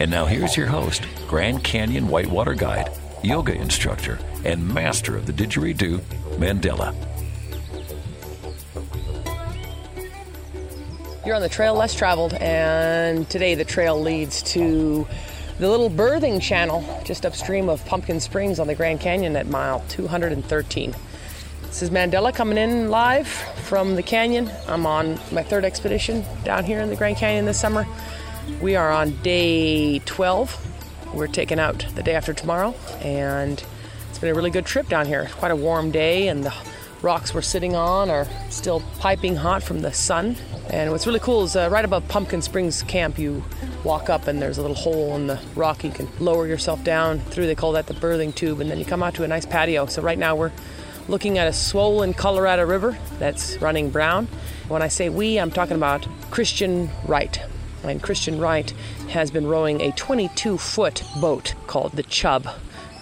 And 0.00 0.10
now 0.10 0.24
here's 0.24 0.56
your 0.56 0.66
host, 0.66 1.06
Grand 1.28 1.62
Canyon 1.62 2.08
Whitewater 2.08 2.54
Guide, 2.54 2.88
yoga 3.22 3.52
instructor, 3.52 4.18
and 4.46 4.66
master 4.66 5.14
of 5.14 5.26
the 5.26 5.32
didgeridoo, 5.34 5.98
Mandela. 6.38 6.94
You're 11.26 11.34
on 11.34 11.42
the 11.42 11.50
trail 11.50 11.74
less 11.74 11.94
traveled, 11.94 12.32
and 12.32 13.28
today 13.28 13.54
the 13.54 13.66
trail 13.66 14.00
leads 14.00 14.42
to 14.54 15.06
the 15.58 15.68
little 15.68 15.90
birthing 15.90 16.40
channel 16.40 16.82
just 17.04 17.26
upstream 17.26 17.68
of 17.68 17.84
Pumpkin 17.84 18.20
Springs 18.20 18.58
on 18.58 18.68
the 18.68 18.74
Grand 18.74 19.00
Canyon 19.00 19.36
at 19.36 19.48
mile 19.48 19.84
213. 19.90 20.94
This 21.60 21.82
is 21.82 21.90
Mandela 21.90 22.34
coming 22.34 22.56
in 22.56 22.88
live 22.88 23.28
from 23.28 23.96
the 23.96 24.02
canyon. 24.02 24.50
I'm 24.66 24.86
on 24.86 25.20
my 25.30 25.42
third 25.42 25.66
expedition 25.66 26.24
down 26.42 26.64
here 26.64 26.80
in 26.80 26.88
the 26.88 26.96
Grand 26.96 27.18
Canyon 27.18 27.44
this 27.44 27.60
summer. 27.60 27.86
We 28.58 28.76
are 28.76 28.90
on 28.90 29.12
day 29.22 30.00
12. 30.00 31.14
We're 31.14 31.26
taking 31.26 31.58
out 31.58 31.86
the 31.94 32.02
day 32.02 32.14
after 32.14 32.34
tomorrow, 32.34 32.74
and 33.00 33.62
it's 34.08 34.18
been 34.18 34.30
a 34.30 34.34
really 34.34 34.50
good 34.50 34.66
trip 34.66 34.88
down 34.88 35.06
here. 35.06 35.28
Quite 35.32 35.50
a 35.50 35.56
warm 35.56 35.90
day, 35.90 36.28
and 36.28 36.44
the 36.44 36.54
rocks 37.02 37.32
we're 37.32 37.42
sitting 37.42 37.74
on 37.74 38.10
are 38.10 38.26
still 38.50 38.82
piping 38.98 39.36
hot 39.36 39.62
from 39.62 39.80
the 39.80 39.92
sun. 39.92 40.36
And 40.68 40.90
what's 40.90 41.06
really 41.06 41.20
cool 41.20 41.44
is 41.44 41.56
uh, 41.56 41.68
right 41.72 41.84
above 41.84 42.06
Pumpkin 42.08 42.42
Springs 42.42 42.82
Camp, 42.82 43.18
you 43.18 43.42
walk 43.82 44.10
up 44.10 44.26
and 44.26 44.40
there's 44.40 44.58
a 44.58 44.60
little 44.60 44.76
hole 44.76 45.16
in 45.16 45.26
the 45.26 45.40
rock. 45.56 45.82
You 45.82 45.90
can 45.90 46.08
lower 46.18 46.46
yourself 46.46 46.84
down 46.84 47.20
through, 47.20 47.46
they 47.46 47.54
call 47.54 47.72
that 47.72 47.86
the 47.86 47.94
birthing 47.94 48.34
tube, 48.34 48.60
and 48.60 48.70
then 48.70 48.78
you 48.78 48.84
come 48.84 49.02
out 49.02 49.14
to 49.14 49.24
a 49.24 49.28
nice 49.28 49.46
patio. 49.46 49.86
So 49.86 50.02
right 50.02 50.18
now 50.18 50.36
we're 50.36 50.52
looking 51.08 51.38
at 51.38 51.48
a 51.48 51.52
swollen 51.52 52.12
Colorado 52.14 52.64
River 52.66 52.96
that's 53.18 53.56
running 53.60 53.90
brown. 53.90 54.26
When 54.68 54.82
I 54.82 54.88
say 54.88 55.08
we, 55.08 55.40
I'm 55.40 55.50
talking 55.50 55.76
about 55.76 56.06
Christian 56.30 56.90
Wright. 57.06 57.40
And 57.82 58.02
Christian 58.02 58.38
Wright 58.38 58.70
has 59.08 59.30
been 59.30 59.46
rowing 59.46 59.80
a 59.80 59.92
22 59.92 60.58
foot 60.58 61.02
boat 61.20 61.54
called 61.66 61.92
the 61.92 62.02
Chub. 62.02 62.46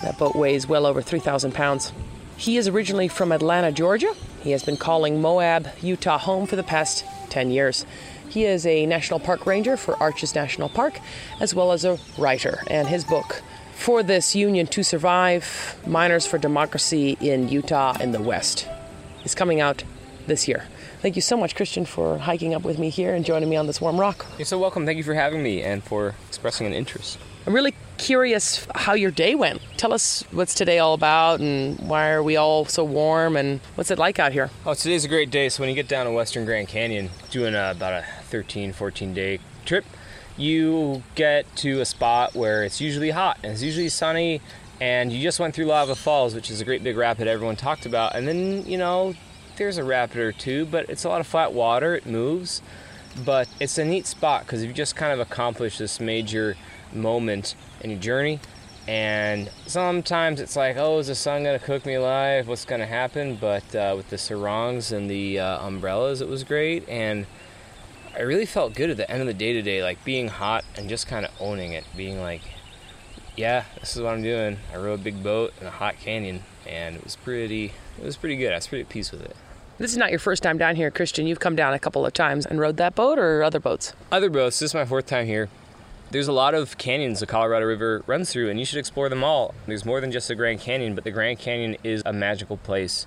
That 0.02 0.18
boat 0.18 0.36
weighs 0.36 0.68
well 0.68 0.86
over 0.86 1.02
3,000 1.02 1.52
pounds. 1.52 1.92
He 2.36 2.56
is 2.56 2.68
originally 2.68 3.08
from 3.08 3.32
Atlanta, 3.32 3.72
Georgia. 3.72 4.14
He 4.42 4.52
has 4.52 4.62
been 4.62 4.76
calling 4.76 5.20
Moab, 5.20 5.68
Utah 5.82 6.18
home 6.18 6.46
for 6.46 6.54
the 6.54 6.62
past 6.62 7.04
10 7.30 7.50
years. 7.50 7.84
He 8.28 8.44
is 8.44 8.64
a 8.66 8.86
national 8.86 9.20
park 9.20 9.46
ranger 9.46 9.76
for 9.76 10.00
Arches 10.00 10.34
National 10.34 10.68
Park, 10.68 11.00
as 11.40 11.54
well 11.54 11.72
as 11.72 11.84
a 11.84 11.98
writer. 12.16 12.62
And 12.68 12.86
his 12.86 13.04
book, 13.04 13.42
For 13.74 14.02
This 14.02 14.36
Union 14.36 14.66
to 14.68 14.84
Survive 14.84 15.80
Miners 15.86 16.26
for 16.26 16.38
Democracy 16.38 17.16
in 17.20 17.48
Utah 17.48 17.96
and 17.98 18.14
the 18.14 18.22
West, 18.22 18.68
is 19.24 19.34
coming 19.34 19.60
out 19.60 19.82
this 20.26 20.46
year. 20.46 20.66
Thank 21.00 21.14
you 21.14 21.22
so 21.22 21.36
much, 21.36 21.54
Christian, 21.54 21.84
for 21.84 22.18
hiking 22.18 22.54
up 22.54 22.62
with 22.62 22.76
me 22.76 22.90
here 22.90 23.14
and 23.14 23.24
joining 23.24 23.48
me 23.48 23.54
on 23.54 23.68
this 23.68 23.80
warm 23.80 24.00
rock. 24.00 24.26
You're 24.36 24.46
so 24.46 24.58
welcome. 24.58 24.84
Thank 24.84 24.98
you 24.98 25.04
for 25.04 25.14
having 25.14 25.44
me 25.44 25.62
and 25.62 25.82
for 25.84 26.16
expressing 26.26 26.66
an 26.66 26.72
interest. 26.72 27.18
I'm 27.46 27.54
really 27.54 27.72
curious 27.98 28.66
how 28.74 28.94
your 28.94 29.12
day 29.12 29.36
went. 29.36 29.60
Tell 29.76 29.92
us 29.92 30.24
what's 30.32 30.54
today 30.54 30.80
all 30.80 30.94
about 30.94 31.38
and 31.38 31.78
why 31.88 32.10
are 32.10 32.22
we 32.22 32.36
all 32.36 32.64
so 32.64 32.82
warm 32.82 33.36
and 33.36 33.60
what's 33.76 33.92
it 33.92 33.98
like 33.98 34.18
out 34.18 34.32
here? 34.32 34.50
Oh, 34.66 34.74
today's 34.74 35.04
a 35.04 35.08
great 35.08 35.30
day. 35.30 35.48
So 35.48 35.62
when 35.62 35.68
you 35.68 35.76
get 35.76 35.86
down 35.86 36.06
to 36.06 36.12
Western 36.12 36.44
Grand 36.44 36.66
Canyon, 36.66 37.10
doing 37.30 37.54
a, 37.54 37.70
about 37.70 37.92
a 37.92 38.04
13, 38.24 38.72
14 38.72 39.14
day 39.14 39.38
trip, 39.64 39.84
you 40.36 41.04
get 41.14 41.44
to 41.56 41.80
a 41.80 41.84
spot 41.84 42.34
where 42.34 42.64
it's 42.64 42.80
usually 42.80 43.10
hot 43.10 43.38
and 43.44 43.52
it's 43.52 43.62
usually 43.62 43.88
sunny 43.88 44.40
and 44.80 45.12
you 45.12 45.22
just 45.22 45.38
went 45.38 45.54
through 45.54 45.66
Lava 45.66 45.94
Falls, 45.94 46.34
which 46.34 46.50
is 46.50 46.60
a 46.60 46.64
great 46.64 46.82
big 46.82 46.96
rapid 46.96 47.28
everyone 47.28 47.54
talked 47.54 47.86
about. 47.86 48.16
And 48.16 48.26
then, 48.26 48.66
you 48.66 48.78
know, 48.78 49.14
there's 49.58 49.78
a 49.78 49.84
rapid 49.84 50.18
or 50.18 50.32
two, 50.32 50.64
but 50.66 50.88
it's 50.88 51.04
a 51.04 51.08
lot 51.08 51.20
of 51.20 51.26
flat 51.26 51.52
water. 51.52 51.94
It 51.94 52.06
moves, 52.06 52.62
but 53.24 53.48
it's 53.60 53.76
a 53.78 53.84
neat 53.84 54.06
spot 54.06 54.44
because 54.44 54.64
you 54.64 54.72
just 54.72 54.96
kind 54.96 55.12
of 55.12 55.20
accomplished 55.20 55.78
this 55.78 56.00
major 56.00 56.56
moment 56.92 57.54
in 57.80 57.90
your 57.90 57.98
journey. 57.98 58.40
And 58.86 59.50
sometimes 59.66 60.40
it's 60.40 60.56
like, 60.56 60.76
oh, 60.78 60.98
is 60.98 61.08
the 61.08 61.14
sun 61.14 61.44
gonna 61.44 61.58
cook 61.58 61.84
me 61.84 61.94
alive? 61.94 62.48
What's 62.48 62.64
gonna 62.64 62.86
happen? 62.86 63.36
But 63.36 63.74
uh, 63.74 63.92
with 63.96 64.08
the 64.08 64.16
sarongs 64.16 64.92
and 64.92 65.10
the 65.10 65.40
uh, 65.40 65.66
umbrellas, 65.66 66.22
it 66.22 66.28
was 66.28 66.42
great. 66.42 66.88
And 66.88 67.26
I 68.16 68.22
really 68.22 68.46
felt 68.46 68.74
good 68.74 68.88
at 68.88 68.96
the 68.96 69.10
end 69.10 69.20
of 69.20 69.26
the 69.26 69.34
day 69.34 69.52
today, 69.52 69.82
like 69.82 70.02
being 70.04 70.28
hot 70.28 70.64
and 70.76 70.88
just 70.88 71.06
kind 71.06 71.26
of 71.26 71.32
owning 71.38 71.72
it, 71.72 71.84
being 71.96 72.20
like, 72.20 72.40
yeah, 73.36 73.64
this 73.78 73.94
is 73.94 74.02
what 74.02 74.14
I'm 74.14 74.22
doing. 74.22 74.56
I 74.72 74.78
rode 74.78 75.00
a 75.00 75.02
big 75.02 75.22
boat 75.22 75.52
in 75.60 75.66
a 75.66 75.70
hot 75.70 75.96
canyon, 76.00 76.42
and 76.66 76.96
it 76.96 77.04
was 77.04 77.14
pretty, 77.14 77.66
it 77.98 78.04
was 78.04 78.16
pretty 78.16 78.36
good. 78.36 78.52
I 78.52 78.56
was 78.56 78.66
pretty 78.66 78.82
at 78.82 78.88
peace 78.88 79.12
with 79.12 79.22
it. 79.22 79.36
This 79.78 79.92
is 79.92 79.96
not 79.96 80.10
your 80.10 80.18
first 80.18 80.42
time 80.42 80.58
down 80.58 80.74
here, 80.74 80.90
Christian. 80.90 81.28
You've 81.28 81.38
come 81.38 81.54
down 81.54 81.72
a 81.72 81.78
couple 81.78 82.04
of 82.04 82.12
times 82.12 82.44
and 82.44 82.58
rode 82.58 82.78
that 82.78 82.96
boat 82.96 83.16
or 83.16 83.44
other 83.44 83.60
boats? 83.60 83.92
Other 84.10 84.28
boats. 84.28 84.58
This 84.58 84.70
is 84.70 84.74
my 84.74 84.84
fourth 84.84 85.06
time 85.06 85.26
here. 85.26 85.48
There's 86.10 86.26
a 86.26 86.32
lot 86.32 86.52
of 86.52 86.76
canyons 86.78 87.20
the 87.20 87.26
Colorado 87.26 87.64
River 87.64 88.02
runs 88.08 88.32
through, 88.32 88.50
and 88.50 88.58
you 88.58 88.66
should 88.66 88.80
explore 88.80 89.08
them 89.08 89.22
all. 89.22 89.54
There's 89.66 89.84
more 89.84 90.00
than 90.00 90.10
just 90.10 90.26
the 90.26 90.34
Grand 90.34 90.58
Canyon, 90.58 90.96
but 90.96 91.04
the 91.04 91.12
Grand 91.12 91.38
Canyon 91.38 91.76
is 91.84 92.02
a 92.04 92.12
magical 92.12 92.56
place. 92.56 93.06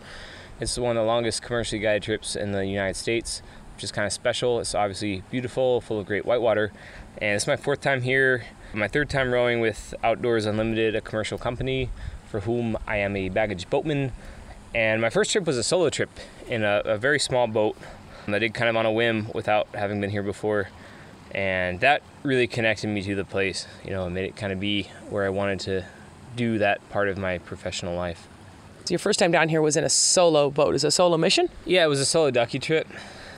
It's 0.61 0.77
one 0.77 0.95
of 0.95 1.01
the 1.01 1.05
longest 1.05 1.41
commercially 1.41 1.81
guided 1.81 2.03
trips 2.03 2.37
in 2.37 2.53
the 2.53 2.65
United 2.65 2.95
States, 2.95 3.41
which 3.75 3.83
is 3.83 3.91
kind 3.91 4.05
of 4.05 4.13
special. 4.13 4.61
It's 4.61 4.73
obviously 4.73 5.23
beautiful, 5.29 5.81
full 5.81 5.99
of 5.99 6.05
great 6.05 6.25
whitewater, 6.25 6.71
and 7.17 7.35
it's 7.35 7.47
my 7.47 7.57
fourth 7.57 7.81
time 7.81 8.03
here. 8.03 8.45
My 8.73 8.87
third 8.87 9.09
time 9.09 9.33
rowing 9.33 9.59
with 9.59 9.93
Outdoors 10.05 10.45
Unlimited, 10.45 10.95
a 10.95 11.01
commercial 11.01 11.37
company 11.37 11.89
for 12.29 12.39
whom 12.39 12.77
I 12.87 12.95
am 12.95 13.17
a 13.17 13.27
baggage 13.27 13.69
boatman. 13.69 14.13
And 14.73 15.01
my 15.01 15.09
first 15.09 15.33
trip 15.33 15.45
was 15.45 15.57
a 15.57 15.63
solo 15.63 15.89
trip 15.89 16.09
in 16.51 16.63
a, 16.63 16.81
a 16.85 16.97
very 16.97 17.19
small 17.19 17.47
boat. 17.47 17.75
I 18.27 18.39
did 18.39 18.53
kind 18.53 18.69
of 18.69 18.75
on 18.77 18.85
a 18.85 18.91
whim 18.91 19.29
without 19.33 19.67
having 19.73 19.99
been 19.99 20.11
here 20.11 20.23
before 20.23 20.69
and 21.31 21.79
that 21.79 22.01
really 22.23 22.47
connected 22.47 22.87
me 22.87 23.01
to 23.01 23.15
the 23.15 23.25
place 23.25 23.67
you 23.83 23.89
know 23.89 24.05
it 24.05 24.09
made 24.09 24.25
it 24.25 24.35
kind 24.35 24.51
of 24.51 24.59
be 24.59 24.83
where 25.09 25.25
i 25.25 25.29
wanted 25.29 25.59
to 25.59 25.83
do 26.35 26.57
that 26.57 26.87
part 26.89 27.07
of 27.07 27.17
my 27.17 27.37
professional 27.39 27.95
life. 27.95 28.27
So 28.85 28.93
your 28.93 28.99
first 28.99 29.19
time 29.19 29.31
down 29.31 29.49
here 29.49 29.61
was 29.61 29.75
in 29.75 29.83
a 29.83 29.89
solo 29.89 30.49
boat. 30.49 30.75
Is 30.75 30.83
a 30.83 30.91
solo 30.91 31.17
mission? 31.17 31.49
Yeah 31.65 31.83
it 31.83 31.87
was 31.87 31.99
a 31.99 32.05
solo 32.05 32.31
ducky 32.31 32.59
trip. 32.59 32.87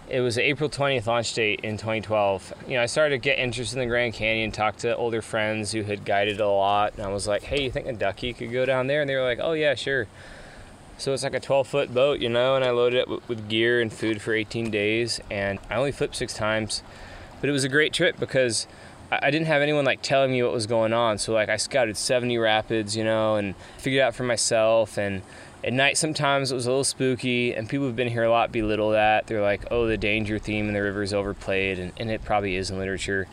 It 0.09 0.19
was 0.19 0.37
april 0.37 0.69
20th 0.69 1.07
launch 1.07 1.33
date 1.33 1.61
in 1.63 1.77
2012 1.77 2.53
you 2.67 2.73
know 2.75 2.83
i 2.83 2.85
started 2.85 3.15
to 3.15 3.17
get 3.17 3.39
interested 3.39 3.79
in 3.79 3.87
the 3.87 3.89
grand 3.89 4.13
canyon 4.13 4.51
talked 4.51 4.79
to 4.79 4.95
older 4.95 5.21
friends 5.21 5.71
who 5.71 5.81
had 5.81 6.03
guided 6.03 6.41
a 6.41 6.47
lot 6.47 6.93
and 6.95 7.03
i 7.03 7.07
was 7.07 7.25
like 7.25 7.43
hey 7.43 7.63
you 7.63 7.71
think 7.71 7.87
a 7.87 7.93
ducky 7.93 8.33
could 8.33 8.51
go 8.51 8.65
down 8.65 8.87
there? 8.87 9.01
And 9.01 9.09
they 9.09 9.15
were 9.15 9.23
like 9.23 9.39
oh 9.41 9.53
yeah 9.53 9.75
sure 9.75 10.07
so 10.97 11.13
it's 11.13 11.23
like 11.23 11.33
a 11.33 11.39
12 11.39 11.67
foot 11.67 11.93
boat 11.93 12.19
you 12.19 12.29
know 12.29 12.55
and 12.55 12.63
i 12.63 12.69
loaded 12.71 12.99
it 12.99 13.27
with 13.27 13.47
gear 13.49 13.81
and 13.81 13.91
food 13.91 14.21
for 14.21 14.33
18 14.33 14.69
days 14.71 15.19
and 15.29 15.59
i 15.69 15.75
only 15.75 15.91
flipped 15.91 16.15
six 16.15 16.33
times 16.33 16.83
but 17.41 17.49
it 17.49 17.53
was 17.53 17.63
a 17.63 17.69
great 17.69 17.91
trip 17.93 18.19
because 18.19 18.67
I 19.21 19.31
didn't 19.31 19.47
have 19.47 19.61
anyone 19.61 19.85
like 19.85 20.01
telling 20.01 20.31
me 20.31 20.41
what 20.43 20.53
was 20.53 20.65
going 20.65 20.93
on. 20.93 21.17
So 21.17 21.33
like 21.33 21.49
I 21.49 21.57
scouted 21.57 21.97
70 21.97 22.37
rapids, 22.37 22.95
you 22.95 23.03
know, 23.03 23.35
and 23.35 23.55
figured 23.77 24.01
out 24.01 24.15
for 24.15 24.23
myself. 24.23 24.97
And 24.97 25.21
at 25.63 25.73
night 25.73 25.97
sometimes 25.97 26.51
it 26.51 26.55
was 26.55 26.65
a 26.65 26.69
little 26.69 26.83
spooky, 26.83 27.53
and 27.53 27.69
people 27.69 27.85
who've 27.85 27.95
been 27.95 28.09
here 28.09 28.23
a 28.23 28.29
lot 28.29 28.51
belittle 28.51 28.91
that. 28.91 29.27
They're 29.27 29.41
like, 29.41 29.65
oh, 29.71 29.87
the 29.87 29.97
danger 29.97 30.39
theme 30.39 30.67
in 30.67 30.73
the 30.73 30.81
river 30.81 31.03
is 31.03 31.13
overplayed, 31.13 31.79
and, 31.79 31.93
and 31.97 32.09
it 32.09 32.23
probably 32.23 32.55
is 32.55 32.69
in 32.69 32.77
literature. 32.77 33.27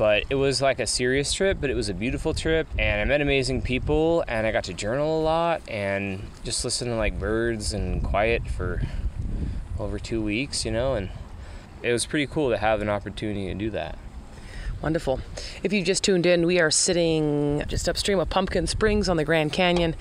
But 0.00 0.24
it 0.30 0.36
was 0.36 0.62
like 0.62 0.80
a 0.80 0.86
serious 0.86 1.30
trip, 1.34 1.58
but 1.60 1.68
it 1.68 1.74
was 1.74 1.90
a 1.90 1.92
beautiful 1.92 2.32
trip, 2.32 2.66
and 2.78 3.02
I 3.02 3.04
met 3.04 3.20
amazing 3.20 3.60
people, 3.60 4.24
and 4.26 4.46
I 4.46 4.50
got 4.50 4.64
to 4.64 4.72
journal 4.72 5.20
a 5.20 5.22
lot, 5.22 5.60
and 5.68 6.26
just 6.42 6.64
listen 6.64 6.88
to 6.88 6.94
like 6.94 7.18
birds 7.18 7.74
and 7.74 8.02
quiet 8.02 8.48
for 8.48 8.80
over 9.78 9.98
two 9.98 10.22
weeks, 10.22 10.64
you 10.64 10.70
know, 10.70 10.94
and 10.94 11.10
it 11.82 11.92
was 11.92 12.06
pretty 12.06 12.26
cool 12.26 12.48
to 12.48 12.56
have 12.56 12.80
an 12.80 12.88
opportunity 12.88 13.48
to 13.48 13.54
do 13.54 13.68
that. 13.72 13.98
Wonderful. 14.80 15.20
If 15.62 15.70
you've 15.70 15.84
just 15.84 16.02
tuned 16.02 16.24
in, 16.24 16.46
we 16.46 16.58
are 16.58 16.70
sitting 16.70 17.62
just 17.68 17.86
upstream 17.86 18.20
of 18.20 18.30
Pumpkin 18.30 18.66
Springs 18.66 19.06
on 19.06 19.18
the 19.18 19.24
Grand 19.26 19.52
Canyon, 19.52 19.94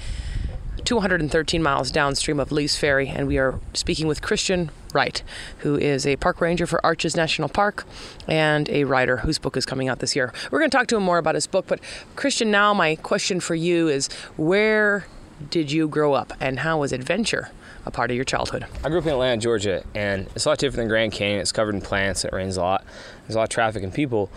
213 0.89 1.61
miles 1.61 1.91
downstream 1.91 2.39
of 2.39 2.51
Lee's 2.51 2.75
Ferry, 2.75 3.09
and 3.09 3.27
we 3.27 3.37
are 3.37 3.59
speaking 3.75 4.07
with 4.07 4.23
Christian 4.23 4.71
Wright, 4.91 5.21
who 5.59 5.75
is 5.75 6.07
a 6.07 6.15
park 6.15 6.41
ranger 6.41 6.65
for 6.65 6.83
Arches 6.83 7.15
National 7.15 7.47
Park 7.47 7.85
and 8.27 8.67
a 8.69 8.85
writer 8.85 9.17
whose 9.17 9.37
book 9.37 9.55
is 9.55 9.67
coming 9.67 9.87
out 9.87 9.99
this 9.99 10.15
year. 10.15 10.33
We're 10.49 10.57
going 10.57 10.71
to 10.71 10.75
talk 10.75 10.87
to 10.87 10.97
him 10.97 11.03
more 11.03 11.19
about 11.19 11.35
his 11.35 11.45
book, 11.45 11.65
but 11.67 11.79
Christian, 12.15 12.49
now 12.49 12.73
my 12.73 12.95
question 12.95 13.39
for 13.39 13.53
you 13.53 13.87
is 13.87 14.07
where 14.35 15.05
did 15.51 15.71
you 15.71 15.87
grow 15.87 16.13
up 16.13 16.33
and 16.39 16.61
how 16.61 16.79
was 16.79 16.91
adventure 16.91 17.51
a 17.85 17.91
part 17.91 18.09
of 18.09 18.15
your 18.15 18.25
childhood? 18.25 18.65
I 18.83 18.89
grew 18.89 18.97
up 18.97 19.05
in 19.05 19.11
Atlanta, 19.11 19.39
Georgia, 19.39 19.83
and 19.93 20.25
it's 20.33 20.47
a 20.47 20.49
lot 20.49 20.57
different 20.57 20.77
than 20.77 20.87
Grand 20.87 21.11
Canyon. 21.11 21.39
It's 21.39 21.51
covered 21.51 21.75
in 21.75 21.81
plants, 21.81 22.25
it 22.25 22.33
rains 22.33 22.57
a 22.57 22.61
lot, 22.61 22.83
there's 23.27 23.35
a 23.35 23.37
lot 23.37 23.43
of 23.43 23.49
traffic 23.49 23.83
and 23.83 23.93
people. 23.93 24.31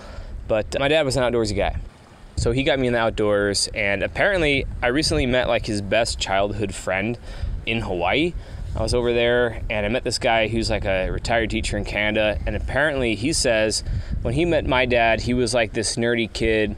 But 0.49 0.76
uh, 0.76 0.81
my 0.81 0.88
dad 0.88 1.06
was 1.06 1.16
an 1.16 1.22
outdoorsy 1.22 1.56
guy. 1.56 1.81
So 2.37 2.52
he 2.52 2.64
got 2.64 2.79
me 2.79 2.88
in 2.88 2.93
the 2.93 2.99
outdoors, 2.99 3.69
and 3.75 4.02
apparently, 4.02 4.67
I 4.82 4.88
recently 4.88 5.26
met 5.26 5.49
like 5.49 5.67
his 5.67 5.81
best 5.81 6.19
childhood 6.19 6.75
friend 6.75 7.19
in 7.67 7.82
Hawaii. 7.82 8.34
I 8.75 8.81
was 8.81 8.94
over 8.94 9.12
there 9.12 9.61
and 9.69 9.84
I 9.84 9.90
met 9.90 10.02
this 10.02 10.19
guy 10.19 10.49
who's 10.49 10.70
like 10.70 10.87
a 10.87 11.11
retired 11.11 11.50
teacher 11.50 11.76
in 11.76 11.84
Canada. 11.84 12.40
And 12.46 12.56
apparently, 12.56 13.14
he 13.14 13.32
says 13.34 13.84
when 14.23 14.32
he 14.32 14.46
met 14.46 14.67
my 14.67 14.87
dad, 14.87 15.20
he 15.20 15.34
was 15.34 15.52
like 15.52 15.75
this 15.75 15.96
nerdy 15.96 16.32
kid 16.32 16.76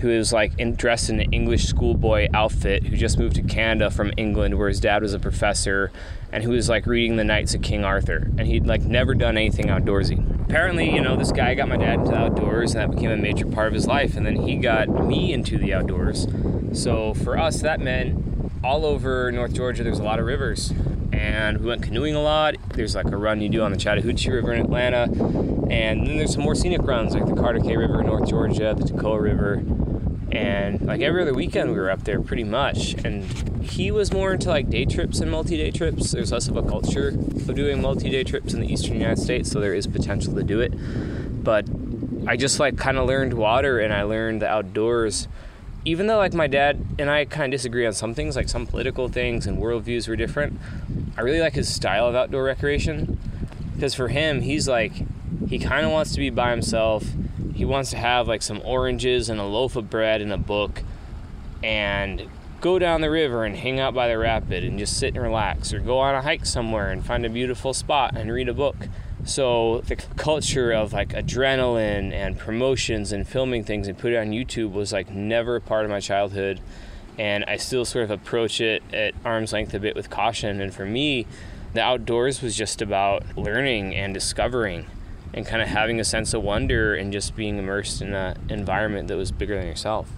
who 0.00 0.08
was 0.08 0.32
like 0.32 0.52
in, 0.58 0.76
dressed 0.76 1.10
in 1.10 1.20
an 1.20 1.32
English 1.32 1.64
schoolboy 1.64 2.28
outfit 2.32 2.84
who 2.84 2.96
just 2.96 3.18
moved 3.18 3.34
to 3.36 3.42
Canada 3.42 3.90
from 3.90 4.12
England, 4.16 4.56
where 4.56 4.68
his 4.68 4.80
dad 4.80 5.02
was 5.02 5.14
a 5.14 5.18
professor, 5.18 5.90
and 6.32 6.42
who 6.42 6.50
was 6.50 6.68
like 6.68 6.86
reading 6.86 7.16
the 7.16 7.24
Knights 7.24 7.54
of 7.54 7.62
King 7.62 7.84
Arthur. 7.84 8.30
And 8.38 8.46
he'd 8.46 8.66
like 8.66 8.82
never 8.82 9.14
done 9.14 9.36
anything 9.36 9.66
outdoorsy. 9.66 10.42
Apparently, 10.42 10.92
you 10.92 11.00
know, 11.00 11.16
this 11.16 11.32
guy 11.32 11.54
got 11.54 11.68
my 11.68 11.76
dad 11.76 12.00
into 12.00 12.10
the 12.10 12.16
outdoors, 12.16 12.74
and 12.74 12.82
that 12.82 12.94
became 12.94 13.10
a 13.10 13.16
major 13.16 13.46
part 13.46 13.68
of 13.68 13.74
his 13.74 13.86
life. 13.86 14.16
And 14.16 14.26
then 14.26 14.36
he 14.36 14.56
got 14.56 14.88
me 14.88 15.32
into 15.32 15.58
the 15.58 15.74
outdoors. 15.74 16.26
So 16.72 17.14
for 17.14 17.38
us, 17.38 17.60
that 17.62 17.80
meant 17.80 18.50
all 18.64 18.86
over 18.86 19.30
North 19.30 19.52
Georgia, 19.52 19.82
there's 19.82 19.98
a 19.98 20.04
lot 20.04 20.18
of 20.18 20.26
rivers 20.26 20.72
and 21.12 21.58
we 21.58 21.66
went 21.66 21.82
canoeing 21.82 22.14
a 22.14 22.22
lot. 22.22 22.56
There's 22.70 22.94
like 22.94 23.06
a 23.06 23.16
run 23.16 23.40
you 23.40 23.48
do 23.48 23.62
on 23.62 23.70
the 23.70 23.76
Chattahoochee 23.76 24.30
River 24.30 24.52
in 24.52 24.60
Atlanta, 24.62 25.02
and 25.02 26.06
then 26.06 26.16
there's 26.16 26.32
some 26.32 26.42
more 26.42 26.54
scenic 26.54 26.82
runs 26.82 27.14
like 27.14 27.26
the 27.26 27.32
Cartecay 27.32 27.76
River 27.76 28.00
in 28.00 28.06
North 28.06 28.28
Georgia, 28.28 28.74
the 28.76 28.84
Toccoa 28.84 29.20
River, 29.20 29.62
and 30.32 30.82
like 30.82 31.00
every 31.00 31.22
other 31.22 31.34
weekend 31.34 31.70
we 31.70 31.76
were 31.76 31.90
up 31.90 32.04
there 32.04 32.20
pretty 32.20 32.44
much. 32.44 32.94
And 33.04 33.24
he 33.62 33.90
was 33.90 34.12
more 34.12 34.32
into 34.32 34.48
like 34.48 34.68
day 34.68 34.84
trips 34.84 35.20
and 35.20 35.30
multi-day 35.30 35.70
trips. 35.70 36.10
There's 36.10 36.32
less 36.32 36.48
of 36.48 36.56
a 36.56 36.62
culture 36.62 37.08
of 37.08 37.54
doing 37.54 37.80
multi-day 37.80 38.24
trips 38.24 38.54
in 38.54 38.60
the 38.60 38.72
eastern 38.72 38.94
United 38.94 39.18
States, 39.18 39.50
so 39.50 39.60
there 39.60 39.74
is 39.74 39.86
potential 39.86 40.34
to 40.34 40.42
do 40.42 40.60
it. 40.60 40.72
But 41.44 41.66
I 42.26 42.36
just 42.36 42.58
like 42.58 42.76
kind 42.76 42.98
of 42.98 43.06
learned 43.06 43.34
water 43.34 43.78
and 43.78 43.92
I 43.92 44.02
learned 44.02 44.42
the 44.42 44.48
outdoors 44.48 45.28
even 45.84 46.06
though 46.06 46.18
like 46.18 46.32
my 46.32 46.46
dad 46.46 46.84
and 46.98 47.10
I 47.10 47.24
kind 47.24 47.52
of 47.52 47.58
disagree 47.58 47.86
on 47.86 47.92
some 47.92 48.14
things, 48.14 48.36
like 48.36 48.48
some 48.48 48.66
political 48.66 49.08
things 49.08 49.46
and 49.46 49.58
worldviews 49.58 50.08
were 50.08 50.16
different, 50.16 50.58
I 51.16 51.22
really 51.22 51.40
like 51.40 51.54
his 51.54 51.72
style 51.72 52.06
of 52.06 52.14
outdoor 52.14 52.44
recreation 52.44 53.18
because 53.74 53.94
for 53.94 54.08
him, 54.08 54.42
he's 54.42 54.68
like 54.68 54.92
he 55.48 55.58
kind 55.58 55.84
of 55.84 55.92
wants 55.92 56.12
to 56.12 56.18
be 56.18 56.30
by 56.30 56.50
himself. 56.50 57.04
He 57.62 57.66
wants 57.66 57.90
to 57.90 57.96
have 57.96 58.26
like 58.26 58.42
some 58.42 58.60
oranges 58.64 59.28
and 59.28 59.38
a 59.38 59.44
loaf 59.44 59.76
of 59.76 59.88
bread 59.88 60.20
and 60.20 60.32
a 60.32 60.36
book, 60.36 60.82
and 61.62 62.26
go 62.60 62.76
down 62.76 63.02
the 63.02 63.08
river 63.08 63.44
and 63.44 63.54
hang 63.54 63.78
out 63.78 63.94
by 63.94 64.08
the 64.08 64.18
rapid 64.18 64.64
and 64.64 64.80
just 64.80 64.98
sit 64.98 65.14
and 65.14 65.22
relax, 65.22 65.72
or 65.72 65.78
go 65.78 66.00
on 66.00 66.16
a 66.16 66.22
hike 66.22 66.44
somewhere 66.44 66.90
and 66.90 67.06
find 67.06 67.24
a 67.24 67.30
beautiful 67.30 67.72
spot 67.72 68.16
and 68.16 68.32
read 68.32 68.48
a 68.48 68.52
book. 68.52 68.88
So 69.24 69.82
the 69.86 69.94
culture 69.94 70.72
of 70.72 70.92
like 70.92 71.10
adrenaline 71.10 72.12
and 72.12 72.36
promotions 72.36 73.12
and 73.12 73.28
filming 73.28 73.62
things 73.62 73.86
and 73.86 73.96
put 73.96 74.12
it 74.12 74.16
on 74.16 74.32
YouTube 74.32 74.72
was 74.72 74.92
like 74.92 75.12
never 75.12 75.54
a 75.54 75.60
part 75.60 75.84
of 75.84 75.90
my 75.92 76.00
childhood. 76.00 76.58
And 77.16 77.44
I 77.44 77.58
still 77.58 77.84
sort 77.84 78.02
of 78.02 78.10
approach 78.10 78.60
it 78.60 78.82
at 78.92 79.14
arm's 79.24 79.52
length 79.52 79.72
a 79.72 79.78
bit 79.78 79.94
with 79.94 80.10
caution. 80.10 80.60
And 80.60 80.74
for 80.74 80.84
me, 80.84 81.28
the 81.74 81.80
outdoors 81.80 82.42
was 82.42 82.56
just 82.56 82.82
about 82.82 83.22
learning 83.38 83.94
and 83.94 84.12
discovering 84.12 84.88
and 85.34 85.46
kind 85.46 85.62
of 85.62 85.68
having 85.68 85.98
a 86.00 86.04
sense 86.04 86.34
of 86.34 86.42
wonder 86.42 86.94
and 86.94 87.12
just 87.12 87.34
being 87.34 87.58
immersed 87.58 88.02
in 88.02 88.14
an 88.14 88.38
environment 88.48 89.08
that 89.08 89.16
was 89.16 89.32
bigger 89.32 89.56
than 89.56 89.66
yourself. 89.66 90.08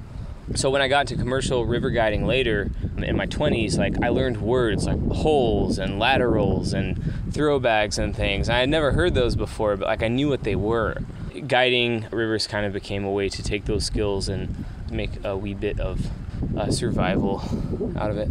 So 0.55 0.69
when 0.69 0.83
I 0.83 0.89
got 0.89 1.11
into 1.11 1.17
commercial 1.17 1.65
river 1.65 1.89
guiding 1.89 2.27
later 2.27 2.71
in 2.99 3.17
my 3.17 3.27
20s, 3.27 3.79
like 3.79 4.03
I 4.03 4.11
learned 4.11 4.43
words 4.43 4.87
like 4.87 5.01
holes 5.09 5.79
and 5.79 5.99
laterals 5.99 6.75
and 6.75 7.03
throwbags 7.33 7.99
and 7.99 8.15
things. 8.15 8.51
I 8.51 8.59
had 8.59 8.69
never 8.69 8.93
heard 8.93 9.15
those 9.15 9.37
before, 9.37 9.77
but 9.77 9.89
like 9.89 10.03
I 10.03 10.09
knew 10.09 10.29
what 10.29 10.43
they 10.43 10.55
were. 10.55 10.99
Guiding 11.47 12.07
rivers 12.11 12.47
kind 12.47 12.67
of 12.67 12.75
became 12.75 13.05
a 13.05 13.11
way 13.11 13.31
to 13.31 13.43
take 13.43 13.65
those 13.65 13.87
skills 13.87 14.29
and 14.29 14.67
make 14.91 15.25
a 15.25 15.37
wee 15.37 15.55
bit 15.55 15.81
of 15.81 16.11
uh, 16.57 16.71
survival 16.71 17.43
out 17.97 18.11
of 18.11 18.19
it. 18.19 18.31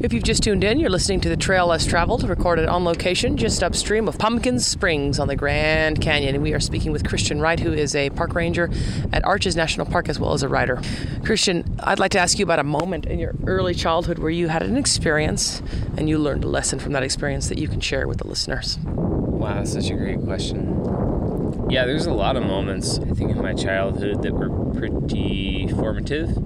If 0.00 0.12
you've 0.12 0.24
just 0.24 0.42
tuned 0.42 0.64
in, 0.64 0.80
you're 0.80 0.90
listening 0.90 1.20
to 1.20 1.28
The 1.28 1.36
Trail 1.36 1.68
Less 1.68 1.86
Traveled, 1.86 2.28
recorded 2.28 2.66
on 2.68 2.82
location 2.82 3.36
just 3.36 3.62
upstream 3.62 4.08
of 4.08 4.18
Pumpkin 4.18 4.58
Springs 4.58 5.20
on 5.20 5.28
the 5.28 5.36
Grand 5.36 6.00
Canyon. 6.00 6.34
And 6.34 6.42
we 6.42 6.52
are 6.52 6.58
speaking 6.58 6.90
with 6.90 7.06
Christian 7.06 7.40
Wright, 7.40 7.60
who 7.60 7.72
is 7.72 7.94
a 7.94 8.10
park 8.10 8.34
ranger 8.34 8.68
at 9.12 9.24
Arches 9.24 9.54
National 9.54 9.86
Park 9.86 10.08
as 10.08 10.18
well 10.18 10.32
as 10.32 10.42
a 10.42 10.48
writer. 10.48 10.82
Christian, 11.24 11.76
I'd 11.78 12.00
like 12.00 12.10
to 12.10 12.18
ask 12.18 12.40
you 12.40 12.44
about 12.44 12.58
a 12.58 12.64
moment 12.64 13.06
in 13.06 13.20
your 13.20 13.36
early 13.46 13.72
childhood 13.72 14.18
where 14.18 14.32
you 14.32 14.48
had 14.48 14.64
an 14.64 14.76
experience 14.76 15.62
and 15.96 16.08
you 16.08 16.18
learned 16.18 16.42
a 16.42 16.48
lesson 16.48 16.80
from 16.80 16.92
that 16.94 17.04
experience 17.04 17.48
that 17.48 17.58
you 17.58 17.68
can 17.68 17.78
share 17.78 18.08
with 18.08 18.18
the 18.18 18.26
listeners. 18.26 18.78
Wow, 18.84 19.54
that's 19.54 19.74
such 19.74 19.90
a 19.90 19.94
great 19.94 20.20
question. 20.24 21.70
Yeah, 21.70 21.86
there's 21.86 22.06
a 22.06 22.12
lot 22.12 22.36
of 22.36 22.42
moments, 22.42 22.98
I 22.98 23.12
think, 23.12 23.30
in 23.30 23.40
my 23.40 23.54
childhood 23.54 24.22
that 24.22 24.34
were 24.34 24.50
pretty 24.74 25.68
formative 25.68 26.36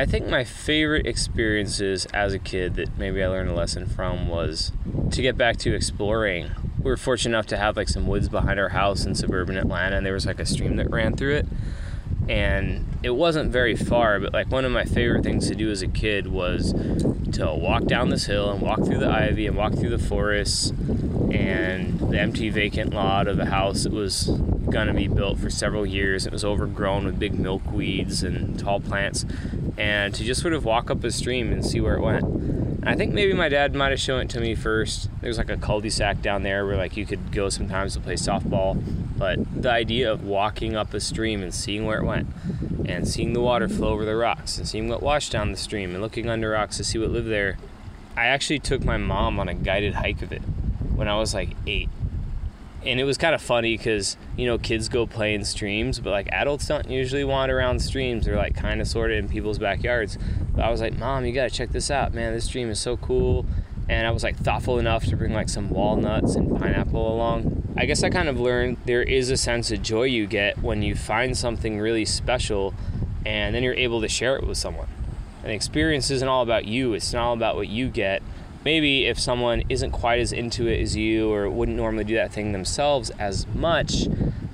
I 0.00 0.06
think 0.06 0.28
my 0.28 0.44
favorite 0.44 1.06
experiences 1.06 2.06
as 2.14 2.32
a 2.32 2.38
kid 2.38 2.76
that 2.76 2.96
maybe 2.96 3.22
I 3.22 3.28
learned 3.28 3.50
a 3.50 3.54
lesson 3.54 3.84
from 3.84 4.28
was 4.28 4.72
to 5.10 5.20
get 5.20 5.36
back 5.36 5.58
to 5.58 5.74
exploring. 5.74 6.52
We 6.78 6.84
were 6.84 6.96
fortunate 6.96 7.36
enough 7.36 7.48
to 7.48 7.58
have 7.58 7.76
like 7.76 7.90
some 7.90 8.06
woods 8.06 8.30
behind 8.30 8.58
our 8.58 8.70
house 8.70 9.04
in 9.04 9.14
suburban 9.14 9.58
Atlanta, 9.58 9.98
and 9.98 10.06
there 10.06 10.14
was 10.14 10.24
like 10.24 10.40
a 10.40 10.46
stream 10.46 10.76
that 10.76 10.90
ran 10.90 11.16
through 11.16 11.34
it. 11.36 11.46
And 12.28 12.86
it 13.02 13.10
wasn't 13.10 13.50
very 13.50 13.74
far, 13.74 14.20
but 14.20 14.32
like 14.32 14.50
one 14.50 14.64
of 14.64 14.72
my 14.72 14.84
favorite 14.84 15.24
things 15.24 15.48
to 15.48 15.54
do 15.54 15.70
as 15.70 15.82
a 15.82 15.88
kid 15.88 16.28
was 16.28 16.72
to 17.32 17.54
walk 17.54 17.84
down 17.84 18.10
this 18.10 18.26
hill 18.26 18.50
and 18.50 18.60
walk 18.60 18.84
through 18.84 18.98
the 18.98 19.08
ivy 19.08 19.46
and 19.46 19.56
walk 19.56 19.74
through 19.74 19.90
the 19.90 19.98
forests 19.98 20.70
and 21.32 21.98
the 21.98 22.18
empty 22.18 22.50
vacant 22.50 22.92
lot 22.92 23.26
of 23.26 23.38
a 23.38 23.46
house 23.46 23.84
that 23.84 23.92
was 23.92 24.26
going 24.70 24.86
to 24.86 24.94
be 24.94 25.08
built 25.08 25.38
for 25.38 25.50
several 25.50 25.84
years. 25.84 26.26
It 26.26 26.32
was 26.32 26.44
overgrown 26.44 27.04
with 27.04 27.18
big 27.18 27.36
milkweeds 27.36 28.22
and 28.22 28.58
tall 28.58 28.80
plants, 28.80 29.24
and 29.76 30.14
to 30.14 30.22
just 30.22 30.40
sort 30.40 30.52
of 30.52 30.64
walk 30.64 30.90
up 30.90 31.02
a 31.02 31.10
stream 31.10 31.52
and 31.52 31.64
see 31.64 31.80
where 31.80 31.94
it 31.94 32.00
went. 32.00 32.24
I 32.84 32.94
think 32.94 33.12
maybe 33.12 33.32
my 33.32 33.48
dad 33.48 33.74
might 33.74 33.90
have 33.90 34.00
shown 34.00 34.20
it 34.20 34.30
to 34.30 34.40
me 34.40 34.54
first. 34.54 35.10
There's 35.20 35.38
like 35.38 35.50
a 35.50 35.56
cul-de-sac 35.56 36.22
down 36.22 36.42
there 36.42 36.64
where 36.64 36.76
like 36.76 36.96
you 36.96 37.06
could 37.06 37.32
go 37.32 37.48
sometimes 37.48 37.94
to 37.94 38.00
play 38.00 38.14
softball, 38.14 38.82
but 39.20 39.38
the 39.62 39.70
idea 39.70 40.10
of 40.10 40.24
walking 40.24 40.74
up 40.74 40.94
a 40.94 40.98
stream 40.98 41.42
and 41.42 41.52
seeing 41.54 41.84
where 41.84 41.98
it 41.98 42.04
went, 42.06 42.26
and 42.86 43.06
seeing 43.06 43.34
the 43.34 43.40
water 43.40 43.68
flow 43.68 43.90
over 43.90 44.06
the 44.06 44.16
rocks, 44.16 44.56
and 44.56 44.66
seeing 44.66 44.88
what 44.88 45.02
washed 45.02 45.30
down 45.30 45.52
the 45.52 45.58
stream, 45.58 45.90
and 45.90 46.00
looking 46.00 46.30
under 46.30 46.48
rocks 46.48 46.78
to 46.78 46.84
see 46.84 46.98
what 46.98 47.10
lived 47.10 47.28
there. 47.28 47.58
I 48.16 48.28
actually 48.28 48.60
took 48.60 48.82
my 48.82 48.96
mom 48.96 49.38
on 49.38 49.46
a 49.46 49.52
guided 49.52 49.92
hike 49.92 50.22
of 50.22 50.32
it 50.32 50.40
when 50.94 51.06
I 51.06 51.18
was 51.18 51.34
like 51.34 51.50
eight. 51.66 51.90
And 52.82 52.98
it 52.98 53.04
was 53.04 53.18
kind 53.18 53.34
of 53.34 53.42
funny 53.42 53.76
because 53.76 54.16
you 54.38 54.46
know 54.46 54.56
kids 54.56 54.88
go 54.88 55.06
play 55.06 55.34
in 55.34 55.44
streams 55.44 56.00
but 56.00 56.08
like 56.10 56.30
adults 56.32 56.66
don't 56.66 56.88
usually 56.88 57.24
wander 57.24 57.58
around 57.58 57.80
streams. 57.80 58.24
They're 58.24 58.36
like 58.36 58.54
kind 58.54 58.80
of 58.80 58.88
sort 58.88 59.10
of 59.10 59.18
in 59.18 59.28
people's 59.28 59.58
backyards. 59.58 60.16
But 60.54 60.64
i 60.64 60.70
was 60.70 60.80
like 60.80 60.98
mom 60.98 61.26
you 61.26 61.32
gotta 61.32 61.50
check 61.50 61.72
this 61.72 61.90
out 61.90 62.14
man. 62.14 62.32
This 62.32 62.46
stream 62.46 62.70
is 62.70 62.80
so 62.80 62.96
cool. 62.96 63.44
And 63.86 64.06
i 64.06 64.10
was 64.10 64.22
like 64.22 64.38
thoughtful 64.38 64.78
enough 64.78 65.04
to 65.06 65.16
bring 65.16 65.34
like 65.34 65.50
some 65.50 65.68
walnuts 65.68 66.36
and 66.36 66.58
pineapple 66.58 67.14
along 67.14 67.59
i 67.76 67.84
guess 67.84 68.02
i 68.02 68.10
kind 68.10 68.28
of 68.28 68.38
learned 68.38 68.76
there 68.84 69.02
is 69.02 69.30
a 69.30 69.36
sense 69.36 69.70
of 69.70 69.82
joy 69.82 70.04
you 70.04 70.26
get 70.26 70.58
when 70.58 70.82
you 70.82 70.94
find 70.94 71.36
something 71.36 71.78
really 71.78 72.04
special 72.04 72.74
and 73.24 73.54
then 73.54 73.62
you're 73.62 73.74
able 73.74 74.00
to 74.00 74.08
share 74.08 74.36
it 74.36 74.46
with 74.46 74.56
someone 74.56 74.88
An 75.44 75.50
experience 75.50 76.10
isn't 76.10 76.28
all 76.28 76.42
about 76.42 76.64
you 76.64 76.94
it's 76.94 77.12
not 77.12 77.22
all 77.24 77.34
about 77.34 77.56
what 77.56 77.68
you 77.68 77.88
get 77.88 78.22
maybe 78.64 79.06
if 79.06 79.18
someone 79.18 79.62
isn't 79.68 79.90
quite 79.90 80.20
as 80.20 80.32
into 80.32 80.66
it 80.66 80.80
as 80.80 80.96
you 80.96 81.32
or 81.32 81.48
wouldn't 81.48 81.76
normally 81.76 82.04
do 82.04 82.14
that 82.14 82.32
thing 82.32 82.52
themselves 82.52 83.10
as 83.10 83.46
much, 83.48 84.06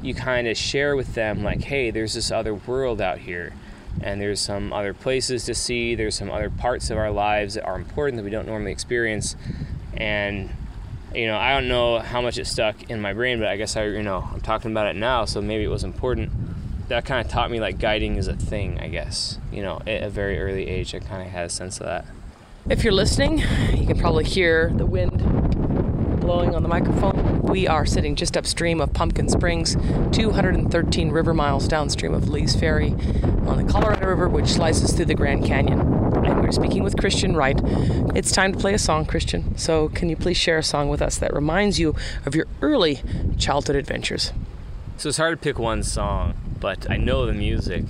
you 0.02 0.14
kind 0.14 0.46
of 0.46 0.56
share 0.56 0.94
with 0.94 1.14
them, 1.14 1.42
like, 1.42 1.62
hey, 1.62 1.90
there's 1.90 2.14
this 2.14 2.30
other 2.30 2.54
world 2.54 3.00
out 3.00 3.18
here. 3.18 3.52
And 4.00 4.20
there's 4.20 4.40
some 4.40 4.72
other 4.72 4.92
places 4.92 5.44
to 5.46 5.54
see. 5.54 5.94
There's 5.94 6.14
some 6.14 6.30
other 6.30 6.50
parts 6.50 6.90
of 6.90 6.98
our 6.98 7.10
lives 7.10 7.54
that 7.54 7.64
are 7.64 7.76
important 7.76 8.16
that 8.18 8.24
we 8.24 8.30
don't 8.30 8.46
normally 8.46 8.70
experience. 8.70 9.36
And, 9.96 10.50
you 11.16 11.26
know, 11.26 11.38
I 11.38 11.54
don't 11.54 11.68
know 11.68 11.98
how 11.98 12.20
much 12.20 12.38
it 12.38 12.46
stuck 12.46 12.90
in 12.90 13.00
my 13.00 13.14
brain, 13.14 13.38
but 13.38 13.48
I 13.48 13.56
guess 13.56 13.76
I, 13.76 13.86
you 13.86 14.02
know, 14.02 14.28
I'm 14.32 14.40
talking 14.40 14.70
about 14.70 14.86
it 14.86 14.96
now, 14.96 15.24
so 15.24 15.40
maybe 15.40 15.64
it 15.64 15.70
was 15.70 15.82
important. 15.82 16.30
That 16.88 17.04
kind 17.04 17.24
of 17.24 17.32
taught 17.32 17.50
me 17.50 17.58
like 17.58 17.78
guiding 17.78 18.16
is 18.16 18.28
a 18.28 18.36
thing, 18.36 18.78
I 18.78 18.88
guess. 18.88 19.38
You 19.50 19.62
know, 19.62 19.80
at 19.86 20.02
a 20.02 20.10
very 20.10 20.38
early 20.38 20.68
age, 20.68 20.94
I 20.94 21.00
kind 21.00 21.22
of 21.22 21.28
had 21.28 21.46
a 21.46 21.48
sense 21.48 21.80
of 21.80 21.86
that. 21.86 22.04
If 22.68 22.84
you're 22.84 22.92
listening, 22.92 23.38
you 23.74 23.86
can 23.86 23.98
probably 23.98 24.24
hear 24.24 24.70
the 24.74 24.86
wind 24.86 25.22
blowing 26.20 26.54
on 26.54 26.62
the 26.62 26.68
microphone. 26.68 27.40
We 27.42 27.66
are 27.66 27.86
sitting 27.86 28.16
just 28.16 28.36
upstream 28.36 28.80
of 28.80 28.92
Pumpkin 28.92 29.28
Springs, 29.28 29.76
213 30.12 31.10
river 31.10 31.32
miles 31.32 31.68
downstream 31.68 32.12
of 32.12 32.28
Lee's 32.28 32.54
Ferry 32.54 32.90
on 33.46 33.64
the 33.64 33.72
Colorado 33.72 34.06
River, 34.06 34.28
which 34.28 34.48
slices 34.48 34.92
through 34.92 35.04
the 35.06 35.14
Grand 35.14 35.44
Canyon. 35.44 36.05
Speaking 36.52 36.82
with 36.82 36.96
Christian 36.96 37.36
Wright. 37.36 37.60
It's 38.14 38.32
time 38.32 38.52
to 38.52 38.58
play 38.58 38.74
a 38.74 38.78
song, 38.78 39.06
Christian. 39.06 39.56
So, 39.58 39.88
can 39.88 40.08
you 40.08 40.16
please 40.16 40.36
share 40.36 40.58
a 40.58 40.62
song 40.62 40.88
with 40.88 41.02
us 41.02 41.18
that 41.18 41.34
reminds 41.34 41.78
you 41.78 41.94
of 42.24 42.34
your 42.34 42.46
early 42.62 43.02
childhood 43.38 43.76
adventures? 43.76 44.32
So, 44.96 45.08
it's 45.08 45.18
hard 45.18 45.38
to 45.38 45.42
pick 45.42 45.58
one 45.58 45.82
song 45.82 46.34
but 46.60 46.90
I 46.90 46.96
know 46.96 47.26
the 47.26 47.32
music, 47.32 47.84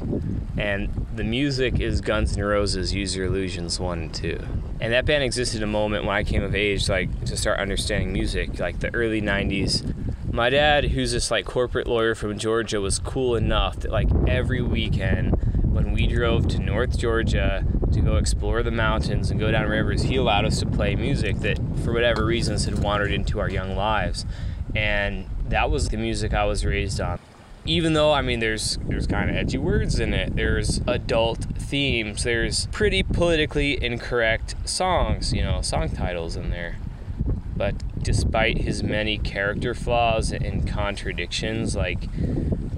and 0.56 1.06
the 1.14 1.25
music 1.25 1.80
is 1.80 2.00
Guns 2.00 2.36
N' 2.36 2.44
Roses' 2.44 2.92
"Use 2.92 3.16
Your 3.16 3.26
Illusions" 3.26 3.78
one 3.78 3.98
and 3.98 4.14
two. 4.14 4.38
And 4.80 4.92
that 4.92 5.06
band 5.06 5.25
existed 5.25 5.62
a 5.62 5.66
moment 5.66 6.04
when 6.04 6.14
I 6.14 6.25
came 6.25 6.42
of 6.42 6.54
age, 6.54 6.88
like 6.88 7.25
to 7.26 7.36
start 7.36 7.60
understanding 7.60 8.12
music, 8.12 8.58
like 8.58 8.80
the 8.80 8.94
early 8.94 9.22
'90s. 9.22 9.94
My 10.32 10.50
dad, 10.50 10.84
who's 10.84 11.12
this 11.12 11.30
like 11.30 11.46
corporate 11.46 11.86
lawyer 11.86 12.14
from 12.14 12.38
Georgia, 12.38 12.80
was 12.80 12.98
cool 12.98 13.36
enough 13.36 13.76
that 13.80 13.90
like 13.90 14.08
every 14.26 14.60
weekend 14.60 15.45
when 15.76 15.92
we 15.92 16.06
drove 16.06 16.49
to 16.49 16.59
North 16.59 16.99
Georgia 16.99 17.62
to 17.92 18.00
go 18.00 18.16
explore 18.16 18.62
the 18.62 18.71
mountains 18.71 19.30
and 19.30 19.38
go 19.38 19.50
down 19.50 19.68
rivers, 19.68 20.04
he 20.04 20.16
allowed 20.16 20.47
us 20.47 20.59
to 20.61 20.66
play 20.66 20.97
music 20.97 21.37
that, 21.40 21.59
for 21.85 21.92
whatever 21.92 22.25
reasons, 22.25 22.64
had 22.64 22.78
wandered 22.78 23.12
into 23.12 23.38
our 23.38 23.50
young 23.50 23.76
lives. 23.76 24.25
And 24.75 25.26
that 25.50 25.71
was 25.71 25.90
the 25.90 25.99
music 25.99 26.33
I 26.33 26.47
was 26.47 26.64
raised 26.64 26.99
on. 26.99 27.18
Even 27.66 27.92
though, 27.92 28.12
I 28.12 28.23
mean, 28.23 28.40
there's 28.40 28.78
there's 28.87 29.06
kind 29.06 29.28
of 29.28 29.37
edgy 29.37 29.59
words 29.59 30.00
in 30.00 30.14
it. 30.14 30.35
There's 30.35 30.80
adult 30.87 31.45
themes. 31.59 32.25
There's 32.25 32.66
pretty 32.68 33.02
politically 33.02 33.83
incorrect 33.85 34.54
songs, 34.64 35.35
you 35.35 35.42
know, 35.42 35.61
song 35.61 35.90
titles 35.90 36.37
in 36.37 36.49
there. 36.50 36.76
But 37.56 37.75
despite 38.02 38.58
his 38.58 38.82
many 38.82 39.18
character 39.18 39.75
flaws 39.75 40.30
and 40.30 40.68
contradictions, 40.68 41.75
like 41.75 42.08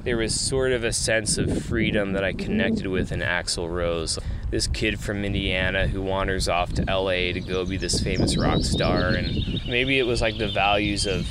there 0.05 0.17
was 0.17 0.39
sort 0.39 0.73
of 0.73 0.85
a 0.85 0.93
sense 0.93 1.37
of 1.37 1.65
freedom 1.65 2.13
that 2.13 2.25
I 2.25 2.33
connected 2.33 2.87
with 2.87 3.13
in 3.13 3.21
Axl 3.21 3.71
Rose. 3.71 4.19
This 4.51 4.67
kid 4.67 4.99
from 4.99 5.25
Indiana 5.25 5.89
who 5.89 6.01
wanders 6.01 6.49
off 6.49 6.73
to 6.75 6.85
LA 6.85 7.33
to 7.33 7.41
go 7.41 7.67
be 7.67 7.77
this 7.77 8.01
famous 8.01 8.37
rock 8.37 8.63
star, 8.63 9.09
and 9.09 9.61
maybe 9.69 9.99
it 9.99 10.05
was 10.05 10.23
like 10.23 10.39
the 10.39 10.49
values 10.49 11.07
of 11.07 11.27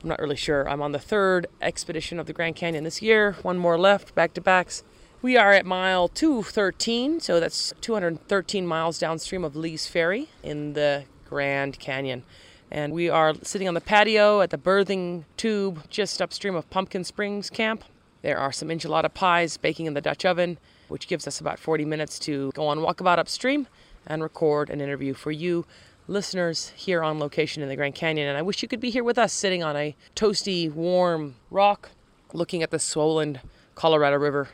I'm 0.00 0.08
not 0.08 0.20
really 0.20 0.36
sure. 0.36 0.68
I'm 0.68 0.80
on 0.80 0.92
the 0.92 1.00
third 1.00 1.48
expedition 1.60 2.20
of 2.20 2.26
the 2.26 2.32
Grand 2.32 2.54
Canyon 2.54 2.84
this 2.84 3.02
year, 3.02 3.32
one 3.42 3.58
more 3.58 3.76
left, 3.76 4.14
back 4.14 4.32
to 4.34 4.40
backs. 4.40 4.84
We 5.22 5.36
are 5.36 5.50
at 5.50 5.66
mile 5.66 6.06
213, 6.06 7.18
so 7.18 7.40
that's 7.40 7.74
213 7.80 8.64
miles 8.64 9.00
downstream 9.00 9.42
of 9.42 9.56
Lee's 9.56 9.88
Ferry 9.88 10.28
in 10.44 10.74
the 10.74 11.02
Grand 11.28 11.80
Canyon. 11.80 12.22
And 12.70 12.92
we 12.92 13.10
are 13.10 13.34
sitting 13.42 13.66
on 13.66 13.74
the 13.74 13.80
patio 13.80 14.40
at 14.40 14.50
the 14.50 14.56
birthing 14.56 15.24
tube 15.36 15.82
just 15.90 16.22
upstream 16.22 16.54
of 16.54 16.70
Pumpkin 16.70 17.02
Springs 17.02 17.50
Camp. 17.50 17.82
There 18.22 18.38
are 18.38 18.52
some 18.52 18.68
enchilada 18.68 19.12
pies 19.12 19.56
baking 19.56 19.86
in 19.86 19.94
the 19.94 20.00
Dutch 20.00 20.24
oven, 20.24 20.58
which 20.86 21.08
gives 21.08 21.26
us 21.26 21.40
about 21.40 21.58
40 21.58 21.84
minutes 21.84 22.20
to 22.20 22.52
go 22.54 22.68
on 22.68 22.78
walkabout 22.78 23.18
upstream 23.18 23.66
and 24.06 24.22
record 24.22 24.70
an 24.70 24.80
interview 24.80 25.14
for 25.14 25.30
you 25.30 25.66
listeners 26.08 26.72
here 26.74 27.02
on 27.02 27.18
location 27.18 27.62
in 27.62 27.68
the 27.68 27.76
Grand 27.76 27.94
Canyon. 27.94 28.28
And 28.28 28.36
I 28.36 28.42
wish 28.42 28.62
you 28.62 28.68
could 28.68 28.80
be 28.80 28.90
here 28.90 29.04
with 29.04 29.18
us 29.18 29.32
sitting 29.32 29.62
on 29.62 29.76
a 29.76 29.94
toasty, 30.16 30.70
warm 30.70 31.36
rock 31.50 31.90
looking 32.32 32.62
at 32.62 32.70
the 32.70 32.78
swollen 32.78 33.40
Colorado 33.74 34.16
River. 34.16 34.48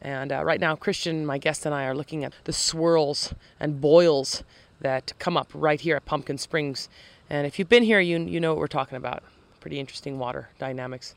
And 0.00 0.30
uh, 0.30 0.44
right 0.44 0.60
now, 0.60 0.76
Christian, 0.76 1.24
my 1.24 1.38
guest, 1.38 1.64
and 1.64 1.74
I 1.74 1.84
are 1.84 1.94
looking 1.94 2.24
at 2.24 2.34
the 2.44 2.52
swirls 2.52 3.34
and 3.58 3.80
boils 3.80 4.44
that 4.80 5.14
come 5.18 5.36
up 5.36 5.50
right 5.54 5.80
here 5.80 5.96
at 5.96 6.04
Pumpkin 6.04 6.36
Springs. 6.36 6.90
And 7.30 7.46
if 7.46 7.58
you've 7.58 7.70
been 7.70 7.82
here, 7.82 8.00
you, 8.00 8.18
you 8.18 8.38
know 8.38 8.52
what 8.52 8.60
we're 8.60 8.66
talking 8.66 8.96
about. 8.96 9.22
Pretty 9.60 9.80
interesting 9.80 10.18
water 10.18 10.50
dynamics. 10.58 11.14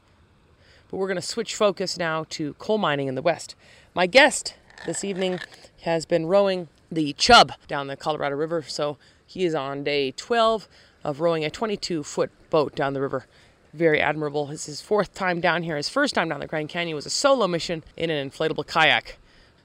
But 0.89 0.97
we're 0.97 1.07
going 1.07 1.15
to 1.15 1.21
switch 1.21 1.53
focus 1.53 1.97
now 1.97 2.25
to 2.29 2.53
coal 2.53 2.77
mining 2.77 3.09
in 3.09 3.15
the 3.15 3.21
West. 3.21 3.55
My 3.93 4.07
guest 4.07 4.55
this 4.85 5.03
evening 5.03 5.41
has 5.81 6.05
been 6.05 6.25
rowing 6.27 6.69
the 6.91 7.13
Chub 7.13 7.53
down 7.67 7.87
the 7.87 7.95
Colorado 7.95 8.35
River. 8.35 8.61
So 8.61 8.97
he 9.25 9.45
is 9.45 9.55
on 9.55 9.83
day 9.83 10.11
12 10.11 10.67
of 11.03 11.19
rowing 11.21 11.45
a 11.45 11.49
22 11.49 12.03
foot 12.03 12.31
boat 12.49 12.75
down 12.75 12.93
the 12.93 13.01
river. 13.01 13.25
Very 13.73 13.99
admirable. 13.99 14.49
It's 14.51 14.65
his 14.65 14.81
fourth 14.81 15.13
time 15.13 15.41
down 15.41 15.63
here. 15.63 15.77
His 15.77 15.89
first 15.89 16.15
time 16.15 16.29
down 16.29 16.39
the 16.39 16.47
Grand 16.47 16.69
Canyon 16.69 16.95
was 16.95 17.05
a 17.05 17.11
solo 17.11 17.47
mission 17.47 17.83
in 17.95 18.09
an 18.09 18.29
inflatable 18.29 18.65
kayak. 18.65 19.17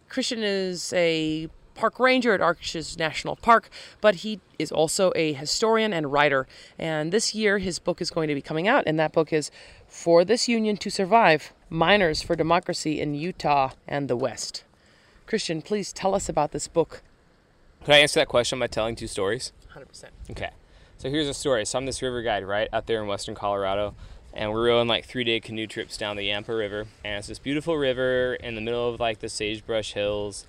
Christian 0.08 0.42
is 0.42 0.92
a 0.92 1.48
park 1.74 1.98
ranger 1.98 2.34
at 2.34 2.40
Arches 2.40 2.98
National 2.98 3.36
Park, 3.36 3.70
but 4.00 4.16
he 4.16 4.40
is 4.58 4.70
also 4.70 5.12
a 5.16 5.32
historian 5.32 5.92
and 5.92 6.12
writer. 6.12 6.46
And 6.78 7.12
this 7.12 7.34
year, 7.34 7.58
his 7.58 7.78
book 7.78 8.00
is 8.00 8.10
going 8.10 8.28
to 8.28 8.34
be 8.34 8.42
coming 8.42 8.68
out, 8.68 8.84
and 8.86 8.98
that 8.98 9.12
book 9.12 9.32
is 9.32 9.50
For 9.88 10.24
This 10.24 10.48
Union 10.48 10.76
to 10.78 10.90
Survive 10.90 11.52
Miners 11.70 12.22
for 12.22 12.36
Democracy 12.36 13.00
in 13.00 13.14
Utah 13.14 13.70
and 13.88 14.08
the 14.08 14.16
West. 14.16 14.64
Christian, 15.26 15.62
please 15.62 15.92
tell 15.92 16.14
us 16.14 16.28
about 16.28 16.52
this 16.52 16.68
book. 16.68 17.02
Could 17.84 17.94
I 17.94 17.98
answer 17.98 18.20
that 18.20 18.28
question 18.28 18.60
by 18.60 18.68
telling 18.68 18.94
two 18.94 19.08
stories? 19.08 19.52
100%. 19.74 20.04
Okay. 20.30 20.50
So 20.98 21.10
here's 21.10 21.28
a 21.28 21.34
story. 21.34 21.64
So 21.66 21.78
I'm 21.78 21.86
this 21.86 22.00
river 22.00 22.22
guide, 22.22 22.44
right, 22.44 22.68
out 22.72 22.86
there 22.86 23.02
in 23.02 23.08
western 23.08 23.34
Colorado. 23.34 23.96
And 24.32 24.52
we're 24.52 24.66
rowing 24.66 24.86
like 24.86 25.04
three 25.04 25.24
day 25.24 25.40
canoe 25.40 25.66
trips 25.66 25.96
down 25.96 26.16
the 26.16 26.24
Yampa 26.24 26.54
River. 26.54 26.86
And 27.04 27.18
it's 27.18 27.26
this 27.26 27.40
beautiful 27.40 27.76
river 27.76 28.34
in 28.34 28.54
the 28.54 28.60
middle 28.60 28.88
of 28.88 29.00
like 29.00 29.18
the 29.18 29.28
sagebrush 29.28 29.94
hills. 29.94 30.46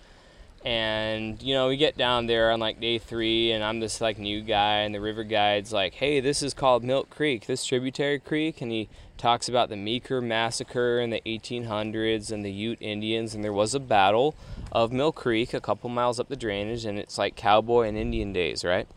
And, 0.66 1.44
you 1.44 1.54
know, 1.54 1.68
we 1.68 1.76
get 1.76 1.98
down 1.98 2.26
there 2.26 2.52
on 2.52 2.60
like 2.62 2.80
day 2.80 2.98
three, 2.98 3.52
and 3.52 3.64
I'm 3.64 3.82
this 3.82 4.00
like 4.00 4.18
new 4.18 4.42
guy, 4.42 4.78
and 4.78 4.96
the 4.96 5.02
river 5.02 5.26
guide's 5.26 5.74
like, 5.74 5.96
hey, 5.96 6.22
this 6.22 6.42
is 6.42 6.54
called 6.54 6.86
Milk 6.86 7.10
Creek, 7.10 7.48
this 7.48 7.66
tributary 7.66 8.20
creek. 8.20 8.62
And 8.62 8.72
he 8.72 8.88
talks 9.18 9.50
about 9.50 9.68
the 9.68 9.76
Meeker 9.76 10.22
Massacre 10.22 11.02
in 11.02 11.10
the 11.10 11.22
1800s 11.26 12.32
and 12.32 12.46
the 12.46 12.52
Ute 12.52 12.82
Indians. 12.82 13.36
And 13.36 13.44
there 13.44 13.52
was 13.52 13.76
a 13.76 13.80
battle 13.80 14.36
of 14.72 14.94
Milk 14.94 15.16
Creek 15.16 15.54
a 15.54 15.60
couple 15.60 15.90
miles 15.90 16.18
up 16.18 16.30
the 16.30 16.38
drainage, 16.38 16.86
and 16.86 16.98
it's 16.98 17.18
like 17.18 17.36
cowboy 17.36 17.88
and 17.88 17.98
Indian 17.98 18.32
days, 18.32 18.64
right? 18.64 18.88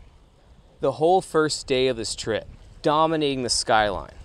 The 0.79 0.93
whole 0.93 1.21
first 1.21 1.67
day 1.67 1.87
of 1.87 1.97
this 1.97 2.15
trip, 2.15 2.47
dominating 2.81 3.43
the 3.43 3.49
skyline, 3.49 4.15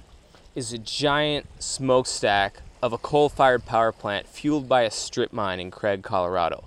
is 0.55 0.73
a 0.73 0.79
giant 0.79 1.47
smokestack 1.59 2.63
of 2.83 2.93
a 2.93 2.99
coal 2.99 3.29
fired 3.29 3.65
power 3.65 3.91
plant 3.91 4.29
fueled 4.29 4.69
by 4.69 4.83
a 4.83 4.91
strip 4.91 5.33
mine 5.33 5.59
in 5.59 5.71
Craig, 5.71 6.03
Colorado. 6.03 6.65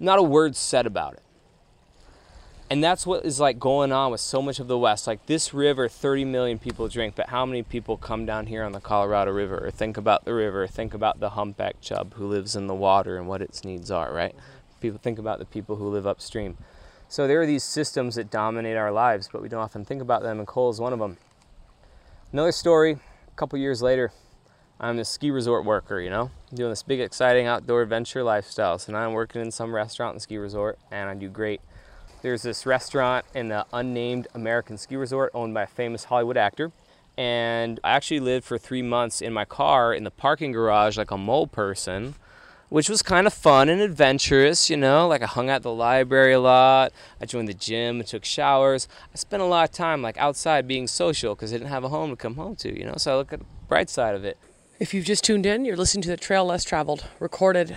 Not 0.00 0.18
a 0.18 0.22
word 0.22 0.56
said 0.56 0.86
about 0.86 1.12
it. 1.12 1.22
And 2.70 2.82
that's 2.82 3.04
what 3.04 3.24
is 3.24 3.40
like 3.40 3.58
going 3.58 3.92
on 3.92 4.12
with 4.12 4.20
so 4.20 4.40
much 4.40 4.60
of 4.60 4.68
the 4.68 4.78
West. 4.78 5.06
Like 5.06 5.26
this 5.26 5.52
river, 5.52 5.88
30 5.88 6.24
million 6.24 6.58
people 6.58 6.88
drink, 6.88 7.16
but 7.16 7.28
how 7.28 7.44
many 7.44 7.62
people 7.62 7.96
come 7.96 8.24
down 8.24 8.46
here 8.46 8.62
on 8.62 8.72
the 8.72 8.80
Colorado 8.80 9.32
River 9.32 9.66
or 9.66 9.70
think 9.70 9.96
about 9.96 10.24
the 10.24 10.32
river, 10.32 10.66
think 10.66 10.94
about 10.94 11.18
the 11.18 11.30
humpback 11.30 11.80
chub 11.80 12.14
who 12.14 12.26
lives 12.26 12.56
in 12.56 12.68
the 12.68 12.74
water 12.74 13.18
and 13.18 13.26
what 13.26 13.42
its 13.42 13.64
needs 13.64 13.90
are, 13.90 14.12
right? 14.12 14.34
People 14.80 15.00
think 15.02 15.18
about 15.18 15.40
the 15.40 15.44
people 15.44 15.76
who 15.76 15.88
live 15.88 16.06
upstream. 16.06 16.56
So 17.08 17.26
there 17.26 17.42
are 17.42 17.46
these 17.46 17.64
systems 17.64 18.14
that 18.14 18.30
dominate 18.30 18.76
our 18.76 18.92
lives, 18.92 19.28
but 19.30 19.42
we 19.42 19.48
don't 19.48 19.60
often 19.60 19.84
think 19.84 20.00
about 20.00 20.22
them, 20.22 20.38
and 20.38 20.46
coal 20.46 20.70
is 20.70 20.80
one 20.80 20.92
of 20.92 21.00
them. 21.00 21.16
Another 22.32 22.52
story, 22.52 22.92
a 22.92 23.36
couple 23.36 23.58
years 23.58 23.82
later, 23.82 24.12
I'm 24.82 24.98
a 24.98 25.04
ski 25.04 25.30
resort 25.30 25.66
worker, 25.66 26.00
you 26.00 26.08
know, 26.08 26.30
doing 26.54 26.70
this 26.70 26.82
big, 26.82 27.00
exciting 27.00 27.46
outdoor 27.46 27.82
adventure 27.82 28.22
lifestyle. 28.22 28.78
So 28.78 28.92
now 28.92 29.06
I'm 29.06 29.12
working 29.12 29.42
in 29.42 29.50
some 29.50 29.74
restaurant 29.74 30.14
and 30.14 30.22
ski 30.22 30.38
resort, 30.38 30.78
and 30.90 31.10
I 31.10 31.14
do 31.14 31.28
great. 31.28 31.60
There's 32.22 32.40
this 32.42 32.64
restaurant 32.64 33.26
in 33.34 33.48
the 33.48 33.66
unnamed 33.74 34.28
American 34.34 34.78
ski 34.78 34.96
resort 34.96 35.32
owned 35.34 35.52
by 35.52 35.64
a 35.64 35.66
famous 35.66 36.04
Hollywood 36.04 36.38
actor. 36.38 36.72
And 37.18 37.78
I 37.84 37.90
actually 37.90 38.20
lived 38.20 38.46
for 38.46 38.56
three 38.56 38.80
months 38.80 39.20
in 39.20 39.34
my 39.34 39.44
car 39.44 39.92
in 39.92 40.04
the 40.04 40.10
parking 40.10 40.52
garage 40.52 40.96
like 40.96 41.10
a 41.10 41.18
mole 41.18 41.46
person, 41.46 42.14
which 42.70 42.88
was 42.88 43.02
kind 43.02 43.26
of 43.26 43.34
fun 43.34 43.68
and 43.68 43.82
adventurous, 43.82 44.70
you 44.70 44.78
know. 44.78 45.06
Like 45.06 45.20
I 45.20 45.26
hung 45.26 45.50
out 45.50 45.60
the 45.60 45.74
library 45.74 46.32
a 46.32 46.40
lot. 46.40 46.92
I 47.20 47.26
joined 47.26 47.48
the 47.48 47.54
gym 47.54 48.00
and 48.00 48.08
took 48.08 48.24
showers. 48.24 48.88
I 49.12 49.18
spent 49.18 49.42
a 49.42 49.46
lot 49.46 49.68
of 49.68 49.74
time 49.74 50.00
like 50.00 50.16
outside 50.16 50.66
being 50.66 50.86
social 50.86 51.34
because 51.34 51.52
I 51.52 51.58
didn't 51.58 51.68
have 51.68 51.84
a 51.84 51.90
home 51.90 52.08
to 52.08 52.16
come 52.16 52.36
home 52.36 52.56
to, 52.56 52.78
you 52.78 52.86
know. 52.86 52.94
So 52.96 53.12
I 53.12 53.16
look 53.16 53.34
at 53.34 53.40
the 53.40 53.46
bright 53.68 53.90
side 53.90 54.14
of 54.14 54.24
it. 54.24 54.38
If 54.80 54.94
you've 54.94 55.04
just 55.04 55.24
tuned 55.24 55.44
in, 55.44 55.66
you're 55.66 55.76
listening 55.76 56.00
to 56.04 56.08
The 56.08 56.16
Trail 56.16 56.46
Less 56.46 56.64
Traveled, 56.64 57.04
recorded 57.18 57.76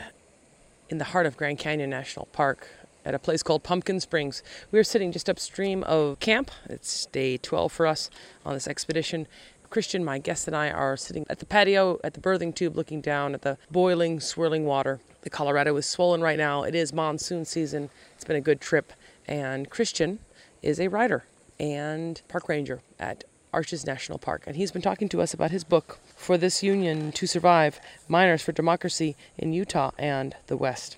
in 0.88 1.00
the 1.00 1.04
heart 1.04 1.26
of 1.26 1.36
Grand 1.36 1.60
Canyon 1.60 1.90
National 1.90 2.28
Park. 2.28 2.70
at 3.04 3.14
a 3.14 3.20
place 3.20 3.44
called 3.44 3.62
Pumpkin 3.62 4.00
Springs. 4.00 4.42
We 4.72 4.80
are 4.80 4.86
sitting 4.86 5.12
just 5.12 5.30
upstream 5.30 5.84
of 5.84 6.18
camp. 6.22 6.50
It's 6.70 7.08
day 7.08 7.36
12 7.36 7.74
for 7.74 7.86
us 7.86 8.10
on 8.46 8.54
this 8.54 8.70
expedition. 8.70 9.28
Christian, 9.70 10.06
my 10.06 10.18
guest, 10.18 10.48
and 10.48 10.56
I 10.56 10.72
are 10.72 10.96
sitting 10.96 11.26
at 11.30 11.40
the 11.40 11.46
patio 11.46 12.00
at 12.06 12.14
the 12.14 12.22
birthing 12.22 12.56
tube 12.56 12.78
looking 12.78 13.02
down 13.02 13.34
at 13.34 13.42
the 13.42 13.58
boiling, 13.70 14.22
swirling 14.22 14.64
water. 14.64 15.02
The 15.24 15.30
Colorado 15.30 15.76
is 15.76 15.86
swollen 15.86 16.22
right 16.22 16.38
now. 16.38 16.64
It 16.64 16.74
is 16.74 16.94
monsoon 16.94 17.44
season. 17.44 17.90
It's 18.16 18.24
been 18.24 18.38
a 18.38 18.42
good 18.42 18.62
trip. 18.62 18.94
And 19.28 19.70
Christian 19.70 20.20
is 20.62 20.80
a 20.80 20.88
writer 20.88 21.26
and 21.60 22.22
park 22.30 22.48
ranger 22.48 22.80
at 22.98 23.26
Arches 23.54 23.86
National 23.86 24.18
Park. 24.18 24.44
And 24.48 24.56
he's 24.56 24.72
been 24.72 24.82
talking 24.82 25.08
to 25.10 25.22
us 25.22 25.34
about 25.34 25.52
his 25.52 25.64
book, 25.64 26.00
For 26.24 26.38
This 26.38 26.64
Union 26.64 27.12
to 27.12 27.28
Survive 27.28 27.82
Miners 28.08 28.42
for 28.42 28.54
Democracy 28.54 29.18
in 29.38 29.52
Utah 29.52 29.92
and 29.98 30.34
the 30.48 30.56
West. 30.56 30.96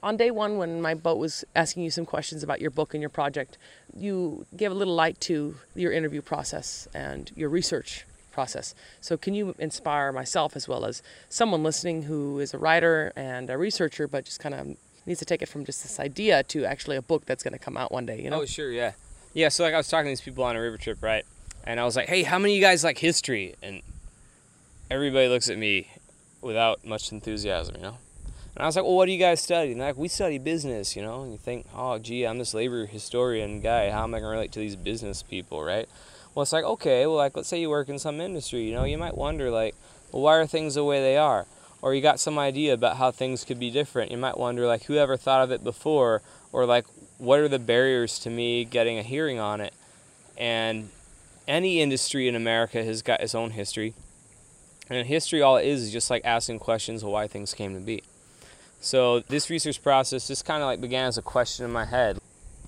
On 0.00 0.16
day 0.16 0.30
one, 0.30 0.58
when 0.58 0.80
my 0.80 0.94
boat 0.94 1.18
was 1.18 1.44
asking 1.56 1.82
you 1.82 1.90
some 1.90 2.06
questions 2.06 2.44
about 2.44 2.60
your 2.60 2.70
book 2.70 2.94
and 2.94 3.00
your 3.00 3.10
project, 3.10 3.58
you 3.96 4.46
gave 4.56 4.70
a 4.70 4.74
little 4.74 4.94
light 4.94 5.20
to 5.22 5.56
your 5.74 5.90
interview 5.90 6.22
process 6.22 6.86
and 6.94 7.32
your 7.34 7.48
research 7.48 8.06
process. 8.30 8.76
So, 9.00 9.16
can 9.16 9.34
you 9.34 9.56
inspire 9.58 10.12
myself 10.12 10.54
as 10.54 10.68
well 10.68 10.84
as 10.84 11.02
someone 11.28 11.64
listening 11.64 12.04
who 12.04 12.38
is 12.38 12.54
a 12.54 12.58
writer 12.58 13.12
and 13.16 13.50
a 13.50 13.58
researcher, 13.58 14.06
but 14.06 14.24
just 14.24 14.38
kind 14.38 14.54
of 14.54 14.76
needs 15.04 15.18
to 15.18 15.24
take 15.24 15.42
it 15.42 15.48
from 15.48 15.64
just 15.64 15.82
this 15.82 15.98
idea 15.98 16.44
to 16.44 16.64
actually 16.64 16.96
a 16.96 17.02
book 17.02 17.26
that's 17.26 17.42
going 17.42 17.54
to 17.54 17.58
come 17.58 17.76
out 17.76 17.90
one 17.90 18.06
day? 18.06 18.22
You 18.22 18.30
know? 18.30 18.42
Oh, 18.42 18.46
sure, 18.46 18.70
yeah, 18.70 18.92
yeah. 19.32 19.48
So, 19.48 19.64
like, 19.64 19.74
I 19.74 19.78
was 19.78 19.88
talking 19.88 20.04
to 20.04 20.10
these 20.10 20.20
people 20.20 20.44
on 20.44 20.54
a 20.54 20.60
river 20.60 20.78
trip, 20.78 21.02
right? 21.02 21.24
And 21.64 21.80
I 21.80 21.84
was 21.84 21.96
like, 21.96 22.08
"Hey, 22.08 22.22
how 22.22 22.38
many 22.38 22.52
of 22.52 22.56
you 22.56 22.62
guys 22.62 22.84
like 22.84 22.98
history?" 22.98 23.56
And 23.60 23.82
everybody 24.94 25.26
looks 25.26 25.50
at 25.50 25.58
me 25.58 25.90
without 26.40 26.84
much 26.84 27.10
enthusiasm, 27.10 27.74
you 27.74 27.82
know. 27.82 27.98
And 28.54 28.62
I 28.62 28.66
was 28.66 28.76
like, 28.76 28.84
well, 28.84 28.94
what 28.94 29.06
do 29.06 29.12
you 29.12 29.18
guys 29.18 29.42
study? 29.42 29.72
And 29.72 29.80
like, 29.80 29.96
we 29.96 30.06
study 30.06 30.38
business, 30.38 30.94
you 30.94 31.02
know. 31.02 31.22
And 31.22 31.32
you 31.32 31.38
think, 31.38 31.66
oh, 31.74 31.98
gee, 31.98 32.24
I'm 32.24 32.38
this 32.38 32.54
labor 32.54 32.86
historian 32.86 33.60
guy. 33.60 33.90
How 33.90 34.04
am 34.04 34.14
I 34.14 34.20
going 34.20 34.30
to 34.30 34.36
relate 34.36 34.52
to 34.52 34.60
these 34.60 34.76
business 34.76 35.24
people, 35.24 35.64
right? 35.64 35.88
Well, 36.32 36.44
it's 36.44 36.52
like, 36.52 36.64
okay, 36.64 37.06
well, 37.06 37.16
like, 37.16 37.36
let's 37.36 37.48
say 37.48 37.60
you 37.60 37.70
work 37.70 37.88
in 37.88 37.98
some 37.98 38.20
industry, 38.20 38.62
you 38.62 38.72
know, 38.72 38.84
you 38.84 38.96
might 38.96 39.16
wonder, 39.16 39.50
like, 39.50 39.74
well, 40.12 40.22
why 40.22 40.36
are 40.36 40.46
things 40.46 40.76
the 40.76 40.84
way 40.84 41.00
they 41.00 41.16
are? 41.16 41.46
Or 41.82 41.92
you 41.92 42.00
got 42.00 42.20
some 42.20 42.38
idea 42.38 42.72
about 42.72 42.96
how 42.96 43.10
things 43.10 43.44
could 43.44 43.58
be 43.58 43.70
different. 43.70 44.12
You 44.12 44.18
might 44.18 44.38
wonder, 44.38 44.64
like, 44.64 44.84
who 44.84 44.94
ever 44.94 45.16
thought 45.16 45.42
of 45.42 45.50
it 45.50 45.64
before? 45.64 46.22
Or, 46.52 46.66
like, 46.66 46.86
what 47.18 47.40
are 47.40 47.48
the 47.48 47.58
barriers 47.58 48.20
to 48.20 48.30
me 48.30 48.64
getting 48.64 48.98
a 48.98 49.02
hearing 49.02 49.40
on 49.40 49.60
it? 49.60 49.74
And 50.38 50.90
any 51.48 51.80
industry 51.80 52.28
in 52.28 52.36
America 52.36 52.84
has 52.84 53.02
got 53.02 53.20
its 53.20 53.34
own 53.34 53.50
history. 53.50 53.94
And 54.90 55.06
history, 55.06 55.40
all 55.40 55.56
it 55.56 55.66
is, 55.66 55.82
is 55.82 55.92
just 55.92 56.10
like 56.10 56.24
asking 56.24 56.58
questions 56.58 57.02
of 57.02 57.08
why 57.08 57.26
things 57.26 57.54
came 57.54 57.74
to 57.74 57.80
be. 57.80 58.02
So 58.80 59.20
this 59.20 59.48
research 59.48 59.82
process 59.82 60.28
just 60.28 60.44
kind 60.44 60.62
of 60.62 60.66
like 60.66 60.80
began 60.80 61.06
as 61.08 61.16
a 61.16 61.22
question 61.22 61.64
in 61.64 61.72
my 61.72 61.86
head. 61.86 62.18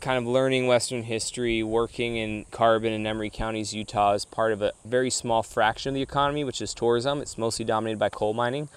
Kind 0.00 0.18
of 0.18 0.26
learning 0.26 0.66
Western 0.66 1.02
history, 1.02 1.62
working 1.62 2.16
in 2.16 2.46
Carbon 2.50 2.92
and 2.92 3.06
Emery 3.06 3.30
counties, 3.30 3.75
Utah, 3.75 4.12
as 4.12 4.25
part 4.25 4.52
of 4.52 4.62
a 4.62 4.73
very 4.85 5.11
small 5.11 5.42
fraction 5.42 5.90
of 5.90 5.94
the 5.94 6.02
economy, 6.02 6.42
which 6.42 6.62
is 6.62 6.73
tourism. 6.73 7.20
It's 7.20 7.37
mostly 7.37 7.64
dominated 7.64 7.99
by 7.99 8.08
coal 8.08 8.32
mining. 8.32 8.68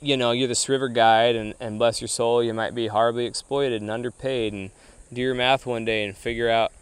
You 0.00 0.16
know, 0.16 0.30
you're 0.30 0.48
this 0.48 0.68
river 0.68 0.88
guide, 0.88 1.36
and, 1.36 1.54
and 1.58 1.78
bless 1.78 2.00
your 2.00 2.08
soul, 2.08 2.42
you 2.42 2.54
might 2.54 2.74
be 2.74 2.86
horribly 2.86 3.26
exploited 3.26 3.82
and 3.82 3.90
underpaid, 3.90 4.52
and 4.52 4.70
do 5.12 5.20
your 5.20 5.34
math 5.34 5.66
one 5.66 5.84
day 5.84 6.04
and 6.04 6.16
figure 6.16 6.48
out, 6.48 6.72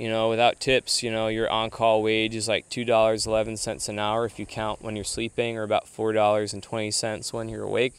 you 0.00 0.08
know, 0.08 0.30
without 0.30 0.58
tips, 0.60 1.02
you 1.02 1.10
know, 1.10 1.28
your 1.28 1.50
on 1.50 1.68
call 1.68 2.02
wage 2.02 2.34
is 2.34 2.48
like 2.48 2.70
$2.11 2.70 3.88
an 3.88 3.98
hour 3.98 4.24
if 4.24 4.38
you 4.38 4.46
count 4.46 4.80
when 4.80 4.96
you're 4.96 5.04
sleeping, 5.04 5.58
or 5.58 5.62
about 5.62 5.84
$4.20 5.84 7.32
when 7.34 7.48
you're 7.50 7.64
awake 7.64 7.92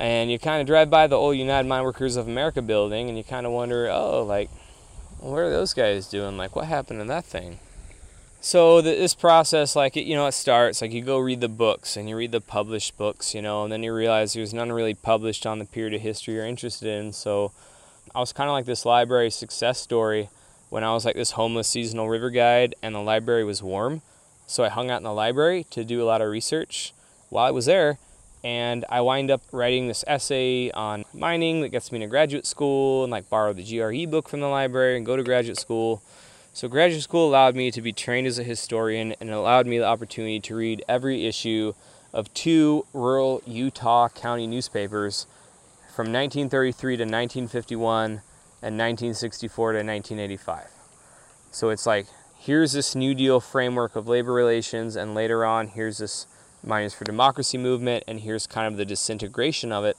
and 0.00 0.30
you 0.30 0.38
kind 0.38 0.60
of 0.60 0.66
drive 0.66 0.88
by 0.88 1.06
the 1.06 1.16
old 1.16 1.36
United 1.36 1.68
Mine 1.68 1.84
Workers 1.84 2.16
of 2.16 2.26
America 2.26 2.62
building 2.62 3.08
and 3.08 3.18
you 3.18 3.24
kind 3.24 3.46
of 3.46 3.52
wonder, 3.52 3.88
oh, 3.90 4.24
like, 4.24 4.48
what 5.20 5.38
are 5.38 5.50
those 5.50 5.74
guys 5.74 6.08
doing? 6.08 6.38
Like, 6.38 6.56
what 6.56 6.66
happened 6.66 7.00
to 7.00 7.04
that 7.06 7.24
thing? 7.24 7.58
So 8.42 8.80
this 8.80 9.14
process, 9.14 9.76
like, 9.76 9.96
you 9.96 10.14
know, 10.14 10.26
it 10.26 10.32
starts 10.32 10.80
like 10.80 10.92
you 10.92 11.02
go 11.02 11.18
read 11.18 11.42
the 11.42 11.48
books 11.48 11.98
and 11.98 12.08
you 12.08 12.16
read 12.16 12.32
the 12.32 12.40
published 12.40 12.96
books, 12.96 13.34
you 13.34 13.42
know, 13.42 13.64
and 13.64 13.70
then 13.70 13.82
you 13.82 13.92
realize 13.94 14.32
there's 14.32 14.54
none 14.54 14.72
really 14.72 14.94
published 14.94 15.46
on 15.46 15.58
the 15.58 15.66
period 15.66 15.92
of 15.92 16.00
history 16.00 16.34
you're 16.34 16.46
interested 16.46 16.88
in. 16.88 17.12
So 17.12 17.52
I 18.14 18.20
was 18.20 18.32
kind 18.32 18.48
of 18.48 18.54
like 18.54 18.64
this 18.64 18.86
library 18.86 19.30
success 19.30 19.78
story 19.78 20.30
when 20.70 20.84
I 20.84 20.94
was 20.94 21.04
like 21.04 21.16
this 21.16 21.32
homeless 21.32 21.68
seasonal 21.68 22.08
river 22.08 22.30
guide 22.30 22.74
and 22.82 22.94
the 22.94 23.00
library 23.00 23.44
was 23.44 23.62
warm. 23.62 24.00
So 24.46 24.64
I 24.64 24.68
hung 24.68 24.90
out 24.90 24.98
in 24.98 25.04
the 25.04 25.12
library 25.12 25.66
to 25.70 25.84
do 25.84 26.02
a 26.02 26.06
lot 26.06 26.22
of 26.22 26.30
research 26.30 26.94
while 27.28 27.44
I 27.44 27.50
was 27.50 27.66
there 27.66 27.98
and 28.42 28.84
I 28.88 29.00
wind 29.02 29.30
up 29.30 29.42
writing 29.52 29.88
this 29.88 30.04
essay 30.06 30.70
on 30.70 31.04
mining 31.12 31.60
that 31.60 31.68
gets 31.68 31.92
me 31.92 31.96
into 31.96 32.08
graduate 32.08 32.46
school 32.46 33.04
and 33.04 33.10
like 33.10 33.28
borrow 33.28 33.52
the 33.52 33.62
GRE 33.62 34.10
book 34.10 34.28
from 34.28 34.40
the 34.40 34.48
library 34.48 34.96
and 34.96 35.04
go 35.04 35.16
to 35.16 35.22
graduate 35.22 35.58
school. 35.58 36.02
So 36.52 36.68
graduate 36.68 37.02
school 37.02 37.28
allowed 37.28 37.54
me 37.54 37.70
to 37.70 37.82
be 37.82 37.92
trained 37.92 38.26
as 38.26 38.38
a 38.38 38.44
historian 38.44 39.14
and 39.20 39.30
allowed 39.30 39.66
me 39.66 39.78
the 39.78 39.84
opportunity 39.84 40.40
to 40.40 40.56
read 40.56 40.82
every 40.88 41.26
issue 41.26 41.74
of 42.12 42.32
two 42.32 42.86
rural 42.92 43.42
Utah 43.46 44.08
county 44.08 44.46
newspapers 44.46 45.26
from 45.94 46.06
1933 46.06 46.96
to 46.96 47.02
1951 47.02 48.22
and 48.62 48.76
1964 48.76 49.72
to 49.72 49.78
1985. 49.78 50.68
So 51.50 51.70
it's 51.70 51.86
like 51.86 52.06
here's 52.38 52.72
this 52.72 52.94
New 52.94 53.14
Deal 53.14 53.40
framework 53.40 53.96
of 53.96 54.08
labor 54.08 54.32
relations 54.32 54.96
and 54.96 55.14
later 55.14 55.44
on 55.44 55.68
here's 55.68 55.98
this 55.98 56.26
Miners 56.62 56.92
for 56.92 57.04
Democracy 57.04 57.56
movement, 57.56 58.04
and 58.06 58.20
here's 58.20 58.46
kind 58.46 58.66
of 58.66 58.76
the 58.76 58.84
disintegration 58.84 59.72
of 59.72 59.84
it. 59.84 59.96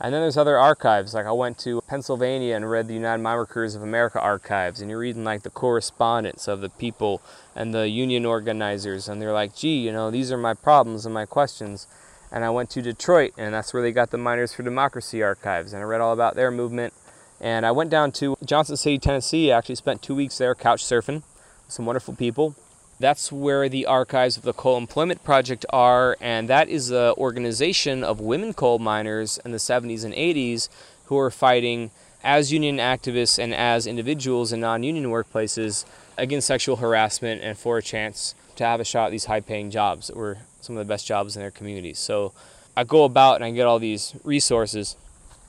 And 0.00 0.14
then 0.14 0.22
there's 0.22 0.36
other 0.36 0.58
archives, 0.58 1.14
like 1.14 1.26
I 1.26 1.32
went 1.32 1.58
to 1.60 1.80
Pennsylvania 1.88 2.54
and 2.54 2.68
read 2.68 2.86
the 2.86 2.94
United 2.94 3.22
Mine 3.22 3.36
Workers 3.36 3.74
of 3.74 3.82
America 3.82 4.20
archives, 4.20 4.80
and 4.80 4.90
you're 4.90 5.00
reading 5.00 5.24
like 5.24 5.42
the 5.42 5.50
correspondence 5.50 6.46
of 6.46 6.60
the 6.60 6.68
people 6.68 7.20
and 7.54 7.74
the 7.74 7.88
union 7.88 8.24
organizers, 8.24 9.08
and 9.08 9.20
they're 9.20 9.32
like, 9.32 9.56
gee, 9.56 9.78
you 9.78 9.92
know, 9.92 10.10
these 10.10 10.30
are 10.30 10.38
my 10.38 10.54
problems 10.54 11.04
and 11.04 11.14
my 11.14 11.26
questions. 11.26 11.86
And 12.30 12.44
I 12.44 12.50
went 12.50 12.70
to 12.70 12.82
Detroit, 12.82 13.32
and 13.36 13.54
that's 13.54 13.72
where 13.72 13.82
they 13.82 13.90
got 13.90 14.10
the 14.10 14.18
Miners 14.18 14.52
for 14.52 14.62
Democracy 14.62 15.22
archives, 15.22 15.72
and 15.72 15.82
I 15.82 15.86
read 15.86 16.00
all 16.00 16.12
about 16.12 16.36
their 16.36 16.50
movement. 16.50 16.92
And 17.40 17.64
I 17.64 17.70
went 17.70 17.90
down 17.90 18.12
to 18.12 18.36
Johnson 18.44 18.76
City, 18.76 18.98
Tennessee. 18.98 19.52
I 19.52 19.58
actually 19.58 19.76
spent 19.76 20.02
two 20.02 20.14
weeks 20.14 20.38
there 20.38 20.54
couch 20.54 20.82
surfing 20.84 21.22
some 21.68 21.86
wonderful 21.86 22.14
people. 22.14 22.54
That's 23.00 23.30
where 23.30 23.68
the 23.68 23.86
archives 23.86 24.36
of 24.36 24.42
the 24.42 24.52
Coal 24.52 24.76
Employment 24.76 25.22
Project 25.22 25.64
are, 25.70 26.16
and 26.20 26.48
that 26.48 26.68
is 26.68 26.88
the 26.88 27.14
organization 27.16 28.02
of 28.02 28.20
women 28.20 28.54
coal 28.54 28.80
miners 28.80 29.38
in 29.44 29.52
the 29.52 29.58
70s 29.58 30.04
and 30.04 30.12
80s 30.12 30.68
who 31.04 31.16
are 31.16 31.30
fighting 31.30 31.92
as 32.24 32.52
union 32.52 32.78
activists 32.78 33.38
and 33.38 33.54
as 33.54 33.86
individuals 33.86 34.52
in 34.52 34.60
non 34.60 34.82
union 34.82 35.06
workplaces 35.06 35.84
against 36.16 36.48
sexual 36.48 36.76
harassment 36.76 37.40
and 37.40 37.56
for 37.56 37.78
a 37.78 37.82
chance 37.82 38.34
to 38.56 38.64
have 38.64 38.80
a 38.80 38.84
shot 38.84 39.06
at 39.06 39.10
these 39.12 39.26
high 39.26 39.40
paying 39.40 39.70
jobs 39.70 40.08
that 40.08 40.16
were 40.16 40.38
some 40.60 40.76
of 40.76 40.84
the 40.84 40.92
best 40.92 41.06
jobs 41.06 41.36
in 41.36 41.42
their 41.42 41.52
communities. 41.52 42.00
So 42.00 42.32
I 42.76 42.82
go 42.82 43.04
about 43.04 43.36
and 43.36 43.44
I 43.44 43.52
get 43.52 43.66
all 43.66 43.78
these 43.78 44.14
resources, 44.24 44.96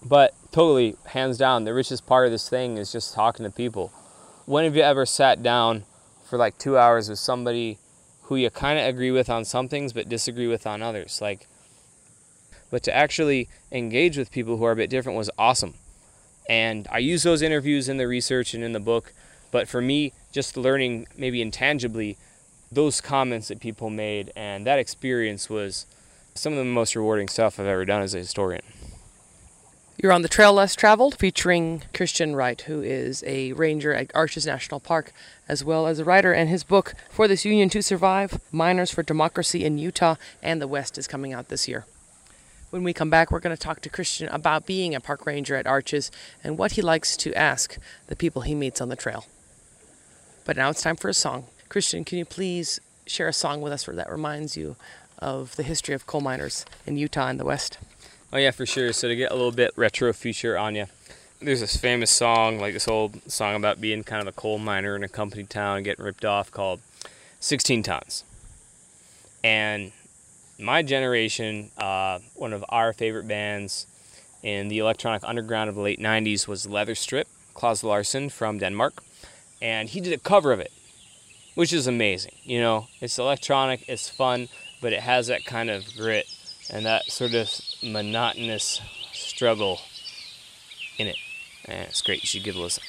but 0.04 0.34
totally, 0.52 0.96
hands 1.08 1.38
down, 1.38 1.64
the 1.64 1.74
richest 1.74 2.06
part 2.06 2.26
of 2.26 2.32
this 2.32 2.50
thing 2.50 2.78
is 2.78 2.92
just 2.92 3.14
talking 3.14 3.44
to 3.44 3.52
people. 3.52 3.92
When 4.46 4.64
have 4.64 4.76
you 4.76 4.82
ever 4.82 5.06
sat 5.06 5.44
down 5.44 5.84
for 6.30 6.38
like 6.38 6.58
two 6.58 6.78
hours 6.78 7.10
with 7.10 7.20
somebody 7.20 7.80
who 8.30 8.36
you 8.36 8.50
kind 8.52 8.78
of 8.78 8.86
agree 8.86 9.10
with 9.10 9.28
on 9.28 9.44
some 9.44 9.68
things 9.68 9.92
but 9.92 10.08
disagree 10.08 10.46
with 10.46 10.68
on 10.68 10.84
others. 10.84 11.20
Like, 11.20 11.48
but 12.70 12.84
to 12.84 12.96
actually 12.96 13.50
engage 13.72 14.18
with 14.18 14.32
people 14.32 14.58
who 14.58 14.66
are 14.66 14.72
a 14.72 14.76
bit 14.76 14.92
different 14.92 15.18
was 15.18 15.32
awesome. 15.40 15.74
And 16.48 16.88
I 16.92 17.00
use 17.00 17.24
those 17.24 17.42
interviews 17.42 17.90
in 17.90 17.98
the 17.98 18.08
research 18.08 18.54
and 18.54 18.64
in 18.64 18.74
the 18.74 18.80
book. 18.80 19.14
But 19.50 19.68
for 19.68 19.82
me, 19.82 20.14
just 20.32 20.56
learning 20.56 21.08
maybe 21.18 21.42
intangibly 21.42 22.18
those 22.72 23.02
comments 23.02 23.48
that 23.48 23.60
people 23.60 23.90
made 23.90 24.32
and 24.36 24.66
that 24.68 24.78
experience 24.78 25.50
was 25.50 25.88
some 26.36 26.54
of 26.54 26.60
the 26.60 26.66
most 26.66 26.96
rewarding 26.96 27.28
stuff 27.28 27.60
I've 27.60 27.66
ever 27.66 27.84
done 27.84 28.04
as 28.04 28.14
a 28.14 28.20
historian. 28.20 28.62
You're 30.02 30.14
on 30.14 30.22
the 30.22 30.30
Trail 30.30 30.54
Less 30.54 30.78
Traveled, 30.78 31.20
featuring 31.20 31.84
Christian 31.94 32.34
Wright, 32.34 32.62
who 32.62 32.82
is 32.82 33.22
a 33.28 33.52
ranger 33.52 33.94
at 33.94 34.16
Arches 34.16 34.46
National 34.46 34.80
Park, 34.80 35.12
as 35.46 35.62
well 35.62 35.88
as 35.88 36.00
a 36.00 36.06
writer. 36.06 36.32
And 36.32 36.50
his 36.50 36.64
book, 36.64 36.94
For 37.10 37.28
This 37.28 37.44
Union 37.44 37.68
to 37.72 37.84
Survive 37.84 38.40
Miners 38.50 38.92
for 38.92 39.04
Democracy 39.04 39.66
in 39.66 39.78
Utah 39.78 40.16
and 40.42 40.62
the 40.62 40.70
West, 40.70 40.98
is 40.98 41.06
coming 41.06 41.34
out 41.34 41.50
this 41.50 41.68
year. 41.68 41.86
When 42.70 42.86
we 42.86 42.94
come 42.94 43.10
back, 43.10 43.30
we're 43.30 43.42
going 43.42 43.54
to 43.54 43.62
talk 43.62 43.82
to 43.82 43.90
Christian 43.90 44.30
about 44.30 44.66
being 44.66 44.96
a 44.96 45.02
park 45.02 45.26
ranger 45.26 45.58
at 45.58 45.68
Arches 45.68 46.12
and 46.46 46.58
what 46.58 46.72
he 46.72 46.82
likes 46.82 47.18
to 47.18 47.34
ask 47.34 47.78
the 48.08 48.16
people 48.16 48.44
he 48.44 48.56
meets 48.56 48.80
on 48.80 48.88
the 48.88 48.96
trail. 48.96 49.26
But 50.46 50.56
now 50.56 50.70
it's 50.70 50.82
time 50.82 50.96
for 50.96 51.10
a 51.10 51.14
song. 51.14 51.48
Christian, 51.68 52.06
can 52.06 52.18
you 52.18 52.24
please 52.24 52.80
share 53.06 53.28
a 53.28 53.34
song 53.34 53.60
with 53.60 53.74
us 53.74 53.84
that 53.84 54.10
reminds 54.10 54.56
you 54.56 54.78
of 55.18 55.58
the 55.58 55.64
history 55.64 55.94
of 55.94 56.08
coal 56.08 56.22
miners 56.22 56.66
in 56.86 56.96
Utah 56.96 57.28
and 57.28 57.38
the 57.38 57.44
West? 57.44 57.78
Oh 58.32 58.38
yeah, 58.38 58.52
for 58.52 58.66
sure. 58.68 58.94
So 58.94 59.08
to 59.08 59.16
get 59.16 59.32
a 59.32 59.36
little 59.36 59.52
bit 59.52 59.72
retro 59.76 60.14
future 60.14 60.56
on 60.56 60.76
you, 60.76 60.86
there's 61.42 61.62
this 61.62 61.76
famous 61.76 62.12
song, 62.12 62.60
like 62.60 62.74
this 62.74 62.88
old 62.88 63.20
song 63.32 63.56
about 63.56 63.82
being 63.82 64.04
kind 64.04 64.22
of 64.22 64.28
a 64.28 64.32
coal 64.32 64.60
miner 64.60 64.96
in 64.96 65.04
a 65.04 65.10
company 65.10 65.46
town 65.46 65.82
getting 65.82 66.06
ripped 66.06 66.26
off 66.26 66.52
called 66.52 66.80
16 67.40 67.82
Tons. 67.82 68.24
And 69.44 69.92
my 70.60 70.84
generation, 70.84 71.72
uh, 71.76 72.20
one 72.36 72.54
of 72.54 72.64
our 72.70 72.94
favorite 72.94 73.28
bands 73.28 73.88
in 74.44 74.68
the 74.68 74.78
electronic 74.78 75.24
underground 75.24 75.70
of 75.70 75.76
the 75.76 75.82
late 75.82 76.00
90s 76.00 76.48
was 76.48 76.68
Leæther 76.68 76.96
Strip, 76.96 77.28
Claus 77.56 77.84
Larsen 77.84 78.30
from 78.30 78.60
Denmark. 78.60 79.02
And 79.60 79.90
he 79.90 80.02
did 80.02 80.14
a 80.14 80.20
cover 80.20 80.52
of 80.52 80.60
it, 80.60 80.72
which 81.56 81.74
is 81.74 81.88
amazing. 81.88 82.34
You 82.44 82.62
know, 82.62 82.88
it's 83.02 83.18
electronic, 83.18 83.90
it's 83.90 84.08
fun, 84.08 84.50
but 84.82 84.94
it 84.94 85.00
has 85.00 85.28
that 85.28 85.46
kind 85.46 85.72
of 85.72 85.84
grit 85.98 86.28
and 86.70 86.86
that 86.86 87.06
sort 87.06 87.34
of 87.34 87.50
monotonous 87.84 88.82
struggle 89.14 89.80
in 90.98 91.08
it. 91.08 91.18
And 91.66 91.88
it's 91.88 92.02
great. 92.02 92.22
You 92.22 92.28
should 92.28 92.44
give 92.44 92.56
it 92.56 92.60
a 92.60 92.62
listen. 92.62 92.84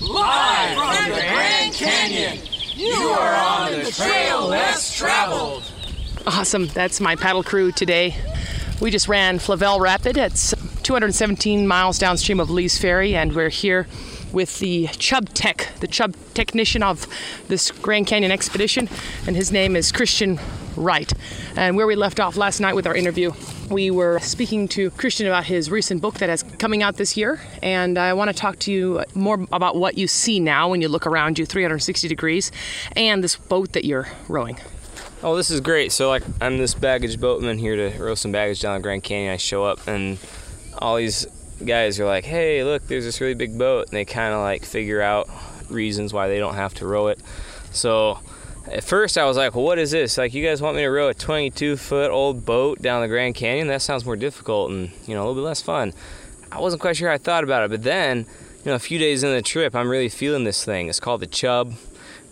Live 0.00 0.76
from 0.76 1.12
the 1.12 1.20
Grand 1.20 1.74
Canyon, 1.74 2.38
you 2.74 2.92
are 2.92 3.34
on 3.34 3.72
the 3.72 3.90
trail 3.90 4.46
less 4.48 4.94
traveled. 4.94 5.62
Awesome. 6.26 6.68
That's 6.68 7.00
my 7.00 7.16
paddle 7.16 7.42
crew 7.42 7.72
today. 7.72 8.14
We 8.80 8.90
just 8.90 9.08
ran 9.08 9.38
Flavel 9.38 9.78
Rapid. 9.78 10.16
It's 10.16 10.52
217 10.82 11.66
miles 11.66 11.96
downstream 11.96 12.40
of 12.40 12.50
Lee's 12.50 12.76
Ferry, 12.76 13.14
and 13.14 13.32
we're 13.32 13.48
here 13.48 13.86
with 14.32 14.58
the 14.58 14.88
Chub 14.98 15.28
Tech, 15.28 15.70
the 15.78 15.86
Chub 15.86 16.16
technician 16.34 16.82
of 16.82 17.06
this 17.46 17.70
Grand 17.70 18.08
Canyon 18.08 18.32
expedition, 18.32 18.88
and 19.28 19.36
his 19.36 19.52
name 19.52 19.76
is 19.76 19.92
Christian 19.92 20.40
Wright. 20.76 21.12
And 21.56 21.76
where 21.76 21.86
we 21.86 21.94
left 21.94 22.18
off 22.18 22.36
last 22.36 22.58
night 22.58 22.74
with 22.74 22.84
our 22.86 22.96
interview, 22.96 23.32
we 23.70 23.92
were 23.92 24.18
speaking 24.18 24.66
to 24.68 24.90
Christian 24.90 25.28
about 25.28 25.44
his 25.44 25.70
recent 25.70 26.02
book 26.02 26.14
that 26.16 26.28
is 26.28 26.42
coming 26.58 26.82
out 26.82 26.96
this 26.96 27.16
year, 27.16 27.40
and 27.62 27.96
I 27.96 28.12
want 28.12 28.28
to 28.30 28.36
talk 28.36 28.58
to 28.60 28.72
you 28.72 29.04
more 29.14 29.46
about 29.52 29.76
what 29.76 29.96
you 29.96 30.08
see 30.08 30.40
now 30.40 30.68
when 30.68 30.82
you 30.82 30.88
look 30.88 31.06
around 31.06 31.38
you 31.38 31.46
360 31.46 32.08
degrees 32.08 32.50
and 32.96 33.22
this 33.22 33.36
boat 33.36 33.72
that 33.72 33.84
you're 33.84 34.08
rowing. 34.28 34.58
Oh, 35.24 35.36
this 35.36 35.50
is 35.50 35.62
great. 35.62 35.90
So, 35.90 36.10
like, 36.10 36.22
I'm 36.42 36.58
this 36.58 36.74
baggage 36.74 37.18
boatman 37.18 37.56
here 37.56 37.76
to 37.76 37.98
row 37.98 38.14
some 38.14 38.30
baggage 38.30 38.60
down 38.60 38.74
the 38.74 38.82
Grand 38.82 39.02
Canyon. 39.04 39.32
I 39.32 39.38
show 39.38 39.64
up, 39.64 39.88
and 39.88 40.18
all 40.76 40.96
these 40.96 41.26
guys 41.64 41.98
are 41.98 42.04
like, 42.04 42.26
hey, 42.26 42.62
look, 42.62 42.86
there's 42.88 43.04
this 43.04 43.22
really 43.22 43.32
big 43.32 43.56
boat. 43.56 43.88
And 43.88 43.96
they 43.96 44.04
kind 44.04 44.34
of 44.34 44.40
like 44.40 44.66
figure 44.66 45.00
out 45.00 45.30
reasons 45.70 46.12
why 46.12 46.28
they 46.28 46.38
don't 46.38 46.56
have 46.56 46.74
to 46.74 46.86
row 46.86 47.06
it. 47.06 47.20
So, 47.72 48.18
at 48.70 48.84
first, 48.84 49.16
I 49.16 49.24
was 49.24 49.38
like, 49.38 49.54
well, 49.54 49.64
what 49.64 49.78
is 49.78 49.92
this? 49.92 50.18
Like, 50.18 50.34
you 50.34 50.44
guys 50.44 50.60
want 50.60 50.76
me 50.76 50.82
to 50.82 50.90
row 50.90 51.08
a 51.08 51.14
22 51.14 51.78
foot 51.78 52.10
old 52.10 52.44
boat 52.44 52.82
down 52.82 53.00
the 53.00 53.08
Grand 53.08 53.34
Canyon? 53.34 53.68
That 53.68 53.80
sounds 53.80 54.04
more 54.04 54.16
difficult 54.16 54.72
and, 54.72 54.90
you 55.06 55.14
know, 55.14 55.20
a 55.20 55.24
little 55.24 55.36
bit 55.36 55.46
less 55.48 55.62
fun. 55.62 55.94
I 56.52 56.60
wasn't 56.60 56.82
quite 56.82 56.98
sure 56.98 57.08
I 57.08 57.16
thought 57.16 57.44
about 57.44 57.64
it, 57.64 57.70
but 57.70 57.82
then, 57.82 58.26
you 58.62 58.66
know, 58.66 58.74
a 58.74 58.78
few 58.78 58.98
days 58.98 59.22
into 59.22 59.36
the 59.36 59.42
trip, 59.42 59.74
I'm 59.74 59.88
really 59.88 60.10
feeling 60.10 60.44
this 60.44 60.66
thing. 60.66 60.88
It's 60.88 61.00
called 61.00 61.22
the 61.22 61.26
Chub. 61.26 61.72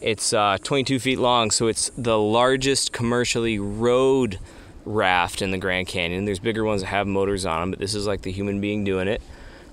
It's 0.02 0.32
uh, 0.32 0.58
22 0.60 0.98
feet 0.98 1.20
long, 1.20 1.52
so 1.52 1.68
it's 1.68 1.92
the 1.96 2.18
largest 2.18 2.92
commercially 2.92 3.60
rowed 3.60 4.40
raft 4.84 5.40
in 5.40 5.52
the 5.52 5.58
Grand 5.58 5.86
Canyon. 5.86 6.24
There's 6.24 6.40
bigger 6.40 6.64
ones 6.64 6.80
that 6.80 6.88
have 6.88 7.06
motors 7.06 7.46
on 7.46 7.60
them, 7.60 7.70
but 7.70 7.78
this 7.78 7.94
is 7.94 8.04
like 8.04 8.22
the 8.22 8.32
human 8.32 8.60
being 8.60 8.82
doing 8.82 9.06
it. 9.06 9.22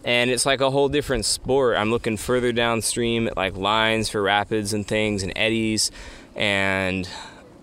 And 0.05 0.29
it's 0.29 0.45
like 0.45 0.61
a 0.61 0.69
whole 0.69 0.87
different 0.87 1.25
sport. 1.25 1.77
I'm 1.77 1.89
looking 1.89 2.15
further 2.15 2.51
downstream 2.51 3.27
at 3.27 3.37
like 3.37 3.57
lines 3.57 4.07
for 4.09 4.21
rapids 4.21 4.71
and 4.71 4.87
things 4.87 5.23
and 5.23 5.33
eddies, 5.35 5.89
and 6.35 7.09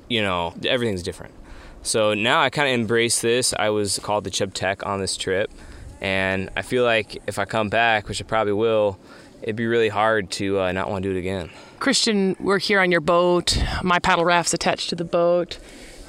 you 0.08 0.20
know, 0.20 0.52
everything's 0.66 1.04
different. 1.04 1.34
So 1.82 2.14
now 2.14 2.42
I 2.42 2.50
kind 2.50 2.68
of 2.68 2.74
embrace 2.74 3.20
this. 3.20 3.54
I 3.56 3.70
was 3.70 4.00
called 4.00 4.24
the 4.24 4.30
Chub 4.30 4.52
Tech 4.52 4.84
on 4.84 5.00
this 5.00 5.16
trip, 5.16 5.52
and 6.00 6.50
I 6.56 6.62
feel 6.62 6.82
like 6.82 7.22
if 7.28 7.38
I 7.38 7.44
come 7.44 7.68
back, 7.68 8.08
which 8.08 8.20
I 8.20 8.24
probably 8.24 8.54
will, 8.54 8.98
it'd 9.46 9.56
be 9.56 9.66
really 9.66 9.88
hard 9.88 10.30
to 10.32 10.60
uh, 10.60 10.72
not 10.72 10.90
want 10.90 11.04
to 11.04 11.08
do 11.08 11.16
it 11.16 11.18
again. 11.18 11.50
Christian, 11.78 12.36
we're 12.40 12.58
here 12.58 12.80
on 12.80 12.90
your 12.90 13.00
boat. 13.00 13.56
My 13.82 14.00
paddle 14.00 14.24
raft's 14.24 14.52
attached 14.52 14.90
to 14.90 14.96
the 14.96 15.04
boat. 15.04 15.58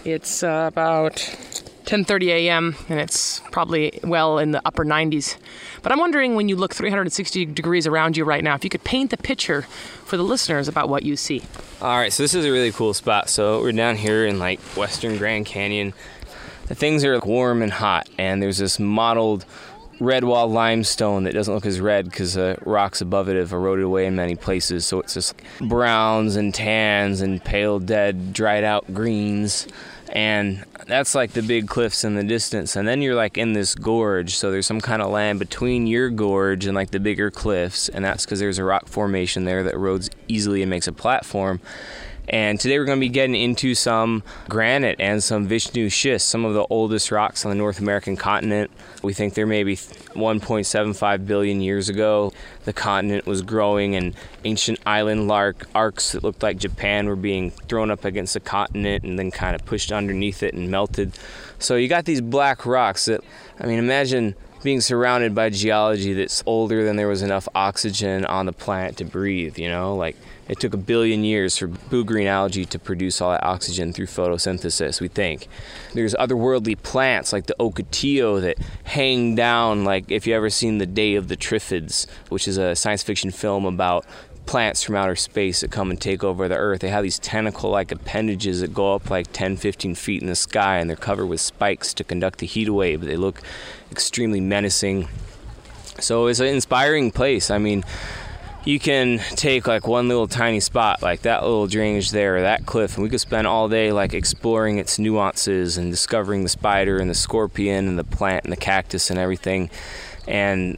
It's 0.04 0.44
uh, 0.44 0.66
about 0.68 1.14
10:30 1.86 2.28
a.m. 2.28 2.76
and 2.90 3.00
it's 3.00 3.40
probably 3.52 4.00
well 4.04 4.40
in 4.40 4.52
the 4.52 4.62
upper 4.66 4.84
90s. 4.84 5.38
But 5.84 5.92
I'm 5.92 6.00
wondering 6.00 6.36
when 6.36 6.50
you 6.50 6.56
look 6.56 6.74
360 6.74 7.46
degrees 7.46 7.86
around 7.86 8.18
you 8.18 8.26
right 8.26 8.44
now, 8.44 8.56
if 8.56 8.64
you 8.64 8.70
could 8.70 8.84
paint 8.84 9.12
the 9.12 9.18
picture 9.18 9.62
for 10.04 10.18
the 10.18 10.24
listeners 10.24 10.68
about 10.68 10.90
what 10.90 11.04
you 11.04 11.16
see. 11.16 11.44
All 11.82 11.98
right, 11.98 12.12
so 12.12 12.24
this 12.24 12.34
is 12.34 12.44
a 12.44 12.52
really 12.52 12.72
cool 12.72 12.94
spot. 12.94 13.30
So 13.30 13.62
we're 13.62 13.72
down 13.72 13.98
here 13.98 14.26
in 14.26 14.40
like 14.40 14.60
Western 14.76 15.18
Grand 15.18 15.46
Canyon. 15.46 15.94
The 16.68 16.76
things 16.76 17.06
are 17.06 17.18
warm 17.20 17.62
and 17.62 17.72
hot, 17.72 18.10
and 18.18 18.42
there's 18.42 18.58
this 18.58 18.80
mottled 18.80 19.46
red 20.00 20.24
wall 20.24 20.48
limestone 20.48 21.24
that 21.24 21.34
doesn't 21.34 21.54
look 21.54 21.66
as 21.66 21.80
red 21.80 22.06
because 22.06 22.36
the 22.36 22.58
uh, 22.60 22.70
rocks 22.70 23.02
above 23.02 23.30
it 23.30 23.36
have 23.36 23.52
eroded 23.52 23.86
away 23.86 24.06
in 24.06 24.16
many 24.16 24.36
places. 24.36 24.86
So 24.86 25.00
it's 25.00 25.14
just 25.14 25.36
browns 25.60 26.36
and 26.36 26.54
tans 26.54 27.22
and 27.22 27.44
pale, 27.44 27.80
dead, 27.80 28.34
dried 28.34 28.64
out 28.64 28.94
greens. 28.94 29.68
And 30.14 30.64
that's 30.88 31.16
like 31.16 31.34
the 31.34 31.42
big 31.42 31.68
cliffs 31.68 32.04
in 32.04 32.16
the 32.16 32.24
distance. 32.24 32.76
And 32.76 32.88
then 32.88 33.02
you're 33.02 33.16
like 33.16 33.38
in 33.38 33.54
this 33.54 33.76
gorge. 33.76 34.36
So 34.36 34.52
there's 34.52 34.66
some 34.66 34.82
kind 34.82 35.02
of 35.02 35.10
land 35.10 35.40
between 35.40 35.86
your 35.86 36.10
gorge 36.10 36.66
and 36.66 36.76
like 36.76 36.92
the 36.92 37.00
bigger 37.00 37.30
cliffs. 37.30 37.90
And 37.90 38.06
that's 38.06 38.26
because 38.26 38.40
there's 38.40 38.58
a 38.58 38.64
rock 38.64 38.88
formation 38.88 39.44
there 39.46 39.64
that 39.64 39.74
erodes 39.74 40.10
easily 40.28 40.62
and 40.62 40.70
makes 40.70 40.88
a 40.88 40.94
platform. 40.94 41.60
And 42.30 42.60
today 42.60 42.78
we're 42.78 42.86
going 42.86 43.00
to 43.00 43.06
be 43.06 43.10
getting 43.10 43.36
into 43.36 43.74
some 43.74 44.22
granite 44.50 44.98
and 45.00 45.24
some 45.24 45.48
Vishnu 45.48 45.90
schist, 45.90 46.28
some 46.28 46.44
of 46.44 46.54
the 46.54 46.66
oldest 46.70 47.10
rocks 47.10 47.46
on 47.46 47.50
the 47.50 47.56
North 47.56 47.80
American 47.80 48.18
continent. 48.18 48.70
We 49.02 49.14
think 49.14 49.34
they're 49.34 49.48
maybe 49.48 49.78
1.75 49.78 51.26
billion 51.26 51.62
years 51.62 51.88
ago. 51.88 52.34
The 52.66 52.74
continent 52.74 53.26
was 53.26 53.42
growing, 53.42 53.96
and 53.96 54.14
ancient 54.44 54.80
island 54.86 55.30
lark 55.30 55.68
arcs 55.74 56.12
that 56.12 56.24
looked 56.24 56.44
like 56.44 56.58
Japan 56.58 57.08
were 57.08 57.16
being 57.16 57.52
thrown 57.52 57.92
up 57.92 58.04
against 58.04 58.34
the 58.34 58.42
continent 58.42 59.06
and 59.06 59.18
then 59.18 59.32
kind 59.32 59.56
of 59.56 59.66
pushed 59.66 59.94
underneath 59.94 60.44
it 60.44 60.54
and 60.54 60.70
melted. 60.70 61.18
So 61.60 61.76
you 61.76 61.88
got 61.88 62.04
these 62.04 62.20
black 62.20 62.66
rocks 62.66 63.06
that, 63.06 63.22
I 63.60 63.68
mean, 63.68 63.80
imagine 63.80 64.36
being 64.64 64.82
surrounded 64.82 65.36
by 65.36 65.50
geology 65.50 66.14
that's 66.14 66.44
older 66.46 66.84
than 66.84 66.96
there 66.96 67.08
was 67.08 67.22
enough 67.22 67.48
oxygen 67.54 68.26
on 68.26 68.46
the 68.46 68.54
planet 68.54 68.98
to 68.98 69.06
breathe, 69.06 69.58
you 69.58 69.70
know? 69.70 69.96
Like, 69.96 70.16
it 70.50 70.60
took 70.60 70.74
a 70.74 70.78
billion 70.78 71.24
years 71.24 71.58
for 71.58 71.68
blue 71.68 72.06
green 72.06 72.28
algae 72.28 72.66
to 72.66 72.80
produce 72.80 73.20
all 73.20 73.32
that 73.32 73.44
oxygen 73.44 73.92
through 73.92 74.06
photosynthesis, 74.06 75.02
we 75.02 75.10
think. 75.10 75.48
There's 75.94 76.14
otherworldly 76.16 76.82
plants 76.82 77.34
like 77.34 77.48
the 77.48 77.56
ocotillo 77.60 78.42
that 78.42 78.58
hang 78.84 79.36
down, 79.36 79.84
like 79.84 80.10
if 80.10 80.26
you 80.26 80.34
ever 80.34 80.50
seen 80.50 80.78
The 80.78 80.86
Day 80.86 81.16
of 81.16 81.28
the 81.28 81.36
Triffids, 81.36 82.08
which 82.30 82.48
is 82.48 82.58
a 82.58 82.76
science 82.76 83.04
fiction 83.04 83.32
film 83.32 83.66
about 83.66 84.06
plants 84.48 84.82
from 84.82 84.96
outer 84.96 85.16
space 85.16 85.62
that 85.62 85.70
come 85.70 85.92
and 85.92 86.02
take 86.02 86.24
over 86.24 86.48
the 86.48 86.56
earth. 86.56 86.82
They 86.82 86.90
have 86.90 87.04
these 87.04 87.20
tentacle 87.20 87.70
like 87.70 87.92
appendages 87.92 88.62
that 88.62 88.74
go 88.74 88.96
up 88.96 89.10
like 89.10 89.32
10, 89.34 89.58
15 89.58 89.94
feet 89.94 90.22
in 90.22 90.28
the 90.28 90.36
sky 90.36 90.78
and 90.78 90.90
they're 90.90 90.98
covered 90.98 91.28
with 91.28 91.42
spikes 91.42 91.94
to 91.96 92.04
conduct 92.04 92.40
the 92.40 92.48
heat 92.48 92.70
wave. 92.70 93.02
They 93.02 93.18
look 93.18 93.42
extremely 93.92 94.42
menacing. 94.42 95.10
So 96.00 96.28
it's 96.28 96.40
an 96.40 96.48
inspiring 96.48 97.12
place. 97.12 97.52
I 97.52 97.58
mean, 97.58 97.84
you 98.68 98.80
can 98.80 99.20
take 99.36 99.66
like 99.66 99.88
one 99.88 100.10
little 100.10 100.28
tiny 100.28 100.60
spot 100.60 101.02
like 101.02 101.22
that 101.22 101.42
little 101.42 101.68
drainage 101.68 102.12
there 102.12 102.42
that 102.42 102.66
cliff 102.66 102.96
and 102.96 103.04
we 103.04 103.10
could 103.10 103.22
spend 103.22 103.48
all 103.48 103.70
day 103.70 103.94
like 103.94 104.14
exploring 104.14 104.78
its 104.78 105.00
nuances 105.00 105.78
and 105.78 105.90
discovering 105.90 106.44
the 106.44 106.50
spider 106.50 107.00
and 107.00 107.10
the 107.10 107.16
scorpion 107.16 107.88
and 107.88 107.98
the 107.98 108.04
plant 108.04 108.44
and 108.44 108.52
the 108.52 108.58
cactus 108.58 109.10
and 109.10 109.18
everything 109.18 109.70
and 110.28 110.78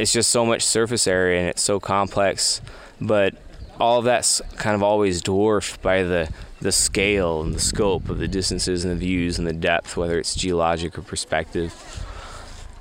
it's 0.00 0.12
just 0.12 0.32
so 0.32 0.44
much 0.44 0.64
surface 0.64 1.06
area 1.06 1.38
and 1.38 1.48
it's 1.48 1.62
so 1.62 1.78
complex 1.78 2.60
but 3.00 3.34
all 3.80 3.98
of 3.98 4.04
that's 4.04 4.40
kind 4.56 4.74
of 4.74 4.82
always 4.82 5.22
dwarfed 5.22 5.80
by 5.82 6.02
the 6.02 6.28
the 6.60 6.72
scale 6.72 7.42
and 7.42 7.54
the 7.54 7.60
scope 7.60 8.08
of 8.08 8.18
the 8.18 8.26
distances 8.26 8.84
and 8.84 8.92
the 8.92 8.98
views 8.98 9.38
and 9.38 9.46
the 9.46 9.52
depth 9.52 9.96
whether 9.96 10.18
it's 10.18 10.34
geologic 10.34 10.98
or 10.98 11.02
perspective 11.02 11.72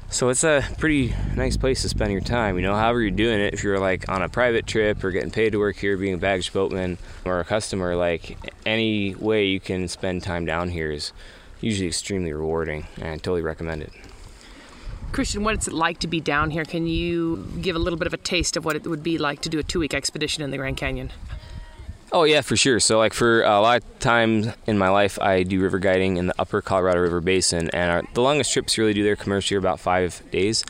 so 0.09 0.29
it's 0.29 0.45
a 0.45 0.63
pretty 0.77 1.13
nice 1.35 1.57
place 1.57 1.81
to 1.81 1.89
spend 1.89 2.13
your 2.13 2.21
time, 2.21 2.55
you 2.55 2.61
know, 2.61 2.73
however 2.73 3.01
you're 3.01 3.11
doing 3.11 3.41
it. 3.41 3.53
If 3.53 3.61
you're 3.61 3.77
like 3.77 4.07
on 4.07 4.21
a 4.21 4.29
private 4.29 4.65
trip 4.65 5.03
or 5.03 5.11
getting 5.11 5.31
paid 5.31 5.51
to 5.51 5.59
work 5.59 5.75
here, 5.75 5.97
being 5.97 6.13
a 6.13 6.17
baggage 6.17 6.53
boatman 6.53 6.97
or 7.25 7.41
a 7.41 7.43
customer, 7.43 7.93
like 7.95 8.37
any 8.65 9.15
way 9.15 9.45
you 9.45 9.59
can 9.59 9.89
spend 9.89 10.23
time 10.23 10.45
down 10.45 10.69
here 10.69 10.91
is 10.91 11.11
usually 11.59 11.87
extremely 11.87 12.31
rewarding 12.31 12.87
and 12.97 13.07
I 13.07 13.17
totally 13.17 13.41
recommend 13.41 13.83
it. 13.83 13.91
Christian, 15.11 15.43
what's 15.43 15.67
it 15.67 15.73
like 15.73 15.99
to 15.99 16.07
be 16.07 16.19
down 16.19 16.51
here? 16.51 16.65
Can 16.65 16.85
you 16.85 17.47
give 17.61 17.75
a 17.75 17.79
little 17.79 17.97
bit 17.97 18.07
of 18.07 18.13
a 18.13 18.17
taste 18.17 18.57
of 18.57 18.65
what 18.65 18.75
it 18.75 18.85
would 18.85 19.03
be 19.03 19.17
like 19.17 19.41
to 19.41 19.49
do 19.49 19.59
a 19.59 19.63
two 19.63 19.79
week 19.79 19.93
expedition 19.93 20.43
in 20.43 20.51
the 20.51 20.57
Grand 20.57 20.77
Canyon? 20.77 21.11
Oh 22.11 22.23
yeah, 22.23 22.41
for 22.41 22.55
sure. 22.55 22.79
So 22.79 22.97
like 22.97 23.13
for 23.13 23.41
a 23.43 23.59
lot 23.59 23.83
of 23.83 23.99
times 23.99 24.47
in 24.65 24.77
my 24.77 24.89
life, 24.89 25.19
I 25.19 25.43
do 25.43 25.59
river 25.61 25.79
guiding 25.79 26.17
in 26.17 26.27
the 26.27 26.35
Upper 26.39 26.61
Colorado 26.61 27.01
River 27.01 27.19
Basin, 27.19 27.69
and 27.71 27.91
our, 27.91 28.03
the 28.13 28.21
longest 28.21 28.53
trips 28.53 28.77
really 28.77 28.93
do 28.93 29.03
there 29.03 29.15
commercially 29.17 29.57
about 29.57 29.79
five 29.79 30.21
days. 30.31 30.63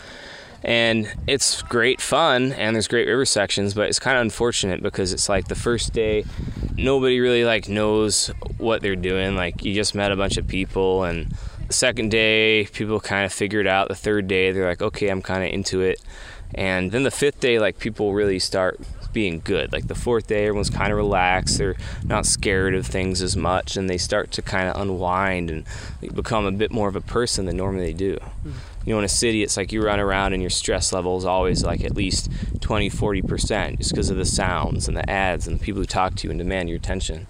And 0.64 1.14
it's 1.28 1.62
great 1.62 2.02
fun, 2.02 2.54
and 2.54 2.76
there's 2.76 2.88
great 2.88 3.08
river 3.08 3.26
sections, 3.26 3.76
but 3.76 3.88
it's 3.88 4.00
kind 4.00 4.18
of 4.18 4.22
unfortunate 4.22 4.82
because 4.82 5.14
it's 5.14 5.30
like 5.30 5.48
the 5.48 5.56
first 5.56 5.94
day, 5.94 6.26
nobody 6.76 7.20
really 7.20 7.46
like 7.46 7.70
knows 7.70 8.28
what 8.58 8.82
they're 8.82 8.96
doing. 8.96 9.36
Like 9.36 9.64
you 9.64 9.76
just 9.76 9.94
met 9.94 10.12
a 10.12 10.16
bunch 10.16 10.38
of 10.38 10.48
people, 10.48 11.04
and 11.04 11.32
second 11.70 12.12
day, 12.12 12.66
people 12.66 13.00
kind 13.00 13.26
of 13.26 13.34
figured 13.34 13.68
out. 13.68 13.88
The 13.88 13.96
third 13.96 14.28
day, 14.28 14.52
they're 14.52 14.68
like, 14.68 14.82
okay, 14.82 15.10
I'm 15.10 15.22
kind 15.22 15.44
of 15.44 15.52
into 15.52 15.82
it. 15.82 16.02
And 16.56 16.92
then 16.92 17.04
the 17.04 17.12
fifth 17.12 17.40
day, 17.40 17.60
like 17.60 17.78
people 17.80 18.14
really 18.14 18.40
start 18.40 18.80
being 19.14 19.42
good. 19.44 19.72
Like 19.74 19.88
the 19.88 19.96
fourth 19.96 20.28
day, 20.28 20.46
everyone's 20.46 20.70
kind 20.70 20.92
of 20.92 20.98
relaxed. 20.98 21.58
They're 21.58 21.76
not 22.04 22.26
scared 22.26 22.76
of 22.76 22.86
things 22.86 23.22
as 23.22 23.36
much, 23.36 23.76
and 23.76 23.90
they 23.90 23.98
start 23.98 24.32
to 24.34 24.42
kind 24.42 24.70
of 24.70 24.80
unwind 24.80 25.50
and 25.50 25.66
become 26.14 26.46
a 26.46 26.52
bit 26.52 26.72
more 26.72 26.88
of 26.88 26.96
a 26.96 27.02
person 27.02 27.46
than 27.46 27.58
normally 27.58 27.86
they 27.86 27.94
do. 27.94 28.16
Mm-hmm. 28.18 28.52
You 28.86 28.94
know, 28.94 29.00
in 29.00 29.06
a 29.06 29.10
city, 29.10 29.44
it's 29.44 29.58
like 29.58 29.72
you 29.74 29.84
run 29.84 30.00
around 30.00 30.34
and 30.34 30.42
your 30.42 30.50
stress 30.50 30.94
level 30.94 31.18
is 31.18 31.26
always 31.26 31.64
like 31.64 31.84
at 31.84 31.96
least 31.96 32.32
20, 32.62 32.90
40% 32.90 33.80
just 33.80 33.92
because 33.92 34.10
of 34.10 34.18
the 34.18 34.24
sounds 34.24 34.88
and 34.88 34.96
the 34.96 35.10
ads 35.10 35.46
and 35.48 35.60
the 35.60 35.64
people 35.64 35.82
who 35.82 35.88
talk 35.88 36.16
to 36.16 36.28
you 36.28 36.32
and 36.32 36.40
demand 36.40 36.70
your 36.70 36.78
attention. 36.78 37.28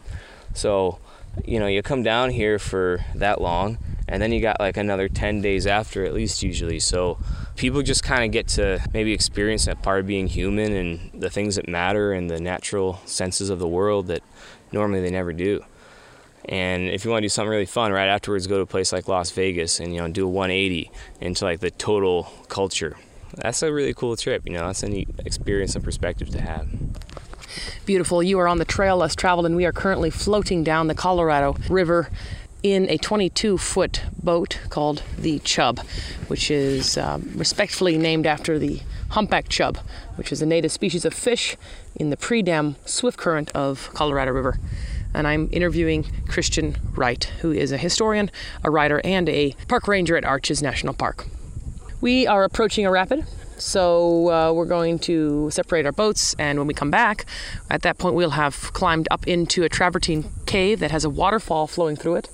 So, 0.54 1.00
you 1.46 1.60
know, 1.60 1.68
you 1.68 1.82
come 1.82 2.04
down 2.04 2.32
here 2.32 2.60
for 2.60 3.00
that 3.16 3.42
long, 3.42 3.78
and 4.08 4.22
then 4.22 4.32
you 4.32 4.42
got 4.42 4.60
like 4.60 4.78
another 4.78 5.10
10 5.10 5.42
days 5.42 5.68
after 5.68 6.06
at 6.06 6.14
least 6.14 6.44
usually. 6.44 6.80
So, 6.80 7.18
people 7.56 7.82
just 7.82 8.04
kind 8.04 8.24
of 8.24 8.32
get 8.32 8.48
to 8.50 8.80
maybe 8.94 9.14
experience 9.14 9.66
that 9.66 9.82
part 9.82 10.00
of 10.00 10.08
being 10.08 10.28
human 10.28 10.74
and 10.74 11.12
the 11.14 11.30
things 11.30 11.56
that 11.56 11.68
matter 11.68 12.14
and 12.14 12.30
the 12.30 12.40
natural 12.40 13.02
senses 13.06 13.50
of 13.50 13.60
the 13.60 13.68
world 13.68 14.08
that 14.08 14.24
normally 14.72 15.02
they 15.02 15.12
never 15.12 15.34
do. 15.34 15.64
And 16.46 16.90
if 16.90 17.04
you 17.04 17.12
want 17.12 17.24
to 17.24 17.26
do 17.26 17.30
something 17.30 17.50
really 17.50 17.66
fun, 17.66 17.92
right 17.92 18.08
afterwards, 18.08 18.48
go 18.48 18.56
to 18.56 18.62
a 18.62 18.66
place 18.66 18.94
like 18.94 19.08
Las 19.08 19.32
Vegas 19.32 19.80
and 19.80 19.94
you 19.94 20.00
know 20.00 20.08
do 20.08 20.26
a 20.26 20.30
180 20.30 20.90
into 21.20 21.44
like 21.44 21.60
the 21.60 21.72
total 21.72 22.32
culture. 22.48 22.96
That's 23.36 23.62
a 23.62 23.72
really 23.72 23.94
cool 23.94 24.16
trip. 24.16 24.44
You 24.46 24.54
know, 24.54 24.68
that's 24.68 24.84
a 24.84 24.90
neat 24.90 25.10
experience 25.26 25.76
and 25.76 25.84
perspective 25.84 26.30
to 26.30 26.42
have. 26.42 26.68
Beautiful. 27.86 28.22
You 28.22 28.40
are 28.40 28.48
on 28.48 28.58
the 28.58 28.66
trail 28.66 28.98
less 28.98 29.16
traveled, 29.16 29.46
and 29.46 29.56
we 29.56 29.66
are 29.66 29.72
currently 29.72 30.10
floating 30.10 30.64
down 30.64 30.88
the 30.88 30.96
Colorado 30.96 31.56
River 31.70 32.10
in 32.64 32.90
a 32.90 32.98
22 32.98 33.58
foot 33.58 34.02
boat 34.22 34.60
called 34.70 35.04
the 35.18 35.40
Chub, 35.40 35.80
which 36.28 36.50
is 36.50 36.98
um, 36.98 37.32
respectfully 37.36 37.98
named 37.98 38.26
after 38.26 38.58
the 38.58 38.82
humpback 39.10 39.48
chub, 39.48 39.78
which 40.16 40.32
is 40.32 40.42
a 40.42 40.46
native 40.46 40.72
species 40.72 41.06
of 41.06 41.14
fish 41.14 41.56
in 41.96 42.10
the 42.10 42.18
pre 42.18 42.42
dam 42.42 42.76
swift 42.86 43.18
current 43.18 43.52
of 43.56 43.90
Colorado 43.94 44.32
River. 44.32 44.60
And 45.14 45.26
I'm 45.28 45.50
interviewing 45.52 46.06
Christian 46.28 46.76
Wright, 46.94 47.24
who 47.42 47.52
is 47.52 47.72
a 47.72 47.78
historian, 47.78 48.30
a 48.64 48.70
writer, 48.70 49.02
and 49.04 49.30
a 49.30 49.56
park 49.68 49.88
ranger 49.88 50.18
at 50.18 50.26
Arches 50.26 50.62
National 50.62 50.94
Park. 50.94 51.26
We 52.02 52.28
are 52.28 52.44
approaching 52.44 52.86
a 52.86 52.92
rapid, 52.92 53.26
so 53.58 54.30
uh, 54.30 54.54
we're 54.54 54.66
going 54.66 55.00
to 55.00 55.50
separate 55.52 55.86
our 55.86 55.92
boats, 55.92 56.36
and 56.40 56.58
when 56.58 56.68
we 56.68 56.74
come 56.74 56.92
back, 56.92 57.26
at 57.70 57.82
that 57.82 57.98
point 57.98 58.16
we'll 58.16 58.32
have 58.32 58.72
climbed 58.74 59.08
up 59.12 59.28
into 59.28 59.64
a 59.64 59.70
travertine 59.70 60.30
cave 60.46 60.80
that 60.80 60.92
has 60.92 61.04
a 61.04 61.10
waterfall 61.10 61.68
flowing 61.68 61.96
through 61.96 62.16
it. 62.16 62.30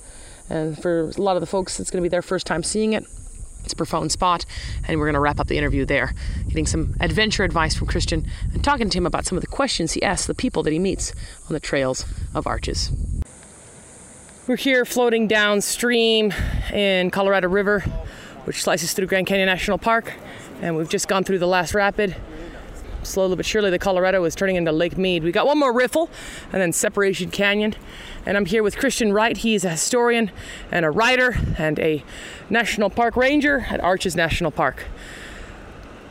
And 0.49 0.77
for 0.77 1.09
a 1.09 1.21
lot 1.21 1.35
of 1.35 1.41
the 1.41 1.47
folks, 1.47 1.79
it's 1.79 1.89
going 1.89 2.01
to 2.01 2.05
be 2.07 2.11
their 2.11 2.21
first 2.21 2.45
time 2.45 2.63
seeing 2.63 2.93
it. 2.93 3.03
It's 3.63 3.73
a 3.73 3.77
profound 3.77 4.11
spot, 4.11 4.45
and 4.87 4.99
we're 4.99 5.05
going 5.05 5.13
to 5.13 5.21
wrap 5.21 5.39
up 5.39 5.47
the 5.47 5.57
interview 5.57 5.85
there, 5.85 6.13
getting 6.47 6.65
some 6.65 6.95
adventure 6.99 7.45
advice 7.45 7.75
from 7.75 7.87
Christian 7.87 8.27
and 8.53 8.61
talking 8.61 8.89
to 8.89 8.97
him 8.97 9.05
about 9.05 9.25
some 9.25 9.37
of 9.37 9.41
the 9.41 9.47
questions 9.47 9.93
he 9.93 10.03
asks 10.03 10.27
the 10.27 10.35
people 10.35 10.63
that 10.63 10.73
he 10.73 10.79
meets 10.79 11.13
on 11.47 11.53
the 11.53 11.61
trails 11.61 12.05
of 12.35 12.45
Arches. 12.45 12.91
We're 14.45 14.57
here 14.57 14.83
floating 14.83 15.29
downstream 15.29 16.33
in 16.73 17.09
Colorado 17.11 17.47
River, 17.47 17.85
which 18.45 18.61
slices 18.61 18.93
through 18.93 19.07
Grand 19.07 19.27
Canyon 19.27 19.47
National 19.47 19.77
Park, 19.77 20.13
and 20.61 20.75
we've 20.77 20.89
just 20.89 21.07
gone 21.07 21.23
through 21.23 21.39
the 21.39 21.47
last 21.47 21.73
rapid. 21.73 22.15
Slowly 23.03 23.35
but 23.35 23.45
surely, 23.45 23.69
the 23.69 23.79
Colorado 23.79 24.23
is 24.23 24.33
turning 24.33 24.55
into 24.55 24.71
Lake 24.71 24.97
Mead. 24.97 25.23
We 25.23 25.31
got 25.31 25.45
one 25.45 25.59
more 25.59 25.73
riffle, 25.73 26.09
and 26.51 26.61
then 26.61 26.71
Separation 26.71 27.31
Canyon 27.31 27.75
and 28.25 28.37
I'm 28.37 28.45
here 28.45 28.63
with 28.63 28.77
Christian 28.77 29.13
Wright. 29.13 29.35
He's 29.37 29.65
a 29.65 29.69
historian 29.69 30.31
and 30.71 30.85
a 30.85 30.91
writer 30.91 31.37
and 31.57 31.79
a 31.79 32.03
national 32.49 32.89
park 32.89 33.15
ranger 33.15 33.65
at 33.69 33.81
Arches 33.81 34.15
National 34.15 34.51
Park. 34.51 34.85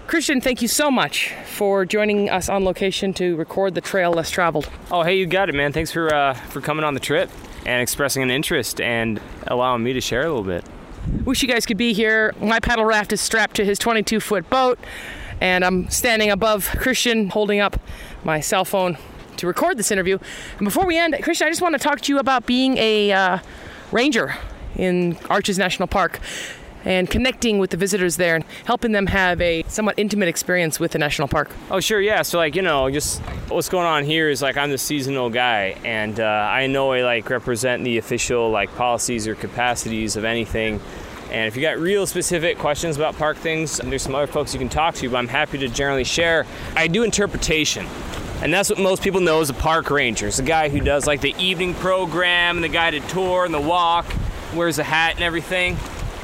Christian, 0.07 0.41
thank 0.41 0.61
you 0.61 0.69
so 0.69 0.91
much 0.91 1.33
for 1.47 1.87
joining 1.87 2.29
us 2.29 2.49
on 2.49 2.65
location 2.65 3.15
to 3.15 3.35
record 3.37 3.75
the 3.75 3.81
trail 3.81 4.13
less 4.13 4.31
traveled. 4.31 4.69
Oh, 4.91 5.03
hey, 5.03 5.17
you 5.17 5.27
got 5.27 5.49
it, 5.49 5.55
man. 5.55 5.73
Thanks 5.73 5.91
for 5.91 6.13
uh, 6.13 6.35
for 6.35 6.61
coming 6.61 6.85
on 6.85 6.95
the 6.95 7.01
trip 7.01 7.31
and 7.65 7.81
expressing 7.81 8.23
an 8.23 8.31
interest 8.31 8.81
and 8.81 9.21
allowing 9.47 9.83
me 9.83 9.95
to 9.95 10.01
share 10.01 10.23
a 10.23 10.29
little 10.29 10.43
bit. 10.43 10.65
Wish 11.25 11.43
you 11.43 11.49
guys 11.49 11.67
could 11.67 11.77
be 11.77 11.93
here. 11.93 12.35
My 12.41 12.61
paddle 12.61 12.85
raft 12.85 13.13
is 13.13 13.21
strapped 13.21 13.57
to 13.57 13.65
his 13.65 13.79
22 13.79 14.21
foot 14.21 14.49
boat, 14.49 14.79
and 15.41 15.65
I'm 15.65 15.89
standing 15.89 16.31
above 16.31 16.69
Christian 16.79 17.29
holding 17.29 17.61
up 17.61 17.81
my 18.25 18.41
cell 18.41 18.65
phone 18.65 18.97
to 19.37 19.47
record 19.47 19.79
this 19.79 19.91
interview. 19.91 20.19
And 20.59 20.65
before 20.65 20.87
we 20.87 20.97
end, 20.97 21.17
Christian, 21.23 21.47
I 21.47 21.51
just 21.51 21.63
want 21.63 21.75
to 21.75 21.79
talk 21.79 22.01
to 22.03 22.13
you 22.13 22.19
about 22.19 22.47
being 22.47 22.77
a 22.79 23.13
uh, 23.13 23.39
ranger 23.91 24.37
in 24.77 25.19
Arches 25.29 25.59
National 25.59 25.89
Park 25.89 26.21
and 26.85 27.09
connecting 27.09 27.59
with 27.59 27.71
the 27.71 27.77
visitors 27.77 28.17
there 28.17 28.35
and 28.35 28.45
helping 28.65 28.93
them 28.93 29.07
have 29.07 29.41
a 29.41 29.65
somewhat 29.69 29.99
intimate 29.99 30.29
experience 30.29 30.81
with 30.81 30.93
the 30.93 30.99
national 30.99 31.29
park. 31.29 31.51
Oh, 31.71 31.81
sure, 31.81 32.01
yeah. 32.01 32.23
So, 32.23 32.39
like, 32.39 32.57
you 32.57 32.63
know, 32.63 32.91
just 32.91 33.21
what's 33.49 33.69
going 33.69 33.87
on 33.87 34.05
here 34.05 34.29
is 34.29 34.43
like 34.43 34.57
I'm 34.57 34.71
the 34.71 34.79
seasonal 34.79 35.31
guy, 35.31 35.77
and 35.85 36.19
uh, 36.19 36.25
I 36.25 36.67
know 36.67 36.93
I 36.93 37.03
like 37.03 37.29
represent 37.31 37.85
the 37.85 37.99
official 37.99 38.51
like 38.51 38.75
policies 38.77 39.27
or 39.27 39.35
capacities 39.35 40.17
of 40.17 40.25
anything. 40.25 40.81
And 41.31 41.49
if 41.49 41.57
you 41.57 41.63
got 41.63 41.79
real 41.79 42.07
specific 42.07 42.59
questions 42.59 42.97
about 42.97 43.17
park 43.17 43.39
things, 43.39 43.79
there's 43.79 44.03
some 44.03 44.15
other 44.15 44.27
folks 44.27 44.53
you 44.53 44.59
can 44.59 44.69
talk 44.69 44.95
to, 44.97 45.09
but 45.09 45.17
I'm 45.17 45.29
happy 45.29 45.57
to 45.59 45.69
generally 45.69 46.05
share. 46.05 46.45
I 46.77 46.89
do 46.89 47.05
interpretation. 47.05 47.87
And 48.43 48.53
that's 48.53 48.69
what 48.69 48.79
most 48.79 49.03
people 49.03 49.21
know 49.21 49.41
as 49.41 49.49
a 49.49 49.55
park 49.55 49.89
ranger. 49.89 50.27
It's 50.27 50.37
the 50.37 50.43
guy 50.43 50.69
who 50.69 50.81
does 50.81 51.07
like 51.07 51.23
the 51.23 51.35
evening 51.39 51.75
program 51.75 52.57
and 52.57 52.65
the 52.65 52.69
guided 52.69 53.09
tour 53.09 53.47
and 53.47 53.55
the 53.55 53.61
walk, 53.61 54.05
wears 54.53 54.79
a 54.79 54.83
hat 54.83 55.15
and 55.15 55.25
everything. 55.25 55.79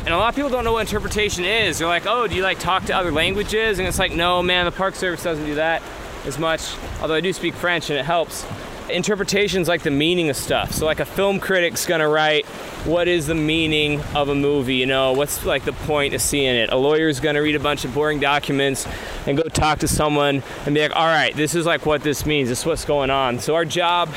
And 0.08 0.14
a 0.14 0.16
lot 0.16 0.30
of 0.30 0.36
people 0.36 0.48
don't 0.48 0.64
know 0.64 0.72
what 0.72 0.86
interpretation 0.86 1.44
is. 1.44 1.80
They're 1.80 1.86
like, 1.86 2.06
oh, 2.06 2.26
do 2.26 2.34
you 2.34 2.42
like 2.42 2.58
talk 2.58 2.86
to 2.86 2.96
other 2.96 3.12
languages? 3.12 3.78
And 3.78 3.86
it's 3.86 3.98
like, 3.98 4.10
no, 4.10 4.42
man, 4.42 4.64
the 4.64 4.72
Park 4.72 4.94
Service 4.94 5.22
doesn't 5.22 5.44
do 5.44 5.56
that 5.56 5.82
as 6.24 6.38
much. 6.38 6.62
Although 7.02 7.16
I 7.16 7.20
do 7.20 7.30
speak 7.34 7.52
French 7.52 7.90
and 7.90 7.98
it 7.98 8.06
helps 8.06 8.46
interpretation's 8.88 9.68
like 9.68 9.82
the 9.82 9.90
meaning 9.90 10.30
of 10.30 10.36
stuff. 10.38 10.72
So 10.72 10.86
like 10.86 11.00
a 11.00 11.04
film 11.04 11.40
critic's 11.40 11.84
gonna 11.84 12.08
write 12.08 12.46
what 12.86 13.06
is 13.06 13.26
the 13.26 13.34
meaning 13.34 14.00
of 14.14 14.30
a 14.30 14.34
movie, 14.34 14.76
you 14.76 14.86
know, 14.86 15.12
what's 15.12 15.44
like 15.44 15.66
the 15.66 15.74
point 15.74 16.14
of 16.14 16.22
seeing 16.22 16.56
it. 16.56 16.72
A 16.72 16.76
lawyer's 16.76 17.20
gonna 17.20 17.42
read 17.42 17.56
a 17.56 17.60
bunch 17.60 17.84
of 17.84 17.92
boring 17.92 18.18
documents 18.18 18.88
and 19.26 19.36
go 19.36 19.42
talk 19.42 19.80
to 19.80 19.88
someone 19.88 20.42
and 20.64 20.74
be 20.74 20.80
like, 20.80 20.96
all 20.96 21.04
right, 21.04 21.36
this 21.36 21.54
is 21.54 21.66
like 21.66 21.84
what 21.84 22.02
this 22.02 22.24
means, 22.24 22.48
this 22.48 22.60
is 22.60 22.64
what's 22.64 22.86
going 22.86 23.10
on. 23.10 23.40
So 23.40 23.54
our 23.54 23.66
job 23.66 24.08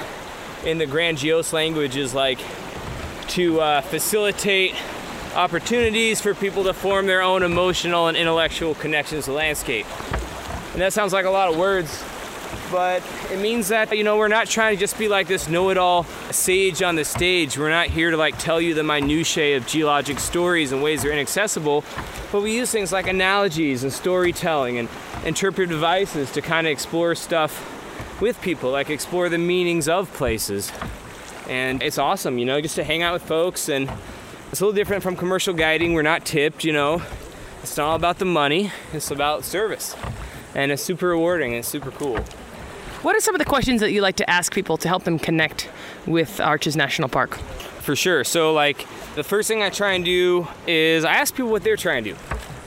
in 0.66 0.78
the 0.78 0.86
grandiose 0.86 1.52
language 1.52 1.98
is 1.98 2.14
like 2.14 2.40
to 3.32 3.60
uh, 3.60 3.82
facilitate 3.82 4.74
opportunities 5.36 6.22
for 6.22 6.34
people 6.34 6.64
to 6.66 6.74
form 6.74 7.06
their 7.06 7.22
own 7.22 7.44
emotional 7.44 8.08
and 8.08 8.18
intellectual 8.18 8.76
connections 8.76 9.26
to 9.26 9.32
landscape. 9.32 9.86
And 10.74 10.82
that 10.82 10.94
sounds 10.94 11.14
like 11.14 11.26
a 11.26 11.30
lot 11.30 11.50
of 11.50 11.58
words, 11.58 12.04
but 12.72 13.04
it 13.32 13.40
means 13.40 13.70
that 13.70 13.96
you 13.96 14.04
know 14.04 14.18
we're 14.18 14.28
not 14.28 14.48
trying 14.48 14.76
to 14.76 14.80
just 14.80 14.98
be 14.98 15.08
like 15.08 15.28
this 15.28 15.48
know-it-all 15.48 16.04
sage 16.32 16.82
on 16.82 16.96
the 16.96 17.06
stage. 17.06 17.58
We're 17.58 17.70
not 17.70 17.88
here 17.88 18.12
to 18.12 18.18
like 18.18 18.38
tell 18.38 18.62
you 18.62 18.74
the 18.74 18.84
minutiae 18.84 19.58
of 19.58 19.68
geologic 19.68 20.20
stories 20.20 20.72
and 20.72 20.82
ways 20.82 21.02
they're 21.02 21.12
inaccessible, 21.12 21.84
but 22.32 22.42
we 22.42 22.56
use 22.56 22.72
things 22.72 22.92
like 22.92 23.08
analogies 23.08 23.84
and 23.84 23.92
storytelling 23.92 24.78
and 24.78 24.90
interpretive 25.26 25.70
devices 25.70 26.32
to 26.32 26.42
kind 26.42 26.68
of 26.68 26.72
explore 26.72 27.16
stuff 27.16 28.22
with 28.22 28.42
people, 28.42 28.72
like 28.72 28.90
explore 28.90 29.30
the 29.30 29.38
meanings 29.38 29.88
of 29.88 30.12
places. 30.14 30.72
And 31.50 31.82
it's 31.82 31.98
awesome, 31.98 32.38
you 32.38 32.46
know, 32.46 32.62
just 32.62 32.76
to 32.76 32.84
hang 32.84 33.02
out 33.02 33.14
with 33.14 33.24
folks 33.24 33.68
and 33.68 33.92
it's 34.52 34.60
a 34.60 34.66
little 34.66 34.76
different 34.76 35.02
from 35.02 35.16
commercial 35.16 35.54
guiding. 35.54 35.94
We're 35.94 36.02
not 36.02 36.26
tipped, 36.26 36.66
you 36.66 36.74
know. 36.74 37.02
It's 37.64 37.78
not 37.78 37.88
all 37.88 37.96
about 37.96 38.20
the 38.20 38.26
money, 38.26 38.72
it's 38.92 39.10
about 39.10 39.46
service. 39.46 39.96
And 40.56 40.72
it's 40.72 40.84
super 40.84 41.08
rewarding 41.08 41.52
and 41.52 41.60
it's 41.60 41.70
super 41.70 41.92
cool. 41.92 42.18
What 43.02 43.16
are 43.16 43.22
some 43.22 43.34
of 43.34 43.40
the 43.40 43.46
questions 43.46 43.80
that 43.80 43.92
you 43.94 44.02
like 44.02 44.18
to 44.18 44.30
ask 44.30 44.54
people 44.54 44.76
to 44.78 44.88
help 44.90 45.06
them 45.06 45.18
connect 45.18 45.70
with 46.06 46.42
Arches 46.42 46.76
National 46.76 47.08
Park? 47.08 47.38
For 47.80 47.96
sure. 47.96 48.24
So, 48.26 48.52
like, 48.54 48.86
the 49.16 49.24
first 49.24 49.48
thing 49.48 49.64
I 49.64 49.70
try 49.70 49.94
and 49.94 50.04
do 50.04 50.48
is 50.68 51.06
I 51.06 51.14
ask 51.14 51.34
people 51.34 51.50
what 51.50 51.64
they're 51.64 51.78
trying 51.78 52.04
to 52.04 52.12
do. 52.12 52.18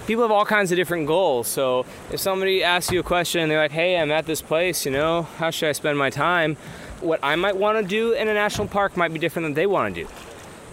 People 0.06 0.24
have 0.24 0.30
all 0.30 0.46
kinds 0.46 0.72
of 0.72 0.76
different 0.76 1.06
goals. 1.06 1.48
So, 1.48 1.84
if 2.10 2.18
somebody 2.18 2.64
asks 2.64 2.90
you 2.90 3.00
a 3.00 3.02
question 3.02 3.42
and 3.42 3.50
they're 3.50 3.60
like, 3.60 3.72
hey, 3.72 4.00
I'm 4.00 4.10
at 4.10 4.24
this 4.24 4.40
place, 4.40 4.86
you 4.86 4.90
know, 4.90 5.22
how 5.36 5.50
should 5.50 5.68
I 5.68 5.72
spend 5.72 5.98
my 5.98 6.08
time? 6.08 6.56
What 7.00 7.20
I 7.22 7.36
might 7.36 7.56
want 7.56 7.78
to 7.78 7.84
do 7.86 8.12
in 8.12 8.28
a 8.28 8.34
national 8.34 8.68
park 8.68 8.96
might 8.96 9.12
be 9.12 9.18
different 9.18 9.44
than 9.44 9.54
they 9.54 9.66
want 9.66 9.94
to 9.94 10.04
do. 10.04 10.08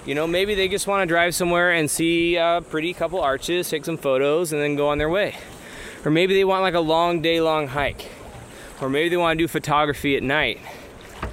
You 0.06 0.16
know, 0.16 0.26
maybe 0.26 0.56
they 0.56 0.68
just 0.68 0.88
want 0.88 1.04
to 1.04 1.06
drive 1.06 1.36
somewhere 1.36 1.72
and 1.72 1.90
see 1.90 2.36
a 2.36 2.64
pretty 2.70 2.94
couple 2.94 3.22
arches, 3.22 3.70
take 3.70 3.86
some 3.86 3.98
photos, 3.98 4.52
and 4.52 4.62
then 4.62 4.76
go 4.76 4.90
on 4.90 4.98
their 4.98 5.10
way. 5.10 5.36
Or 6.04 6.12
maybe 6.12 6.34
they 6.34 6.44
want 6.44 6.64
like 6.64 6.74
a 6.74 6.80
long 6.80 7.22
day 7.22 7.40
long 7.40 7.68
hike 7.68 8.10
or 8.82 8.90
maybe 8.90 9.10
they 9.10 9.18
want 9.18 9.38
to 9.38 9.44
do 9.44 9.48
photography 9.48 10.18
at 10.18 10.24
night. 10.24 10.60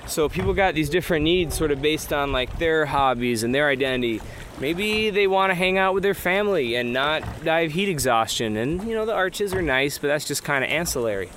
So 0.06 0.28
people 0.28 0.52
got 0.52 0.74
these 0.74 0.90
different 0.90 1.24
needs 1.24 1.56
sort 1.56 1.70
of 1.70 1.80
based 1.80 2.12
on 2.12 2.30
like 2.30 2.58
their 2.58 2.86
hobbies 2.86 3.42
and 3.42 3.54
their 3.54 3.68
identity. 3.68 4.20
Maybe 4.60 5.10
they 5.10 5.26
want 5.26 5.50
to 5.50 5.54
hang 5.54 5.78
out 5.78 5.94
with 5.94 6.02
their 6.02 6.14
family 6.14 6.74
and 6.74 6.92
not 6.92 7.44
die 7.44 7.60
of 7.60 7.72
heat 7.72 7.88
exhaustion. 7.88 8.56
And 8.56 8.86
you 8.86 8.94
know, 8.94 9.06
the 9.06 9.14
arches 9.14 9.54
are 9.54 9.62
nice, 9.62 9.98
but 9.98 10.08
that's 10.08 10.26
just 10.26 10.44
kind 10.44 10.62
of 10.62 10.70
ancillary. 10.70 11.30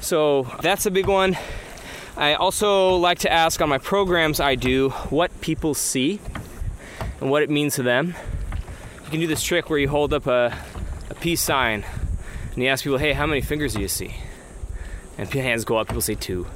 So 0.00 0.50
that's 0.60 0.86
a 0.86 0.90
big 0.90 1.06
one. 1.06 1.36
I 2.16 2.34
also 2.34 2.96
like 2.96 3.20
to 3.20 3.32
ask 3.32 3.60
on 3.62 3.68
my 3.68 3.78
programs 3.78 4.38
I 4.38 4.54
do 4.54 4.90
what 5.10 5.40
people 5.40 5.74
see 5.74 6.20
and 7.20 7.30
what 7.30 7.42
it 7.42 7.48
means 7.48 7.76
to 7.76 7.82
them. 7.82 8.14
You 9.04 9.10
can 9.10 9.20
do 9.20 9.26
this 9.26 9.42
trick 9.42 9.70
where 9.70 9.78
you 9.78 9.88
hold 9.88 10.12
up 10.12 10.26
a, 10.26 10.56
a 11.08 11.14
peace 11.14 11.40
sign 11.40 11.84
and 12.52 12.62
you 12.62 12.68
ask 12.68 12.84
people, 12.84 12.98
hey, 12.98 13.14
how 13.14 13.26
many 13.26 13.40
fingers 13.40 13.74
do 13.74 13.80
you 13.80 13.88
see? 13.88 14.14
And 15.16 15.28
hands 15.32 15.64
go 15.64 15.78
up, 15.78 15.88
people 15.88 16.02
say 16.02 16.14
two. 16.14 16.46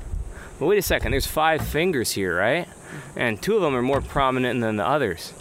But 0.58 0.66
wait 0.66 0.78
a 0.78 0.82
second, 0.82 1.12
there's 1.12 1.26
five 1.26 1.66
fingers 1.66 2.12
here, 2.12 2.36
right? 2.36 2.68
And 3.14 3.40
two 3.40 3.56
of 3.56 3.62
them 3.62 3.74
are 3.74 3.82
more 3.82 4.00
prominent 4.00 4.60
than 4.60 4.76
the 4.76 4.86
others. 4.86 5.32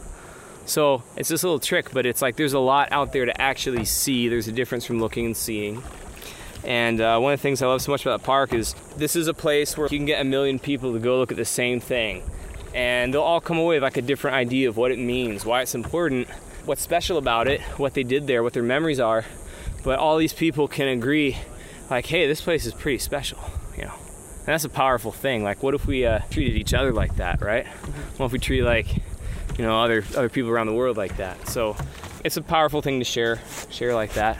So 0.66 1.04
it's 1.16 1.30
this 1.30 1.44
little 1.44 1.60
trick, 1.60 1.92
but 1.92 2.06
it's 2.06 2.22
like 2.22 2.38
there's 2.38 2.54
a 2.54 2.60
lot 2.60 2.92
out 2.92 3.14
there 3.14 3.26
to 3.26 3.42
actually 3.42 3.86
see. 3.86 4.30
There's 4.30 4.48
a 4.48 4.52
difference 4.52 4.86
from 4.86 5.00
looking 5.00 5.26
and 5.26 5.38
seeing. 5.38 5.84
And 6.66 7.00
uh, 7.00 7.20
one 7.20 7.34
of 7.34 7.40
the 7.40 7.44
things 7.44 7.62
I 7.62 7.68
love 7.68 7.82
so 7.82 7.92
much 7.92 8.02
about 8.06 8.22
the 8.22 8.26
park 8.26 8.54
is 8.54 8.74
this 8.98 9.16
is 9.16 9.28
a 9.28 9.34
place 9.34 9.78
where 9.78 9.88
you 9.88 10.00
can 10.00 10.06
get 10.06 10.20
a 10.20 10.24
million 10.24 10.58
people 10.58 10.94
to 10.94 11.00
go 11.00 11.20
look 11.20 11.32
at 11.32 11.38
the 11.38 11.46
same 11.46 11.80
thing. 11.80 12.24
And 12.74 13.14
they'll 13.14 13.22
all 13.22 13.40
come 13.40 13.58
away 13.58 13.76
with 13.76 13.84
like 13.84 13.98
a 13.98 14.02
different 14.02 14.36
idea 14.36 14.68
of 14.68 14.76
what 14.76 14.92
it 14.92 14.98
means, 15.00 15.46
why 15.46 15.62
it's 15.62 15.76
important, 15.76 16.28
what's 16.66 16.82
special 16.82 17.18
about 17.18 17.48
it, 17.48 17.62
what 17.78 17.94
they 17.94 18.04
did 18.04 18.26
there, 18.26 18.42
what 18.42 18.54
their 18.54 18.64
memories 18.64 19.00
are. 19.00 19.26
But 19.84 20.00
all 20.00 20.18
these 20.18 20.34
people 20.34 20.68
can 20.68 20.88
agree, 20.88 21.38
like, 21.92 22.08
hey, 22.08 22.28
this 22.28 22.42
place 22.42 22.66
is 22.66 22.74
pretty 22.74 22.98
special, 22.98 23.40
you 23.78 23.84
know. 23.84 23.94
And 24.40 24.48
that's 24.48 24.66
a 24.66 24.70
powerful 24.70 25.12
thing. 25.12 25.44
Like, 25.44 25.62
what 25.62 25.76
if 25.76 25.86
we 25.86 26.06
uh, 26.06 26.20
treated 26.32 26.58
each 26.58 26.74
other 26.74 26.92
like 26.92 27.18
that, 27.18 27.42
right? 27.42 27.68
What 28.18 28.28
if 28.28 28.32
we 28.32 28.40
treat 28.40 28.64
like, 28.64 28.88
you 29.58 29.64
know, 29.64 29.80
other 29.82 30.04
other 30.18 30.30
people 30.30 30.50
around 30.50 30.68
the 30.68 30.74
world 30.74 30.98
like 30.98 31.18
that? 31.18 31.48
So, 31.48 31.78
it's 32.24 32.38
a 32.38 32.42
powerful 32.42 32.82
thing 32.82 33.00
to 33.00 33.06
share, 33.06 33.40
share 33.70 33.94
like 33.94 34.14
that. 34.14 34.38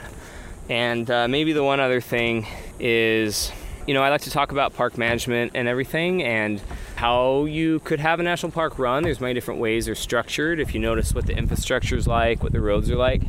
And 0.68 1.10
uh, 1.10 1.28
maybe 1.28 1.52
the 1.52 1.62
one 1.62 1.80
other 1.80 2.00
thing 2.00 2.46
is, 2.80 3.52
you 3.86 3.94
know, 3.94 4.02
I 4.02 4.10
like 4.10 4.22
to 4.22 4.30
talk 4.30 4.50
about 4.50 4.74
park 4.74 4.98
management 4.98 5.52
and 5.54 5.68
everything, 5.68 6.22
and 6.22 6.60
how 6.96 7.44
you 7.44 7.78
could 7.80 8.00
have 8.00 8.18
a 8.18 8.22
national 8.22 8.50
park 8.52 8.78
run. 8.78 9.04
There's 9.04 9.20
many 9.20 9.34
different 9.34 9.60
ways 9.60 9.86
they're 9.86 9.94
structured. 9.94 10.58
If 10.58 10.74
you 10.74 10.80
notice 10.80 11.14
what 11.14 11.26
the 11.26 11.36
infrastructure 11.36 11.96
is 11.96 12.06
like, 12.06 12.42
what 12.42 12.52
the 12.52 12.60
roads 12.60 12.90
are 12.90 12.96
like. 12.96 13.22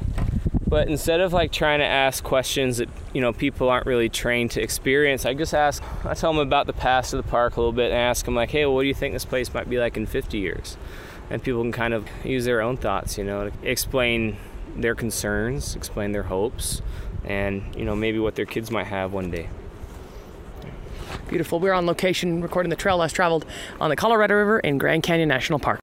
But 0.67 0.89
instead 0.89 1.21
of 1.21 1.31
like 1.31 1.51
trying 1.51 1.79
to 1.79 1.85
ask 1.85 2.23
questions 2.23 2.77
that 2.77 2.89
you 3.13 3.21
know 3.21 3.31
people 3.31 3.69
aren't 3.69 3.85
really 3.85 4.09
trained 4.09 4.51
to 4.51 4.61
experience, 4.61 5.25
I 5.25 5.33
just 5.33 5.53
ask. 5.53 5.83
I 6.03 6.13
tell 6.13 6.33
them 6.33 6.45
about 6.45 6.65
the 6.65 6.73
past 6.73 7.13
of 7.13 7.23
the 7.23 7.29
park 7.29 7.55
a 7.55 7.61
little 7.61 7.71
bit 7.71 7.91
and 7.91 7.99
ask 7.99 8.25
them 8.25 8.35
like, 8.35 8.49
"Hey, 8.49 8.65
well, 8.65 8.75
what 8.75 8.81
do 8.81 8.87
you 8.87 8.93
think 8.93 9.13
this 9.13 9.25
place 9.25 9.53
might 9.53 9.69
be 9.69 9.77
like 9.77 9.95
in 9.95 10.05
50 10.05 10.37
years?" 10.39 10.75
And 11.29 11.41
people 11.41 11.61
can 11.61 11.71
kind 11.71 11.93
of 11.93 12.07
use 12.25 12.45
their 12.45 12.61
own 12.61 12.77
thoughts, 12.77 13.17
you 13.17 13.23
know, 13.23 13.49
to 13.49 13.69
explain 13.69 14.37
their 14.75 14.95
concerns, 14.95 15.75
explain 15.75 16.11
their 16.11 16.23
hopes, 16.23 16.81
and 17.27 17.75
you 17.75 17.85
know 17.85 17.95
maybe 17.95 18.19
what 18.19 18.35
their 18.35 18.45
kids 18.45 18.71
might 18.71 18.87
have 18.87 19.13
one 19.13 19.29
day. 19.29 19.47
Beautiful. 21.27 21.59
We're 21.59 21.73
on 21.73 21.85
location 21.85 22.41
recording 22.41 22.69
the 22.69 22.75
trail 22.75 22.97
less 22.97 23.11
traveled 23.11 23.45
on 23.79 23.89
the 23.89 23.95
Colorado 23.95 24.35
River 24.35 24.59
in 24.59 24.77
Grand 24.77 25.03
Canyon 25.03 25.29
National 25.29 25.59
Park. 25.59 25.79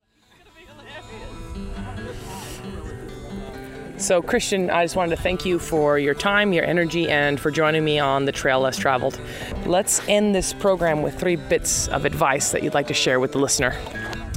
So, 3.97 4.21
Christian, 4.21 4.71
I 4.71 4.85
just 4.85 4.97
wanted 4.97 5.17
to 5.17 5.23
thank 5.23 5.47
you 5.47 5.59
for 5.59 5.99
your 5.99 6.15
time, 6.15 6.53
your 6.53 6.65
energy, 6.65 7.09
and 7.09 7.41
for 7.41 7.51
joining 7.51 7.85
me 7.85 7.99
on 7.99 8.25
the 8.25 8.33
Trail 8.33 8.61
Less 8.61 8.77
Traveled. 8.77 9.19
Let's 9.65 10.07
end 10.09 10.35
this 10.35 10.53
program 10.53 11.01
with 11.01 11.19
three 11.19 11.37
bits 11.37 11.89
of 11.89 12.05
advice 12.05 12.51
that 12.53 12.63
you'd 12.63 12.75
like 12.75 12.89
to 12.89 12.95
share 12.95 13.21
with 13.21 13.33
the 13.33 13.39
listener. 13.39 13.75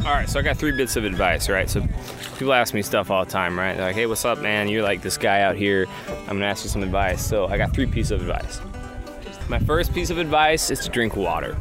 All 0.06 0.14
right, 0.14 0.30
so 0.30 0.40
I 0.40 0.42
got 0.42 0.58
three 0.58 0.72
bits 0.72 0.96
of 0.96 1.04
advice, 1.04 1.50
right? 1.50 1.70
So 1.70 1.82
people 2.38 2.54
ask 2.54 2.74
me 2.74 2.82
stuff 2.82 3.12
all 3.12 3.26
the 3.26 3.32
time, 3.32 3.58
right? 3.58 3.76
They're 3.76 3.88
like, 3.88 3.96
hey, 3.96 4.06
what's 4.06 4.24
up, 4.26 4.40
man? 4.40 4.70
You're 4.70 4.84
like 4.84 5.02
this 5.02 5.18
guy 5.18 5.42
out 5.42 5.56
here. 5.56 5.86
I'm 6.08 6.38
gonna 6.38 6.46
ask 6.46 6.64
you 6.64 6.70
some 6.70 6.84
advice. 6.84 7.26
So 7.26 7.48
I 7.48 7.58
got 7.58 7.74
three 7.74 7.88
pieces 7.88 8.12
of 8.12 8.22
advice. 8.22 8.62
My 9.50 9.60
first 9.60 9.94
piece 9.94 10.10
of 10.10 10.18
advice 10.18 10.70
is 10.72 10.80
to 10.82 10.90
drink 10.90 11.16
water. 11.16 11.58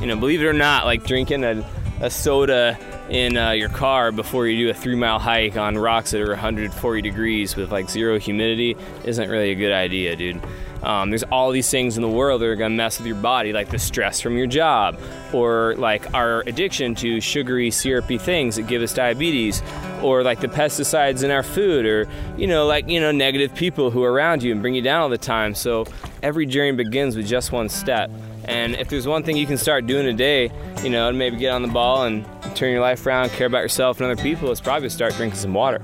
You 0.00 0.06
know, 0.06 0.16
believe 0.16 0.42
it 0.42 0.46
or 0.46 0.52
not, 0.52 0.86
like 0.86 1.04
drinking 1.04 1.44
a, 1.44 1.64
a 2.00 2.10
soda 2.10 2.78
in 3.08 3.36
uh, 3.36 3.50
your 3.50 3.68
car 3.68 4.12
before 4.12 4.46
you 4.46 4.66
do 4.66 4.70
a 4.70 4.74
three 4.74 4.94
mile 4.94 5.18
hike 5.18 5.56
on 5.56 5.76
rocks 5.76 6.12
that 6.12 6.20
are 6.20 6.30
140 6.30 7.02
degrees 7.02 7.56
with 7.56 7.72
like 7.72 7.90
zero 7.90 8.18
humidity 8.18 8.76
isn't 9.04 9.28
really 9.28 9.50
a 9.50 9.54
good 9.54 9.72
idea, 9.72 10.16
dude. 10.16 10.40
Um, 10.84 11.08
there's 11.10 11.22
all 11.24 11.50
these 11.50 11.70
things 11.70 11.96
in 11.96 12.02
the 12.02 12.08
world 12.08 12.42
that 12.42 12.46
are 12.46 12.56
gonna 12.56 12.74
mess 12.74 12.98
with 12.98 13.06
your 13.06 13.16
body, 13.16 13.52
like 13.52 13.70
the 13.70 13.78
stress 13.78 14.20
from 14.20 14.36
your 14.36 14.46
job, 14.46 14.98
or 15.32 15.74
like 15.76 16.12
our 16.12 16.40
addiction 16.40 16.94
to 16.96 17.20
sugary, 17.20 17.70
syrupy 17.70 18.18
things 18.18 18.56
that 18.56 18.66
give 18.66 18.82
us 18.82 18.92
diabetes, 18.92 19.62
or 20.02 20.22
like 20.22 20.40
the 20.40 20.48
pesticides 20.48 21.24
in 21.24 21.30
our 21.30 21.42
food, 21.42 21.86
or 21.86 22.06
you 22.36 22.46
know, 22.46 22.66
like 22.66 22.86
you 22.86 23.00
know, 23.00 23.12
negative 23.12 23.54
people 23.54 23.90
who 23.90 24.04
are 24.04 24.12
around 24.12 24.42
you 24.42 24.52
and 24.52 24.60
bring 24.60 24.74
you 24.74 24.82
down 24.82 25.00
all 25.00 25.08
the 25.08 25.16
time. 25.16 25.54
So 25.54 25.86
every 26.22 26.44
journey 26.44 26.72
begins 26.72 27.16
with 27.16 27.26
just 27.26 27.50
one 27.50 27.70
step. 27.70 28.10
And 28.44 28.74
if 28.76 28.88
there's 28.88 29.06
one 29.06 29.22
thing 29.22 29.38
you 29.38 29.46
can 29.46 29.56
start 29.56 29.86
doing 29.86 30.04
today, 30.04 30.50
you 30.82 30.90
know, 30.90 31.08
and 31.08 31.18
maybe 31.18 31.38
get 31.38 31.52
on 31.52 31.62
the 31.62 31.68
ball 31.68 32.04
and 32.04 32.26
turn 32.54 32.72
your 32.72 32.82
life 32.82 33.06
around, 33.06 33.30
care 33.30 33.46
about 33.46 33.62
yourself 33.62 34.00
and 34.00 34.10
other 34.10 34.22
people, 34.22 34.50
it's 34.52 34.60
probably 34.60 34.88
to 34.88 34.94
start 34.94 35.14
drinking 35.14 35.38
some 35.38 35.54
water. 35.54 35.80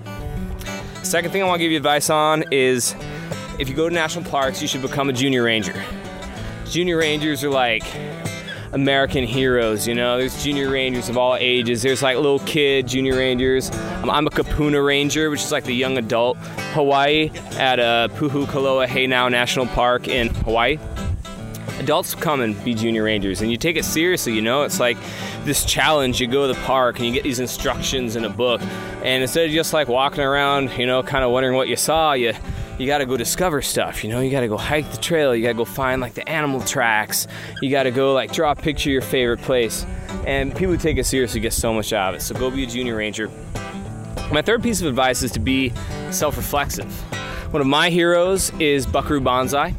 Second 1.03 1.31
thing 1.31 1.43
I 1.43 1.47
want 1.47 1.59
to 1.59 1.65
give 1.65 1.71
you 1.71 1.79
advice 1.79 2.11
on 2.11 2.45
is 2.51 2.95
if 3.61 3.69
you 3.69 3.75
go 3.75 3.91
to 3.91 3.95
national 3.95 4.25
parks, 4.25 4.63
you 4.63 4.67
should 4.67 4.81
become 4.81 5.11
a 5.11 5.13
junior 5.13 5.43
ranger. 5.43 5.85
Junior 6.65 6.97
rangers 6.97 7.45
are 7.45 7.51
like 7.51 7.85
American 8.73 9.25
heroes, 9.25 9.87
you 9.87 9.95
know. 9.95 10.17
There's 10.17 10.43
junior 10.43 10.71
rangers 10.71 11.11
of 11.11 11.19
all 11.19 11.37
ages. 11.37 11.83
There's 11.83 12.03
like 12.03 12.17
little 12.17 12.39
kid 12.41 12.89
junior 12.89 13.17
rangers. 13.17 13.71
Um, 14.03 14.09
I'm 14.09 14.27
a 14.27 14.31
Kupuna 14.31 14.85
Ranger, 14.85 15.29
which 15.29 15.43
is 15.43 15.53
like 15.53 15.65
the 15.65 15.75
young 15.75 15.99
adult 15.99 16.39
Hawaii 16.73 17.31
at 17.59 17.79
uh, 17.79 18.09
Puʻuhonua 18.13 18.85
o 18.85 18.87
Hōnaunau 18.87 19.31
National 19.31 19.67
Park 19.67 20.09
in 20.09 20.29
Hawaii 20.29 20.79
adults 21.79 22.15
come 22.15 22.43
and 22.43 22.63
be 22.63 22.75
junior 22.75 23.03
rangers 23.03 23.41
and 23.41 23.51
you 23.51 23.57
take 23.57 23.75
it 23.75 23.87
seriously 23.87 24.35
you 24.35 24.43
know 24.43 24.65
it's 24.65 24.79
like 24.79 24.99
this 25.45 25.65
challenge 25.65 26.21
you 26.21 26.27
go 26.27 26.47
to 26.47 26.53
the 26.53 26.61
park 26.67 26.99
and 26.99 27.07
you 27.07 27.13
get 27.15 27.23
these 27.23 27.41
instructions 27.41 28.17
in 28.17 28.25
a 28.27 28.29
book 28.29 28.61
and 29.03 29.23
instead 29.23 29.47
of 29.47 29.51
just 29.51 29.73
like 29.73 29.89
walking 29.89 30.21
around 30.21 30.71
you 30.79 30.87
know 30.87 31.03
kind 31.03 31.25
of 31.25 31.31
wondering 31.31 31.57
what 31.57 31.69
you 31.69 31.77
saw 31.77 32.13
you 32.13 32.35
you 32.81 32.87
got 32.87 32.99
to 32.99 33.07
go 33.07 33.17
discover 33.19 33.61
stuff 33.61 34.03
you 34.03 34.11
know? 34.11 34.21
You 34.21 34.31
got 34.31 34.41
to 34.41 34.49
go 34.49 34.57
hike 34.57 34.91
the 34.91 34.97
trail. 34.97 35.35
You 35.35 35.43
got 35.43 35.51
to 35.51 35.55
go 35.55 35.65
find 35.67 36.01
like 36.01 36.15
the 36.15 36.27
animal 36.27 36.61
tracks. 36.61 37.27
You 37.61 37.71
got 37.71 37.83
to 37.83 37.91
go 37.91 38.15
like 38.15 38.33
draw 38.33 38.53
a 38.53 38.57
picture 38.57 38.89
of 38.89 38.93
your 38.93 39.03
favorite 39.03 39.43
place. 39.43 39.85
And 40.27 40.53
people 40.53 40.73
who 40.73 40.79
take 40.79 40.97
it 40.97 41.05
seriously 41.05 41.41
get 41.41 41.53
so 41.53 41.75
much 41.75 41.93
out 41.93 42.15
of 42.15 42.21
it. 42.21 42.23
So 42.23 42.35
go 42.35 42.51
be 42.51 42.65
a 42.65 42.67
junior 42.67 42.97
ranger. 42.97 43.31
My 44.33 44.41
third 44.41 44.63
piece 44.63 44.81
of 44.81 44.87
advice 44.87 45.23
is 45.23 45.31
to 45.33 45.41
be 45.41 45.73
self-reflexive. 46.11 46.91
One 47.53 47.61
of 47.61 47.67
my 47.67 47.91
heroes 47.91 48.51
is 48.61 48.87
buckaroo 48.87 49.21
banzai 49.21 49.75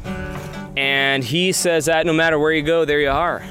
and 0.76 1.24
he 1.24 1.52
says 1.52 1.86
that 1.86 2.06
no 2.06 2.12
matter 2.12 2.38
where 2.38 2.52
you 2.52 2.62
go, 2.62 2.84
there 2.84 3.00
you 3.00 3.10
are. 3.10 3.42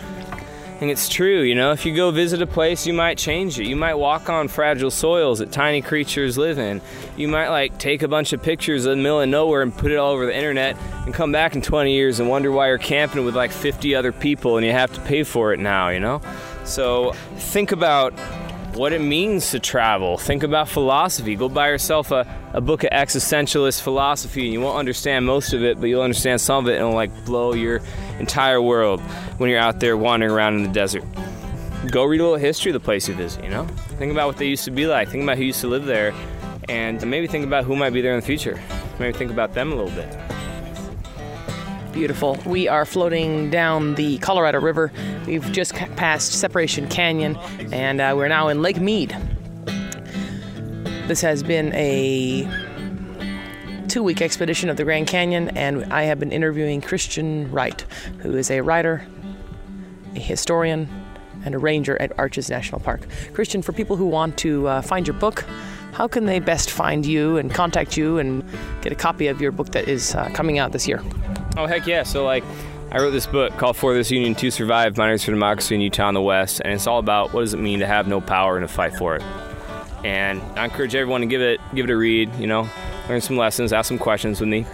And 0.81 0.89
it's 0.89 1.07
true, 1.07 1.43
you 1.43 1.53
know, 1.53 1.73
if 1.73 1.85
you 1.85 1.95
go 1.95 2.09
visit 2.09 2.41
a 2.41 2.47
place, 2.47 2.87
you 2.87 2.93
might 2.93 3.19
change 3.19 3.59
it. 3.59 3.67
You 3.67 3.75
might 3.75 3.93
walk 3.93 4.31
on 4.31 4.47
fragile 4.47 4.89
soils 4.89 5.37
that 5.37 5.51
tiny 5.51 5.83
creatures 5.83 6.39
live 6.39 6.57
in. 6.57 6.81
You 7.15 7.27
might 7.27 7.49
like 7.49 7.77
take 7.77 8.01
a 8.01 8.07
bunch 8.07 8.33
of 8.33 8.41
pictures 8.41 8.87
in 8.87 8.89
the 8.89 8.95
middle 8.95 9.21
of 9.21 9.29
nowhere 9.29 9.61
and 9.61 9.77
put 9.77 9.91
it 9.91 9.97
all 9.97 10.11
over 10.11 10.25
the 10.25 10.35
internet 10.35 10.75
and 11.05 11.13
come 11.13 11.31
back 11.31 11.53
in 11.53 11.61
20 11.61 11.93
years 11.93 12.19
and 12.19 12.27
wonder 12.27 12.51
why 12.51 12.67
you're 12.67 12.79
camping 12.79 13.23
with 13.23 13.35
like 13.35 13.51
50 13.51 13.93
other 13.93 14.11
people 14.11 14.57
and 14.57 14.65
you 14.65 14.71
have 14.71 14.91
to 14.93 15.01
pay 15.01 15.21
for 15.21 15.53
it 15.53 15.59
now, 15.59 15.89
you 15.89 15.99
know? 15.99 16.19
So 16.63 17.11
think 17.35 17.71
about 17.71 18.13
what 18.73 18.91
it 18.91 19.01
means 19.01 19.51
to 19.51 19.59
travel. 19.59 20.17
Think 20.17 20.41
about 20.41 20.67
philosophy. 20.67 21.35
Go 21.35 21.47
buy 21.47 21.67
yourself 21.67 22.09
a, 22.09 22.25
a 22.53 22.61
book 22.61 22.83
of 22.83 22.89
existentialist 22.89 23.81
philosophy 23.81 24.45
and 24.45 24.53
you 24.53 24.61
won't 24.61 24.79
understand 24.79 25.27
most 25.27 25.53
of 25.53 25.63
it, 25.63 25.79
but 25.79 25.89
you'll 25.89 26.01
understand 26.01 26.41
some 26.41 26.65
of 26.65 26.69
it 26.69 26.77
and 26.77 26.81
it'll 26.81 26.93
like 26.93 27.11
blow 27.23 27.53
your 27.53 27.81
entire 28.21 28.61
world 28.61 29.01
when 29.37 29.49
you're 29.49 29.59
out 29.59 29.79
there 29.79 29.97
wandering 29.97 30.31
around 30.31 30.55
in 30.55 30.63
the 30.63 30.69
desert. 30.69 31.03
Go 31.91 32.05
read 32.05 32.21
a 32.21 32.23
little 32.23 32.37
history 32.37 32.71
of 32.71 32.73
the 32.73 32.79
place 32.79 33.09
you 33.09 33.15
visit, 33.15 33.43
you 33.43 33.49
know? 33.49 33.65
Think 33.97 34.11
about 34.11 34.27
what 34.27 34.37
they 34.37 34.47
used 34.47 34.63
to 34.65 34.71
be 34.71 34.85
like. 34.85 35.09
Think 35.09 35.23
about 35.23 35.37
who 35.37 35.43
used 35.43 35.61
to 35.61 35.67
live 35.67 35.85
there 35.85 36.13
and 36.69 37.05
maybe 37.05 37.27
think 37.27 37.43
about 37.45 37.65
who 37.65 37.75
might 37.75 37.89
be 37.89 38.01
there 38.01 38.13
in 38.13 38.19
the 38.19 38.25
future. 38.25 38.61
Maybe 38.99 39.17
think 39.17 39.31
about 39.31 39.53
them 39.53 39.71
a 39.71 39.75
little 39.75 39.91
bit. 39.91 40.15
Beautiful. 41.91 42.37
We 42.45 42.67
are 42.69 42.85
floating 42.85 43.49
down 43.49 43.95
the 43.95 44.19
Colorado 44.19 44.61
River. 44.61 44.93
We've 45.25 45.51
just 45.51 45.73
passed 45.73 46.31
Separation 46.31 46.87
Canyon, 46.87 47.35
and 47.73 47.99
uh, 47.99 48.13
we're 48.15 48.29
now 48.29 48.47
in 48.47 48.61
Lake 48.61 48.79
Mead. 48.79 49.15
This 51.07 51.19
has 51.21 51.43
been 51.43 51.73
a 51.73 52.47
two 53.91 54.01
week 54.01 54.21
expedition 54.21 54.69
of 54.69 54.77
the 54.77 54.85
Grand 54.85 55.05
Canyon, 55.05 55.49
and 55.49 55.91
I 55.91 56.03
have 56.03 56.17
been 56.17 56.31
interviewing 56.31 56.79
Christian 56.79 57.51
Wright, 57.51 57.81
who 58.19 58.37
is 58.37 58.49
a 58.49 58.61
writer, 58.61 59.05
a 60.15 60.19
historian, 60.19 60.87
and 61.43 61.53
a 61.53 61.57
ranger 61.57 62.01
at 62.01 62.17
Arches 62.17 62.49
National 62.49 62.79
Park. 62.79 63.05
Christian, 63.33 63.61
for 63.61 63.73
people 63.73 63.97
who 63.97 64.05
want 64.05 64.37
to 64.37 64.65
uh, 64.65 64.81
find 64.81 65.05
your 65.05 65.17
book, 65.17 65.43
how 65.91 66.07
can 66.07 66.25
they 66.25 66.39
best 66.39 66.71
find 66.71 67.05
you 67.05 67.35
and 67.35 67.53
contact 67.53 67.97
you 67.97 68.17
and 68.17 68.49
get 68.81 68.93
a 68.93 68.95
copy 68.95 69.27
of 69.27 69.41
your 69.41 69.51
book 69.51 69.73
that 69.73 69.89
is 69.89 70.15
uh, 70.15 70.29
coming 70.29 70.57
out 70.57 70.71
this 70.71 70.87
year? 70.87 71.03
Oh 71.57 71.65
heck 71.65 71.85
yeah! 71.85 72.03
So 72.03 72.23
like, 72.23 72.45
I 72.93 72.99
wrote 72.99 73.11
this 73.11 73.27
book 73.27 73.51
called 73.57 73.75
"For 73.75 73.93
This 73.93 74.09
Union 74.09 74.35
to 74.35 74.51
Survive: 74.51 74.95
Miners 74.95 75.25
for 75.25 75.31
Democracy 75.31 75.75
in 75.75 75.81
Utah 75.81 76.07
and 76.07 76.15
the 76.15 76.21
West," 76.21 76.61
and 76.63 76.73
it's 76.73 76.87
all 76.87 76.99
about 76.99 77.33
what 77.33 77.41
does 77.41 77.53
it 77.53 77.59
mean 77.59 77.79
to 77.79 77.87
have 77.87 78.07
no 78.07 78.21
power 78.21 78.55
and 78.57 78.65
to 78.65 78.73
fight 78.73 78.95
for 78.95 79.17
it. 79.17 79.21
And 80.05 80.41
I 80.57 80.63
encourage 80.63 80.95
everyone 80.95 81.19
to 81.19 81.27
give 81.27 81.41
it 81.41 81.59
give 81.75 81.89
it 81.89 81.91
a 81.91 81.97
read. 81.97 82.33
You 82.35 82.47
know, 82.47 82.69
learn 83.09 83.21
some 83.21 83.37
lessons, 83.37 83.73
ask 83.73 83.87
some 83.87 83.97
questions 83.97 84.39
with 84.39 84.49
me. 84.49 84.65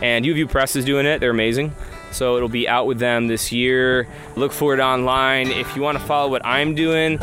And 0.00 0.24
UView 0.24 0.48
Press 0.48 0.76
is 0.76 0.84
doing 0.84 1.06
it; 1.06 1.18
they're 1.18 1.30
amazing. 1.30 1.74
So 2.10 2.36
it'll 2.36 2.48
be 2.48 2.68
out 2.68 2.86
with 2.86 2.98
them 2.98 3.26
this 3.26 3.52
year. 3.52 4.08
Look 4.36 4.52
for 4.52 4.74
it 4.74 4.80
online. 4.80 5.48
If 5.48 5.76
you 5.76 5.82
want 5.82 5.98
to 5.98 6.04
follow 6.04 6.30
what 6.30 6.44
I'm 6.44 6.74
doing, 6.74 7.18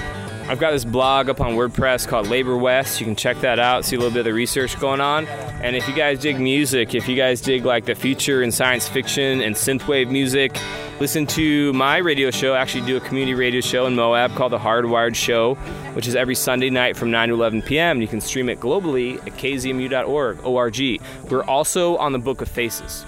I've 0.48 0.60
got 0.60 0.72
this 0.72 0.86
blog 0.86 1.28
up 1.28 1.42
on 1.42 1.54
WordPress 1.54 2.08
called 2.08 2.28
Labor 2.28 2.56
West. 2.56 3.00
You 3.00 3.06
can 3.08 3.16
check 3.16 3.42
that 3.42 3.58
out, 3.58 3.84
see 3.84 3.96
a 3.96 4.00
little 4.00 4.14
bit 4.14 4.20
of 4.20 4.26
the 4.26 4.34
research 4.34 4.80
going 4.80 5.02
on. 5.02 5.26
And 5.26 5.76
if 5.76 5.88
you 5.88 5.96
guys 5.96 6.20
dig 6.20 6.40
music, 6.40 6.94
if 6.94 7.08
you 7.08 7.16
guys 7.16 7.42
dig 7.42 7.66
like 7.66 7.86
the 7.86 7.96
future 7.96 8.44
and 8.44 8.54
science 8.54 8.88
fiction 8.88 9.42
and 9.42 9.56
synthwave 9.56 10.12
music, 10.12 10.56
listen 11.00 11.26
to 11.28 11.74
my 11.74 11.98
radio 11.98 12.30
show. 12.30 12.54
I 12.54 12.60
actually 12.60 12.86
do 12.86 12.96
a 12.96 13.00
community 13.00 13.34
radio 13.34 13.60
show 13.60 13.88
in 13.88 13.96
Moab 13.96 14.36
called 14.36 14.52
The 14.52 14.60
Hardwired 14.60 15.16
Show, 15.16 15.56
which 15.96 16.08
is 16.08 16.16
every 16.16 16.36
Sunday 16.36 16.70
night 16.70 16.96
from 16.96 17.10
9 17.10 17.30
to 17.30 17.34
11 17.34 17.64
p.m. 17.64 18.00
You 18.00 18.08
can 18.08 18.22
stream 18.22 18.48
it 18.48 18.60
globally 18.60 19.18
at 19.26 19.34
kzmu.org. 19.34 20.40
O-R-G. 20.44 21.02
We're 21.28 21.44
also 21.46 21.98
on 21.98 22.12
the 22.12 22.20
Book 22.20 22.42
of 22.42 22.48
Faces. 22.48 23.04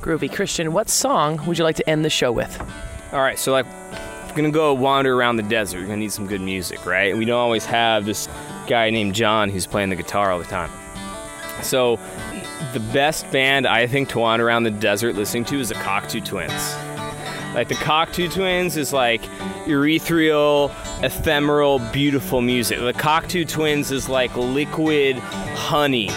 Groovy 0.00 0.32
Christian, 0.32 0.72
what 0.72 0.88
song 0.88 1.44
would 1.46 1.58
you 1.58 1.64
like 1.64 1.76
to 1.76 1.90
end 1.90 2.04
the 2.04 2.10
show 2.10 2.30
with? 2.30 2.56
All 3.12 3.20
right, 3.20 3.38
so 3.38 3.50
like 3.50 3.66
we're 4.30 4.36
gonna 4.36 4.50
go 4.50 4.72
wander 4.72 5.14
around 5.14 5.36
the 5.36 5.42
desert. 5.42 5.80
We're 5.80 5.86
gonna 5.86 5.98
need 5.98 6.12
some 6.12 6.26
good 6.26 6.40
music, 6.40 6.86
right? 6.86 7.16
We 7.16 7.24
don't 7.24 7.38
always 7.38 7.64
have 7.66 8.04
this 8.04 8.28
guy 8.66 8.90
named 8.90 9.14
John 9.14 9.50
who's 9.50 9.66
playing 9.66 9.90
the 9.90 9.96
guitar 9.96 10.30
all 10.30 10.38
the 10.38 10.44
time. 10.44 10.70
So 11.62 11.98
the 12.72 12.80
best 12.92 13.30
band 13.32 13.66
I 13.66 13.86
think 13.86 14.08
to 14.10 14.20
wander 14.20 14.46
around 14.46 14.62
the 14.62 14.70
desert 14.70 15.14
listening 15.16 15.44
to 15.46 15.60
is 15.60 15.70
the 15.70 15.74
Cocteau 15.74 16.24
Twins. 16.24 16.74
Like 17.54 17.68
the 17.68 17.74
Cocteau 17.74 18.32
Twins 18.32 18.76
is 18.76 18.92
like 18.92 19.22
ethereal, 19.66 20.70
ephemeral, 21.02 21.80
beautiful 21.92 22.40
music. 22.40 22.78
The 22.78 22.92
Cocteau 22.92 23.48
Twins 23.48 23.90
is 23.90 24.08
like 24.08 24.34
liquid 24.36 25.16
honey 25.18 26.10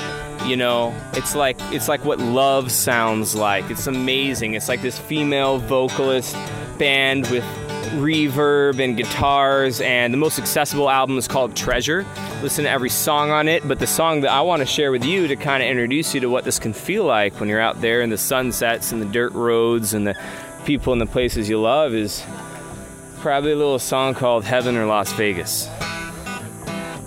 you 0.46 0.58
know 0.58 0.94
it's 1.14 1.36
like 1.36 1.56
it's 1.72 1.88
like 1.88 2.04
what 2.04 2.20
love 2.20 2.70
sounds 2.70 3.34
like 3.34 3.70
it's 3.72 3.88
amazing 3.88 4.56
it's 4.56 4.68
like 4.68 4.82
this 4.82 5.00
female 5.00 5.58
vocalist 5.58 6.36
band 6.78 7.26
with 7.28 7.46
reverb 7.94 8.84
and 8.84 8.98
guitars 8.98 9.82
and 9.82 10.14
the 10.14 10.18
most 10.18 10.40
accessible 10.40 10.90
album 10.90 11.18
is 11.18 11.28
called 11.28 11.56
treasure. 11.56 12.06
Listen 12.42 12.66
to 12.66 12.70
every 12.70 12.90
song 12.90 13.32
on 13.32 13.48
it 13.48 13.68
but 13.68 13.80
the 13.80 13.88
song 13.88 14.22
that 14.22 14.32
i 14.32 14.42
want 14.42 14.60
to 14.60 14.66
share 14.66 14.92
with 14.92 15.06
you 15.06 15.28
to 15.28 15.36
kind 15.36 15.64
of 15.64 15.70
introduce 15.70 16.14
you 16.14 16.20
to 16.20 16.30
what 16.30 16.44
this 16.44 16.60
can 16.60 16.74
feel 16.74 17.06
like 17.06 17.40
when 17.40 17.48
you're 17.48 17.62
out 17.62 17.80
there 17.82 18.02
in 18.02 18.10
the 18.10 18.18
sunsets 18.18 18.92
and 18.92 19.02
the 19.02 19.06
dirt 19.06 19.32
roads 19.34 19.94
and 19.94 20.06
the 20.06 20.16
people 20.66 20.92
and 20.92 21.02
the 21.02 21.06
places 21.06 21.48
you 21.48 21.60
love 21.60 21.94
is 21.94 22.24
probably 23.20 23.52
a 23.52 23.56
little 23.56 23.80
song 23.80 24.14
called 24.14 24.44
heaven 24.44 24.76
or 24.76 24.86
las 24.86 25.14
vegas. 25.14 25.70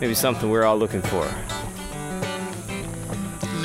Maybe 0.01 0.15
something 0.15 0.51
we're 0.51 0.65
all 0.65 0.79
looking 0.79 1.03
for 1.03 1.29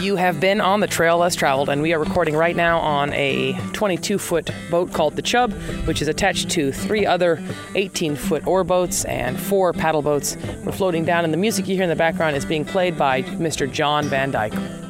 you 0.02 0.16
have 0.16 0.40
been 0.40 0.60
on 0.60 0.80
the 0.80 0.88
trail 0.88 1.18
less 1.18 1.36
traveled, 1.36 1.70
and 1.70 1.82
we 1.82 1.94
are 1.94 2.00
recording 2.00 2.36
right 2.36 2.56
now 2.56 2.80
on 2.80 3.14
a 3.14 3.54
22 3.74 4.18
foot 4.18 4.50
boat 4.72 4.92
called 4.92 5.16
the 5.16 5.22
Chub, 5.22 5.54
which 5.86 6.02
is 6.02 6.08
attached 6.08 6.50
to 6.50 6.72
three 6.72 7.06
other 7.06 7.42
18 7.76 8.16
foot 8.16 8.46
oar 8.48 8.64
boats 8.64 9.06
and 9.06 9.40
four 9.40 9.74
paddle 9.74 10.02
boats. 10.02 10.36
We're 10.64 10.72
floating 10.72 11.06
down, 11.06 11.24
and 11.24 11.34
the 11.34 11.38
music 11.38 11.68
you 11.68 11.76
hear 11.76 11.84
in 11.84 11.90
the 11.90 11.96
background 11.96 12.36
is 12.36 12.46
being 12.46 12.66
played 12.66 12.98
by 12.98 13.22
Mr. 13.22 13.72
John 13.72 14.06
Van 14.06 14.32
Dyke. 14.32 14.81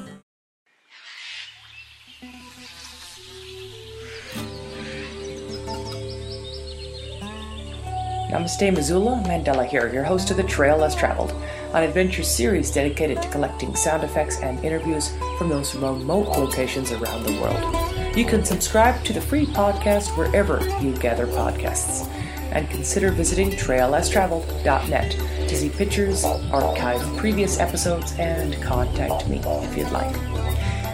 Namaste, 8.32 8.74
Missoula. 8.74 9.22
Mandela 9.26 9.68
here, 9.68 9.92
your 9.92 10.06
host 10.06 10.32
of 10.32 10.38
The 10.38 10.44
Trail 10.44 10.78
Less 10.78 10.96
Traveled, 10.96 11.34
an 11.74 11.84
adventure 11.84 12.24
series 12.24 12.72
dedicated 12.72 13.22
to 13.22 13.28
collecting 13.28 13.76
sound 13.76 14.06
effects 14.06 14.40
and 14.40 14.64
interviews 14.64 15.14
from 15.38 15.50
those 15.50 15.76
remote 15.76 16.30
locations 16.38 16.94
around 16.94 17.24
the 17.24 17.42
world. 17.42 18.16
You 18.16 18.24
can 18.24 18.46
subscribe 18.46 19.04
to 19.04 19.12
the 19.12 19.20
free 19.20 19.46
podcast 19.48 20.18
wherever 20.18 20.66
you 20.80 20.96
gather 20.96 21.28
podcasts, 21.28 22.08
and 22.54 22.70
consider 22.70 23.12
visiting 23.12 23.50
traillesstraveled.net 23.50 25.12
to 25.50 25.56
see 25.56 25.68
pictures, 25.68 26.24
archive 26.24 27.02
previous 27.18 27.60
episodes, 27.60 28.14
and 28.14 28.62
contact 28.64 29.28
me 29.28 29.42
if 29.44 29.78
you'd 29.78 29.92
like. 29.92 30.18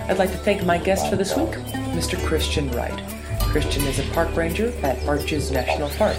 I'd 0.10 0.18
like 0.18 0.32
to 0.32 0.38
thank 0.38 0.66
my 0.66 0.80
guest 0.80 1.08
for 1.08 1.18
this 1.18 1.38
week, 1.38 1.52
Mr. 1.94 2.18
Christian 2.26 2.72
Wright. 2.72 3.17
Christian 3.60 3.88
is 3.88 3.98
a 3.98 4.04
park 4.12 4.36
ranger 4.36 4.72
at 4.84 5.04
Arches 5.08 5.50
National 5.50 5.90
Park 5.90 6.16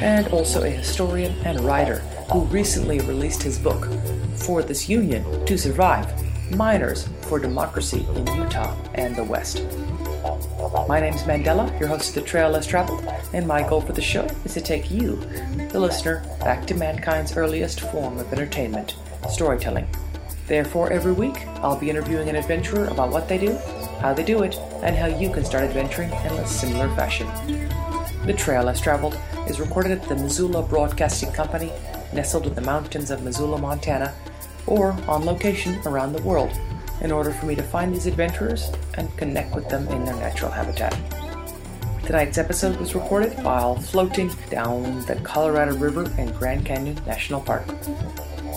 and 0.00 0.28
also 0.28 0.62
a 0.62 0.70
historian 0.70 1.34
and 1.44 1.58
writer 1.62 1.96
who 2.30 2.42
recently 2.42 3.00
released 3.00 3.42
his 3.42 3.58
book, 3.58 3.88
For 4.36 4.62
This 4.62 4.88
Union 4.88 5.44
to 5.46 5.58
Survive 5.58 6.06
Miners 6.54 7.08
for 7.22 7.40
Democracy 7.40 8.06
in 8.14 8.24
Utah 8.28 8.76
and 8.94 9.16
the 9.16 9.24
West. 9.24 9.64
My 10.86 11.00
name 11.00 11.14
is 11.14 11.22
Mandela, 11.22 11.68
your 11.80 11.88
host 11.88 12.10
of 12.10 12.22
The 12.22 12.28
Trail 12.28 12.50
Less 12.50 12.64
Traveled, 12.64 13.04
and 13.32 13.44
my 13.44 13.68
goal 13.68 13.80
for 13.80 13.92
the 13.92 14.00
show 14.00 14.28
is 14.44 14.54
to 14.54 14.60
take 14.60 14.88
you, 14.88 15.16
the 15.72 15.80
listener, 15.80 16.22
back 16.38 16.64
to 16.68 16.74
mankind's 16.74 17.36
earliest 17.36 17.80
form 17.80 18.18
of 18.18 18.32
entertainment, 18.32 18.94
storytelling. 19.28 19.88
Therefore, 20.46 20.92
every 20.92 21.12
week, 21.12 21.44
I'll 21.56 21.78
be 21.78 21.90
interviewing 21.90 22.28
an 22.28 22.36
adventurer 22.36 22.86
about 22.86 23.10
what 23.10 23.28
they 23.28 23.36
do 23.36 23.58
how 24.00 24.14
they 24.14 24.24
do 24.24 24.42
it, 24.42 24.56
and 24.82 24.96
how 24.96 25.06
you 25.06 25.30
can 25.30 25.44
start 25.44 25.64
adventuring 25.64 26.10
in 26.10 26.32
a 26.32 26.46
similar 26.46 26.88
fashion. 26.94 27.26
The 28.26 28.32
Trail 28.32 28.64
Less 28.64 28.80
Traveled 28.80 29.18
is 29.48 29.60
recorded 29.60 29.92
at 29.92 30.08
the 30.08 30.16
Missoula 30.16 30.62
Broadcasting 30.62 31.32
Company, 31.32 31.72
nestled 32.12 32.46
in 32.46 32.54
the 32.54 32.60
mountains 32.60 33.10
of 33.10 33.22
Missoula, 33.22 33.58
Montana, 33.58 34.14
or 34.66 34.92
on 35.08 35.24
location 35.24 35.80
around 35.86 36.12
the 36.12 36.22
world, 36.22 36.50
in 37.00 37.10
order 37.10 37.30
for 37.30 37.46
me 37.46 37.54
to 37.54 37.62
find 37.62 37.94
these 37.94 38.06
adventurers 38.06 38.70
and 38.94 39.14
connect 39.16 39.54
with 39.54 39.68
them 39.68 39.88
in 39.88 40.04
their 40.04 40.16
natural 40.16 40.50
habitat. 40.50 40.96
Tonight's 42.04 42.38
episode 42.38 42.76
was 42.78 42.94
recorded 42.94 43.32
while 43.44 43.76
floating 43.76 44.30
down 44.50 45.04
the 45.06 45.16
Colorado 45.24 45.76
River 45.76 46.10
in 46.18 46.32
Grand 46.32 46.64
Canyon 46.64 46.98
National 47.06 47.40
Park. 47.40 47.64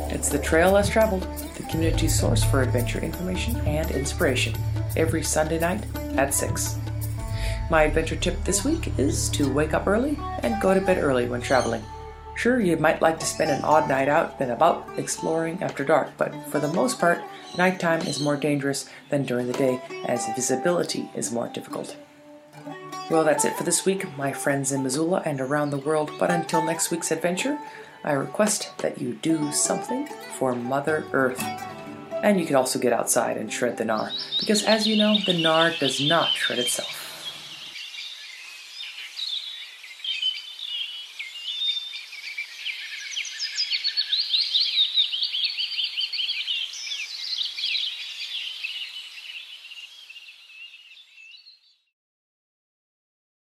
It's 0.10 0.30
the 0.30 0.40
Trail 0.40 0.72
Less 0.72 0.90
Traveled, 0.90 1.24
the 1.56 1.64
community 1.64 2.08
source 2.08 2.44
for 2.44 2.62
adventure 2.62 3.00
information 3.00 3.56
and 3.68 3.90
inspiration 3.92 4.54
every 4.96 5.24
Sunday 5.24 5.60
night 5.60 5.86
at 6.18 6.34
6. 6.34 6.78
My 7.70 7.84
adventure 7.84 8.16
tip 8.16 8.44
this 8.44 8.66
week 8.66 8.92
is 8.98 9.30
to 9.30 9.52
wake 9.52 9.74
up 9.74 9.88
early 9.88 10.18
and 10.44 10.62
go 10.62 10.74
to 10.74 10.82
bed 10.82 10.98
early 10.98 11.28
when 11.28 11.42
traveling. 11.42 11.84
Sure, 12.36 12.60
you 12.60 12.76
might 12.78 13.02
like 13.02 13.20
to 13.20 13.26
spend 13.26 13.52
an 13.52 13.64
odd 13.64 13.88
night 13.88 14.10
out 14.10 14.36
and 14.40 14.52
about 14.52 14.88
exploring 14.98 15.62
after 15.62 15.84
dark, 15.84 16.10
but 16.18 16.34
for 16.50 16.60
the 16.60 16.74
most 16.74 17.00
part, 17.00 17.22
nighttime 17.58 18.02
is 18.02 18.20
more 18.20 18.36
dangerous 18.36 18.90
than 19.10 19.24
during 19.24 19.48
the 19.48 19.54
day 19.54 19.82
as 20.06 20.28
visibility 20.36 21.10
is 21.14 21.32
more 21.32 21.50
difficult. 21.50 21.96
Well, 23.10 23.24
that's 23.24 23.46
it 23.46 23.56
for 23.56 23.64
this 23.64 23.86
week, 23.86 24.06
my 24.18 24.32
friends 24.32 24.72
in 24.72 24.84
Missoula 24.84 25.22
and 25.26 25.42
around 25.42 25.70
the 25.70 25.78
world, 25.78 26.12
but 26.18 26.32
until 26.32 26.64
next 26.64 26.92
week's 26.92 27.12
adventure, 27.12 27.60
I 28.04 28.14
request 28.14 28.78
that 28.80 29.00
you 29.00 29.14
do 29.16 29.52
something 29.52 30.08
for 30.38 30.56
Mother 30.56 31.06
Earth. 31.12 31.44
And 32.24 32.40
you 32.40 32.46
can 32.46 32.56
also 32.56 32.78
get 32.80 32.94
outside 32.94 33.38
and 33.38 33.52
shred 33.52 33.78
the 33.78 33.84
gnar, 33.84 34.12
because 34.40 34.64
as 34.64 34.88
you 34.88 34.96
know, 34.96 35.16
the 35.26 35.34
gnar 35.34 35.78
does 35.80 36.00
not 36.00 36.30
shred 36.30 36.60
itself. 36.60 37.01